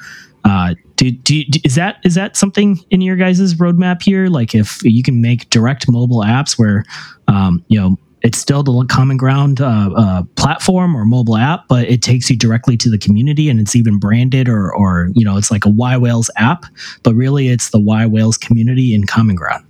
Uh, 0.45 0.75
do, 0.97 1.11
do, 1.11 1.45
do, 1.45 1.61
is 1.65 1.75
that 1.75 1.99
is 2.05 2.15
that 2.15 2.37
something 2.37 2.81
in 2.91 3.01
your 3.01 3.17
guys' 3.17 3.55
roadmap 3.55 4.03
here? 4.03 4.27
Like 4.27 4.55
if 4.55 4.83
you 4.83 5.03
can 5.03 5.21
make 5.21 5.49
direct 5.51 5.89
mobile 5.89 6.23
apps 6.23 6.59
where 6.59 6.85
um, 7.29 7.65
you 7.69 7.79
know 7.79 7.97
it's 8.23 8.39
still 8.39 8.63
the 8.63 8.85
common 8.87 9.17
ground 9.17 9.61
uh, 9.61 9.91
uh, 9.97 10.23
platform 10.37 10.95
or 10.95 11.05
mobile 11.05 11.37
app, 11.37 11.69
but 11.69 11.89
it 11.89 12.03
takes 12.03 12.29
you 12.29 12.37
directly 12.37 12.77
to 12.77 12.91
the 12.91 12.99
community 12.99 13.49
and 13.49 13.59
it's 13.61 13.75
even 13.75 13.99
branded 13.99 14.49
or, 14.49 14.73
or 14.75 15.09
you 15.15 15.25
know, 15.25 15.37
it's 15.37 15.51
like 15.51 15.65
a 15.65 15.71
yWhales 15.71 16.29
app, 16.37 16.65
but 17.03 17.15
really 17.15 17.49
it's 17.49 17.71
the 17.71 17.79
yWhales 17.79 18.39
community 18.39 18.95
in 18.95 19.07
common 19.07 19.37
ground. 19.37 19.65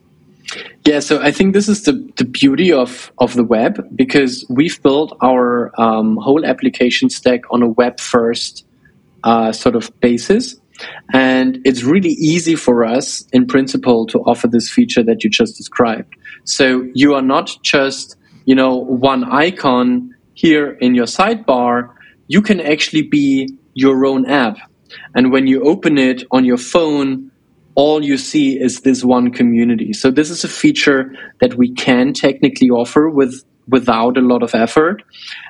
Yeah, 0.85 0.99
so 0.99 1.23
I 1.23 1.31
think 1.31 1.55
this 1.55 1.69
is 1.69 1.85
the, 1.85 1.93
the 2.17 2.25
beauty 2.25 2.73
of, 2.73 3.13
of 3.19 3.35
the 3.35 3.45
web 3.45 3.87
because 3.95 4.45
we've 4.49 4.83
built 4.83 5.17
our 5.23 5.71
um, 5.81 6.17
whole 6.17 6.45
application 6.45 7.09
stack 7.11 7.43
on 7.53 7.63
a 7.63 7.69
web 7.69 8.01
first 8.01 8.65
uh, 9.23 9.53
sort 9.53 9.77
of 9.77 9.93
basis. 10.01 10.57
And 11.13 11.61
it's 11.65 11.83
really 11.83 12.13
easy 12.13 12.57
for 12.57 12.85
us, 12.85 13.27
in 13.33 13.47
principle, 13.47 14.07
to 14.07 14.21
offer 14.21 14.49
this 14.49 14.71
feature 14.71 15.03
that 15.03 15.23
you 15.23 15.31
just 15.31 15.57
described. 15.57 16.17
So 16.45 16.89
you 16.95 17.15
are 17.15 17.23
not 17.23 17.55
just 17.63 18.17
you 18.45 18.55
know, 18.55 18.77
one 18.77 19.25
icon 19.25 20.15
here 20.35 20.73
in 20.81 20.95
your 20.95 21.07
sidebar, 21.07 21.91
you 22.29 22.43
can 22.43 22.61
actually 22.61 23.03
be 23.03 23.49
your 23.75 24.07
own 24.07 24.29
app. 24.29 24.57
And 25.15 25.33
when 25.33 25.47
you 25.47 25.63
open 25.63 25.99
it 25.99 26.25
on 26.31 26.45
your 26.45 26.57
phone, 26.57 27.31
all 27.75 28.05
you 28.05 28.17
see 28.17 28.61
is 28.61 28.81
this 28.81 29.05
one 29.05 29.33
community. 29.33 29.93
So 29.93 30.11
this 30.11 30.31
is 30.31 30.45
a 30.45 30.49
feature 30.49 31.13
that 31.41 31.55
we 31.55 31.73
can 31.75 32.13
technically 32.13 32.69
offer 32.69 33.09
with 33.09 33.45
without 33.69 34.17
a 34.17 34.21
lot 34.21 34.43
of 34.43 34.55
effort. 34.55 35.03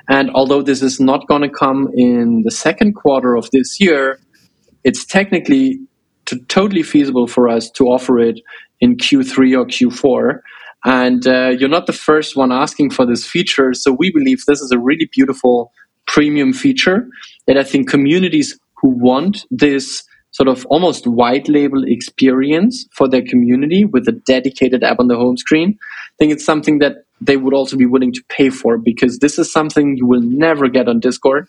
And 0.07 0.29
although 0.31 0.61
this 0.61 0.81
is 0.81 0.99
not 0.99 1.27
going 1.27 1.41
to 1.41 1.49
come 1.49 1.89
in 1.95 2.43
the 2.43 2.51
second 2.51 2.93
quarter 2.93 3.35
of 3.35 3.49
this 3.51 3.79
year, 3.79 4.19
it's 4.83 5.05
technically 5.05 5.79
to, 6.25 6.39
totally 6.47 6.83
feasible 6.83 7.27
for 7.27 7.49
us 7.49 7.69
to 7.71 7.85
offer 7.85 8.19
it 8.19 8.39
in 8.79 8.95
Q3 8.97 9.57
or 9.57 9.65
Q4. 9.65 10.39
And 10.83 11.27
uh, 11.27 11.49
you're 11.49 11.69
not 11.69 11.87
the 11.87 11.93
first 11.93 12.35
one 12.35 12.51
asking 12.51 12.91
for 12.91 13.05
this 13.05 13.25
feature. 13.25 13.73
So 13.73 13.91
we 13.91 14.11
believe 14.11 14.45
this 14.45 14.61
is 14.61 14.71
a 14.71 14.79
really 14.79 15.09
beautiful 15.11 15.71
premium 16.07 16.53
feature 16.53 17.07
that 17.47 17.57
I 17.57 17.63
think 17.63 17.89
communities 17.89 18.59
who 18.81 18.89
want 18.89 19.45
this 19.51 20.03
sort 20.31 20.47
of 20.47 20.65
almost 20.67 21.05
white 21.05 21.47
label 21.47 21.83
experience 21.85 22.87
for 22.93 23.07
their 23.07 23.21
community 23.21 23.85
with 23.85 24.07
a 24.07 24.13
dedicated 24.13 24.83
app 24.83 24.99
on 24.99 25.07
the 25.07 25.17
home 25.17 25.37
screen, 25.37 25.77
I 25.81 26.15
think 26.17 26.31
it's 26.31 26.45
something 26.45 26.79
that 26.79 27.03
they 27.19 27.37
would 27.37 27.53
also 27.53 27.77
be 27.77 27.85
willing 27.85 28.13
to 28.13 28.23
pay 28.29 28.49
for 28.49 28.77
because 28.77 29.19
this 29.19 29.37
is 29.37 29.51
something 29.51 29.97
you 29.97 30.07
will 30.07 30.21
never 30.21 30.67
get 30.67 30.87
on 30.87 30.99
Discord. 30.99 31.47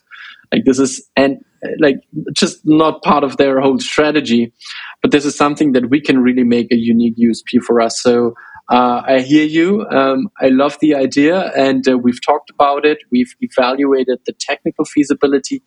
Like 0.53 0.65
this 0.65 0.79
is 0.79 1.09
and 1.17 1.43
like 1.79 1.97
just 2.33 2.61
not 2.65 3.03
part 3.03 3.25
of 3.25 3.37
their 3.37 3.61
whole 3.61 3.79
strategy, 3.79 4.53
but 5.01 5.13
this 5.13 5.25
is 5.25 5.35
something 5.35 5.73
that 5.73 5.89
we 5.89 6.01
can 6.01 6.19
really 6.19 6.45
make 6.45 6.71
a 6.71 6.77
unique 6.77 7.17
USP 7.17 7.63
for 7.63 7.81
us. 7.81 8.03
So 8.03 8.35
uh, 8.73 9.03
I 9.07 9.21
hear 9.21 9.45
you. 9.45 9.87
Um, 9.91 10.31
I 10.41 10.49
love 10.49 10.79
the 10.81 10.95
idea, 10.95 11.53
and 11.55 11.87
uh, 11.87 11.99
we've 11.99 12.25
talked 12.25 12.49
about 12.49 12.87
it. 12.87 12.99
We've 13.11 13.35
evaluated 13.43 14.21
the 14.25 14.33
technical 14.33 14.87
feasibility, 14.87 15.63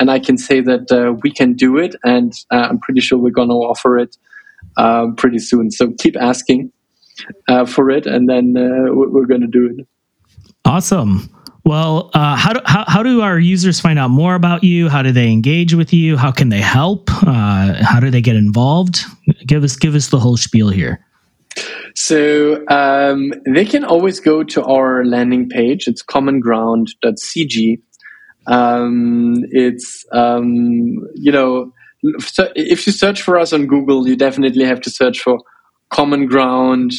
and 0.00 0.10
I 0.10 0.18
can 0.18 0.36
say 0.36 0.60
that 0.62 0.90
uh, 0.90 1.12
we 1.22 1.30
can 1.30 1.52
do 1.52 1.78
it, 1.78 1.94
and 2.02 2.32
uh, 2.50 2.66
I'm 2.68 2.80
pretty 2.80 3.00
sure 3.00 3.16
we're 3.16 3.30
going 3.30 3.50
to 3.50 3.54
offer 3.54 3.96
it 3.96 4.16
um, 4.76 5.14
pretty 5.14 5.38
soon. 5.38 5.70
So 5.70 5.92
keep 6.00 6.16
asking 6.20 6.72
uh, 7.48 7.64
for 7.64 7.90
it, 7.90 8.06
and 8.06 8.28
then 8.28 8.56
uh, 8.56 8.92
we're 8.92 9.26
going 9.26 9.42
to 9.42 9.46
do 9.46 9.76
it. 9.78 9.86
Awesome. 10.64 11.32
Well, 11.64 12.10
how, 12.14 12.54
do, 12.54 12.60
how, 12.64 12.84
how 12.88 13.02
do 13.04 13.20
our 13.20 13.38
users 13.38 13.78
find 13.78 14.00
out 14.00 14.10
more 14.10 14.34
about 14.34 14.64
you? 14.64 14.88
How 14.88 15.02
do 15.02 15.12
they 15.12 15.30
engage 15.30 15.74
with 15.74 15.92
you? 15.92 16.16
How 16.16 16.32
can 16.32 16.48
they 16.48 16.60
help? 16.60 17.08
how 17.10 18.00
do 18.00 18.10
they 18.10 18.20
get 18.20 18.34
involved? 18.34 19.02
Give 19.46 19.62
us 19.62 19.76
give 19.76 19.94
us 19.94 20.08
the 20.08 20.18
whole 20.18 20.36
spiel 20.36 20.70
here. 20.70 21.04
So 22.00 22.64
um, 22.68 23.32
they 23.44 23.64
can 23.64 23.84
always 23.84 24.20
go 24.20 24.44
to 24.44 24.64
our 24.64 25.04
landing 25.04 25.48
page. 25.48 25.88
It's 25.88 26.00
commonground.cg. 26.00 27.82
Um, 28.46 29.34
it's 29.50 30.04
um, 30.12 31.08
you 31.16 31.32
know 31.32 31.72
if 32.04 32.86
you 32.86 32.92
search 32.92 33.20
for 33.20 33.36
us 33.36 33.52
on 33.52 33.66
Google, 33.66 34.06
you 34.06 34.14
definitely 34.14 34.64
have 34.64 34.80
to 34.82 34.90
search 34.90 35.18
for 35.18 35.40
Common 35.90 36.26
Ground 36.26 36.92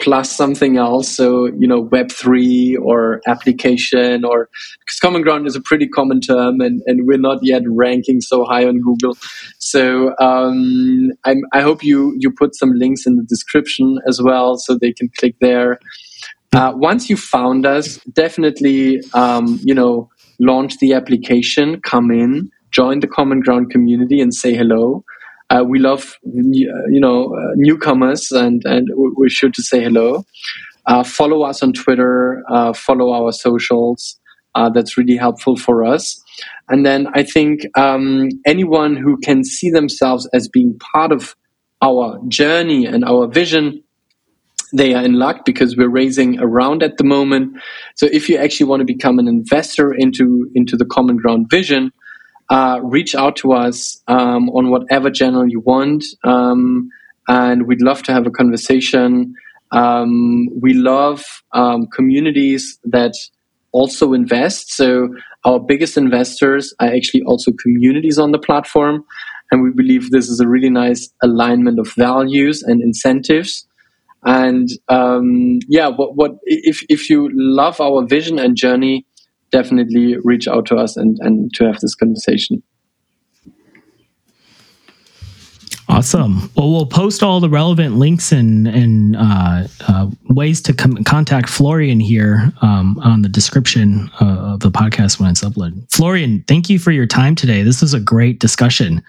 plus 0.00 0.30
something 0.30 0.76
else. 0.76 1.08
So, 1.08 1.46
you 1.46 1.66
know, 1.66 1.84
Web3 1.86 2.76
or 2.82 3.20
application 3.26 4.24
or 4.24 4.48
because 4.80 4.98
Common 5.00 5.22
Ground 5.22 5.46
is 5.46 5.56
a 5.56 5.60
pretty 5.60 5.88
common 5.88 6.20
term 6.20 6.60
and, 6.60 6.82
and 6.86 7.06
we're 7.06 7.18
not 7.18 7.38
yet 7.42 7.62
ranking 7.66 8.20
so 8.20 8.44
high 8.44 8.66
on 8.66 8.80
Google. 8.80 9.16
So 9.58 10.14
um, 10.18 11.10
i 11.24 11.60
hope 11.60 11.82
you, 11.82 12.14
you 12.18 12.30
put 12.30 12.54
some 12.54 12.72
links 12.72 13.06
in 13.06 13.16
the 13.16 13.24
description 13.24 13.98
as 14.06 14.20
well 14.22 14.58
so 14.58 14.76
they 14.76 14.92
can 14.92 15.08
click 15.18 15.34
there. 15.40 15.78
Uh, 16.52 16.72
once 16.74 17.10
you 17.10 17.16
found 17.16 17.66
us, 17.66 17.98
definitely, 18.12 19.00
um, 19.14 19.58
you 19.62 19.74
know, 19.74 20.08
launch 20.40 20.78
the 20.78 20.92
application, 20.92 21.80
come 21.80 22.10
in, 22.10 22.50
join 22.70 23.00
the 23.00 23.06
Common 23.06 23.40
Ground 23.40 23.70
community 23.70 24.20
and 24.20 24.34
say 24.34 24.54
hello. 24.54 25.04
Uh, 25.50 25.64
we 25.66 25.78
love 25.78 26.16
you 26.24 27.00
know 27.00 27.34
uh, 27.34 27.52
newcomers, 27.56 28.30
and 28.32 28.62
and 28.64 28.88
we're 28.94 29.28
sure 29.28 29.50
to 29.50 29.62
say 29.62 29.82
hello. 29.82 30.24
Uh, 30.86 31.02
follow 31.02 31.42
us 31.42 31.62
on 31.62 31.72
Twitter. 31.72 32.42
Uh, 32.48 32.72
follow 32.72 33.12
our 33.12 33.32
socials. 33.32 34.18
Uh, 34.54 34.70
that's 34.70 34.96
really 34.96 35.16
helpful 35.16 35.56
for 35.56 35.84
us. 35.84 36.18
And 36.70 36.86
then 36.86 37.08
I 37.12 37.22
think 37.24 37.60
um, 37.76 38.28
anyone 38.46 38.96
who 38.96 39.18
can 39.18 39.44
see 39.44 39.70
themselves 39.70 40.26
as 40.32 40.48
being 40.48 40.78
part 40.78 41.12
of 41.12 41.36
our 41.82 42.18
journey 42.28 42.86
and 42.86 43.04
our 43.04 43.26
vision 43.26 43.82
they 44.72 44.94
are 44.94 45.04
in 45.04 45.14
luck 45.14 45.44
because 45.44 45.76
we're 45.76 45.88
raising 45.88 46.40
around 46.40 46.82
at 46.82 46.96
the 46.98 47.04
moment. 47.04 47.56
So 47.94 48.06
if 48.10 48.28
you 48.28 48.36
actually 48.36 48.66
want 48.66 48.80
to 48.80 48.84
become 48.84 49.18
an 49.18 49.28
investor 49.28 49.92
into 49.92 50.50
into 50.54 50.76
the 50.76 50.84
common 50.84 51.16
ground 51.16 51.46
vision, 51.50 51.92
uh, 52.50 52.80
reach 52.82 53.14
out 53.14 53.36
to 53.36 53.52
us 53.52 54.00
um, 54.06 54.48
on 54.50 54.70
whatever 54.70 55.10
channel 55.10 55.48
you 55.48 55.60
want. 55.60 56.04
Um, 56.24 56.88
and 57.28 57.66
we'd 57.66 57.82
love 57.82 58.02
to 58.04 58.12
have 58.12 58.26
a 58.26 58.30
conversation. 58.30 59.34
Um, 59.72 60.48
we 60.60 60.74
love 60.74 61.24
um, 61.52 61.86
communities 61.88 62.78
that 62.84 63.14
also 63.72 64.12
invest. 64.12 64.72
So 64.72 65.08
our 65.44 65.60
biggest 65.60 65.96
investors 65.96 66.72
are 66.80 66.88
actually 66.88 67.22
also 67.22 67.52
communities 67.62 68.18
on 68.18 68.32
the 68.32 68.38
platform. 68.38 69.04
And 69.50 69.62
we 69.62 69.70
believe 69.70 70.10
this 70.10 70.28
is 70.28 70.40
a 70.40 70.48
really 70.48 70.70
nice 70.70 71.08
alignment 71.22 71.78
of 71.78 71.92
values 71.94 72.62
and 72.62 72.82
incentives. 72.82 73.66
And 74.24 74.68
um, 74.88 75.60
yeah, 75.68 75.88
what, 75.88 76.16
what 76.16 76.32
if 76.44 76.84
if 76.88 77.08
you 77.08 77.30
love 77.32 77.80
our 77.80 78.04
vision 78.06 78.40
and 78.40 78.56
journey, 78.56 79.06
definitely 79.50 80.16
reach 80.24 80.48
out 80.48 80.66
to 80.66 80.76
us 80.76 80.96
and 80.96 81.18
and 81.20 81.52
to 81.54 81.64
have 81.64 81.80
this 81.80 81.94
conversation. 81.94 82.62
Awesome. 85.88 86.50
Well, 86.56 86.72
we'll 86.72 86.86
post 86.86 87.22
all 87.22 87.38
the 87.38 87.48
relevant 87.48 87.96
links 87.96 88.32
and 88.32 88.66
and 88.66 89.16
uh, 89.16 89.68
uh, 89.86 90.10
ways 90.28 90.60
to 90.62 90.74
com- 90.74 91.04
contact 91.04 91.48
Florian 91.48 92.00
here 92.00 92.52
um, 92.60 92.98
on 93.02 93.22
the 93.22 93.28
description 93.28 94.10
uh, 94.20 94.54
of 94.54 94.60
the 94.60 94.70
podcast 94.70 95.20
when 95.20 95.30
it's 95.30 95.44
uploaded. 95.44 95.90
Florian, 95.92 96.44
thank 96.48 96.68
you 96.68 96.78
for 96.80 96.90
your 96.90 97.06
time 97.06 97.34
today. 97.36 97.62
This 97.62 97.80
was 97.80 97.94
a 97.94 98.00
great 98.00 98.40
discussion. 98.40 99.00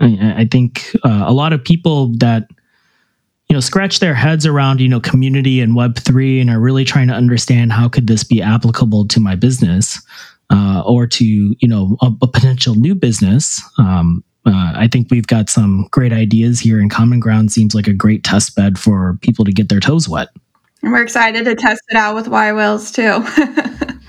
I, 0.00 0.34
I 0.38 0.48
think 0.50 0.94
uh, 1.04 1.24
a 1.26 1.32
lot 1.32 1.52
of 1.52 1.62
people 1.62 2.12
that 2.18 2.48
you 3.52 3.54
know 3.54 3.60
scratch 3.60 3.98
their 3.98 4.14
heads 4.14 4.46
around 4.46 4.80
you 4.80 4.88
know 4.88 4.98
community 4.98 5.60
and 5.60 5.76
Web 5.76 5.98
three 5.98 6.40
and 6.40 6.48
are 6.48 6.58
really 6.58 6.86
trying 6.86 7.08
to 7.08 7.12
understand 7.12 7.70
how 7.70 7.86
could 7.86 8.06
this 8.06 8.24
be 8.24 8.40
applicable 8.40 9.06
to 9.08 9.20
my 9.20 9.36
business 9.36 10.00
uh, 10.48 10.82
or 10.86 11.06
to 11.08 11.22
you 11.26 11.68
know 11.68 11.98
a, 12.00 12.10
a 12.22 12.26
potential 12.26 12.76
new 12.76 12.94
business. 12.94 13.60
Um, 13.76 14.24
uh, 14.46 14.72
I 14.74 14.88
think 14.90 15.08
we've 15.10 15.26
got 15.26 15.50
some 15.50 15.86
great 15.90 16.14
ideas 16.14 16.60
here, 16.60 16.80
and 16.80 16.90
Common 16.90 17.20
Ground 17.20 17.52
seems 17.52 17.74
like 17.74 17.86
a 17.86 17.92
great 17.92 18.24
test 18.24 18.56
bed 18.56 18.78
for 18.78 19.18
people 19.20 19.44
to 19.44 19.52
get 19.52 19.68
their 19.68 19.80
toes 19.80 20.08
wet. 20.08 20.28
And 20.82 20.90
we're 20.90 21.02
excited 21.02 21.44
to 21.44 21.54
test 21.54 21.82
it 21.90 21.96
out 21.98 22.14
with 22.14 22.28
yWhales 22.28 22.90
too. 22.94 24.00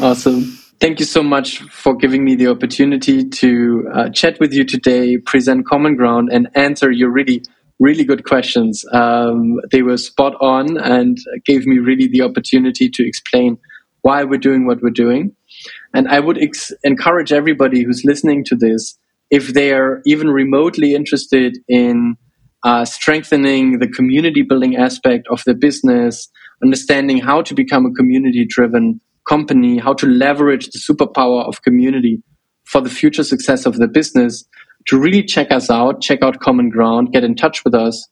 awesome. 0.02 0.58
Thank 0.80 0.98
you 0.98 1.06
so 1.06 1.22
much 1.22 1.60
for 1.70 1.94
giving 1.94 2.24
me 2.24 2.34
the 2.34 2.48
opportunity 2.48 3.26
to 3.26 3.88
uh, 3.94 4.08
chat 4.10 4.40
with 4.40 4.52
you 4.52 4.64
today, 4.64 5.18
present 5.18 5.66
Common 5.66 5.94
Ground, 5.94 6.30
and 6.32 6.48
answer 6.54 6.90
your 6.90 7.10
really, 7.10 7.44
really 7.78 8.04
good 8.04 8.24
questions. 8.24 8.84
Um, 8.92 9.60
they 9.70 9.82
were 9.82 9.96
spot 9.96 10.34
on 10.40 10.78
and 10.78 11.18
gave 11.44 11.66
me 11.66 11.78
really 11.78 12.08
the 12.08 12.22
opportunity 12.22 12.88
to 12.88 13.06
explain 13.06 13.58
why 14.02 14.24
we're 14.24 14.38
doing 14.38 14.66
what 14.66 14.82
we're 14.82 14.90
doing. 14.90 15.34
And 15.94 16.08
I 16.08 16.20
would 16.20 16.38
ex- 16.38 16.72
encourage 16.84 17.32
everybody 17.32 17.82
who's 17.82 18.04
listening 18.04 18.44
to 18.44 18.56
this 18.56 18.98
if 19.30 19.48
they 19.48 19.72
are 19.72 20.00
even 20.06 20.28
remotely 20.30 20.94
interested 20.94 21.58
in 21.68 22.16
uh, 22.62 22.84
strengthening 22.84 23.78
the 23.78 23.88
community 23.88 24.42
building 24.42 24.76
aspect 24.76 25.26
of 25.28 25.42
their 25.44 25.54
business, 25.54 26.28
understanding 26.62 27.18
how 27.18 27.42
to 27.42 27.54
become 27.54 27.86
a 27.86 27.92
community 27.92 28.46
driven 28.48 29.00
company, 29.28 29.78
how 29.78 29.92
to 29.94 30.06
leverage 30.06 30.68
the 30.70 30.78
superpower 30.78 31.46
of 31.46 31.62
community 31.62 32.22
for 32.64 32.80
the 32.80 32.90
future 32.90 33.24
success 33.24 33.66
of 33.66 33.76
the 33.76 33.88
business, 33.88 34.44
to 34.86 34.98
really 34.98 35.22
check 35.22 35.50
us 35.50 35.70
out, 35.70 36.00
check 36.00 36.22
out 36.22 36.40
Common 36.40 36.70
Ground, 36.70 37.12
get 37.12 37.24
in 37.24 37.34
touch 37.34 37.64
with 37.64 37.74
us. 37.74 38.08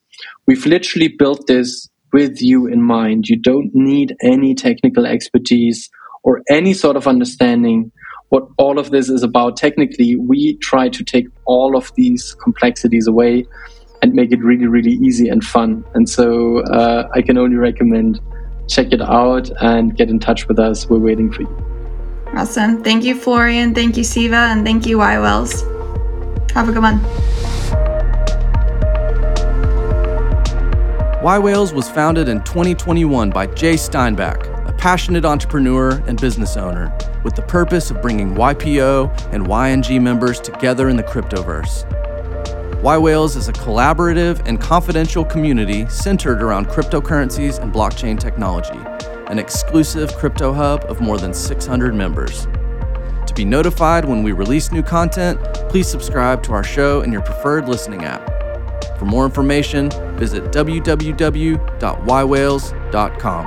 We've 0.47 0.65
literally 0.67 1.09
built 1.09 1.47
this 1.47 1.89
with 2.13 2.41
you 2.41 2.67
in 2.67 2.83
mind. 2.83 3.29
You 3.29 3.41
don't 3.41 3.71
need 3.75 4.15
any 4.23 4.55
technical 4.55 5.07
expertise 5.07 5.89
or 6.23 6.43
any 6.51 6.73
sort 6.73 6.97
of 6.97 7.07
understanding 7.07 7.93
what 8.31 8.49
all 8.59 8.79
of 8.79 8.91
this 8.91 9.09
is 9.09 9.23
about 9.23 9.57
technically, 9.57 10.17
we 10.17 10.57
try 10.57 10.89
to 10.89 11.05
take 11.05 11.27
all 11.45 11.77
of 11.77 11.93
these 11.95 12.35
complexities 12.43 13.07
away 13.07 13.47
and 14.03 14.13
make 14.13 14.33
it 14.33 14.43
really, 14.43 14.67
really 14.67 14.93
easy 14.93 15.29
and 15.29 15.45
fun. 15.45 15.85
And 15.95 16.09
so 16.09 16.61
uh, 16.65 17.09
I 17.15 17.23
can 17.23 17.39
only 17.39 17.57
recommend 17.57 18.21
check 18.69 18.93
it 18.93 19.03
out 19.03 19.51
and 19.61 19.97
get 19.97 20.09
in 20.09 20.19
touch 20.19 20.49
with 20.49 20.59
us. 20.59 20.89
We're 20.89 20.99
waiting 20.99 21.31
for 21.31 21.43
you. 21.43 21.75
Awesome. 22.35 22.83
Thank 22.83 23.05
you, 23.05 23.15
Florian. 23.15 23.75
Thank 23.75 23.97
you, 23.97 24.05
Siva. 24.05 24.37
And 24.37 24.65
thank 24.65 24.87
you, 24.87 24.99
yWhales. 24.99 25.74
Have 26.55 26.69
a 26.69 26.73
good 26.73 26.83
one. 26.83 27.01
yWhales 31.21 31.73
was 31.73 31.91
founded 31.91 32.29
in 32.29 32.45
2021 32.45 33.31
by 33.31 33.49
Jay 33.49 33.75
Steinbach, 33.75 34.47
a 34.69 34.73
passionate 34.75 35.25
entrepreneur 35.25 36.01
and 36.07 36.21
business 36.21 36.57
owner 36.57 36.97
with 37.25 37.35
the 37.35 37.43
purpose 37.43 37.91
of 37.91 38.01
bringing 38.01 38.37
YPO 38.37 39.33
and 39.33 39.47
YNG 39.47 40.01
members 40.01 40.39
together 40.39 40.89
in 40.89 40.97
the 40.97 41.03
cryptoverse. 41.03 41.91
yWhales 42.83 43.37
is 43.37 43.49
a 43.49 43.53
collaborative 43.53 44.41
and 44.47 44.61
confidential 44.61 45.25
community 45.25 45.89
centered 45.89 46.41
around 46.41 46.69
cryptocurrencies 46.69 47.61
and 47.61 47.73
blockchain 47.73 48.17
technology, 48.17 48.79
an 49.27 49.41
exclusive 49.41 50.15
crypto 50.15 50.53
hub 50.53 50.85
of 50.85 51.01
more 51.01 51.19
than 51.19 51.35
600 51.35 51.97
members. 51.97 52.47
To 53.35 53.43
be 53.43 53.45
notified 53.45 54.05
when 54.05 54.23
we 54.23 54.31
release 54.31 54.71
new 54.71 54.83
content, 54.83 55.43
please 55.69 55.89
subscribe 55.89 56.45
to 56.45 56.53
our 56.53 56.63
show 56.63 57.01
in 57.01 57.11
your 57.11 57.23
preferred 57.23 57.69
listening 57.69 58.05
app. 58.05 58.25
For 58.97 59.07
more 59.07 59.25
information, 59.25 59.91
visit 60.17 60.45
www.ywhales.com. 60.53 63.47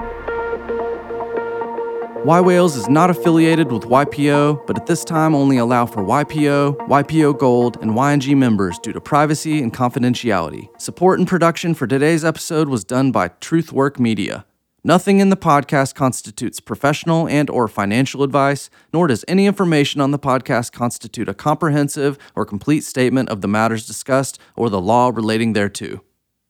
yWhales 2.25 2.75
is 2.75 2.89
not 2.89 3.09
affiliated 3.09 3.71
with 3.71 3.83
YPO, 3.83 4.67
but 4.67 4.77
at 4.77 4.87
this 4.87 5.05
time 5.05 5.33
only 5.33 5.55
allow 5.55 5.85
for 5.85 6.03
YPO, 6.03 6.75
YPO 6.89 7.39
Gold, 7.39 7.77
and 7.81 7.91
YNG 7.91 8.35
members 8.35 8.77
due 8.79 8.91
to 8.91 8.99
privacy 8.99 9.63
and 9.63 9.73
confidentiality. 9.73 10.67
Support 10.81 11.19
and 11.19 11.27
production 11.29 11.73
for 11.73 11.87
today's 11.87 12.25
episode 12.25 12.67
was 12.67 12.83
done 12.83 13.13
by 13.13 13.29
Truthwork 13.29 13.99
Media. 13.99 14.46
Nothing 14.87 15.19
in 15.19 15.27
the 15.27 15.35
podcast 15.35 15.95
constitutes 15.95 16.61
professional 16.61 17.27
and 17.27 17.49
or 17.49 17.67
financial 17.67 18.23
advice, 18.23 18.69
nor 18.93 19.07
does 19.07 19.25
any 19.27 19.45
information 19.45 19.99
on 19.99 20.11
the 20.11 20.17
podcast 20.17 20.71
constitute 20.71 21.27
a 21.27 21.33
comprehensive 21.33 22.17
or 22.35 22.45
complete 22.45 22.85
statement 22.85 23.27
of 23.27 23.41
the 23.41 23.49
matters 23.49 23.85
discussed 23.85 24.39
or 24.55 24.69
the 24.69 24.79
law 24.79 25.11
relating 25.13 25.51
thereto. 25.51 26.03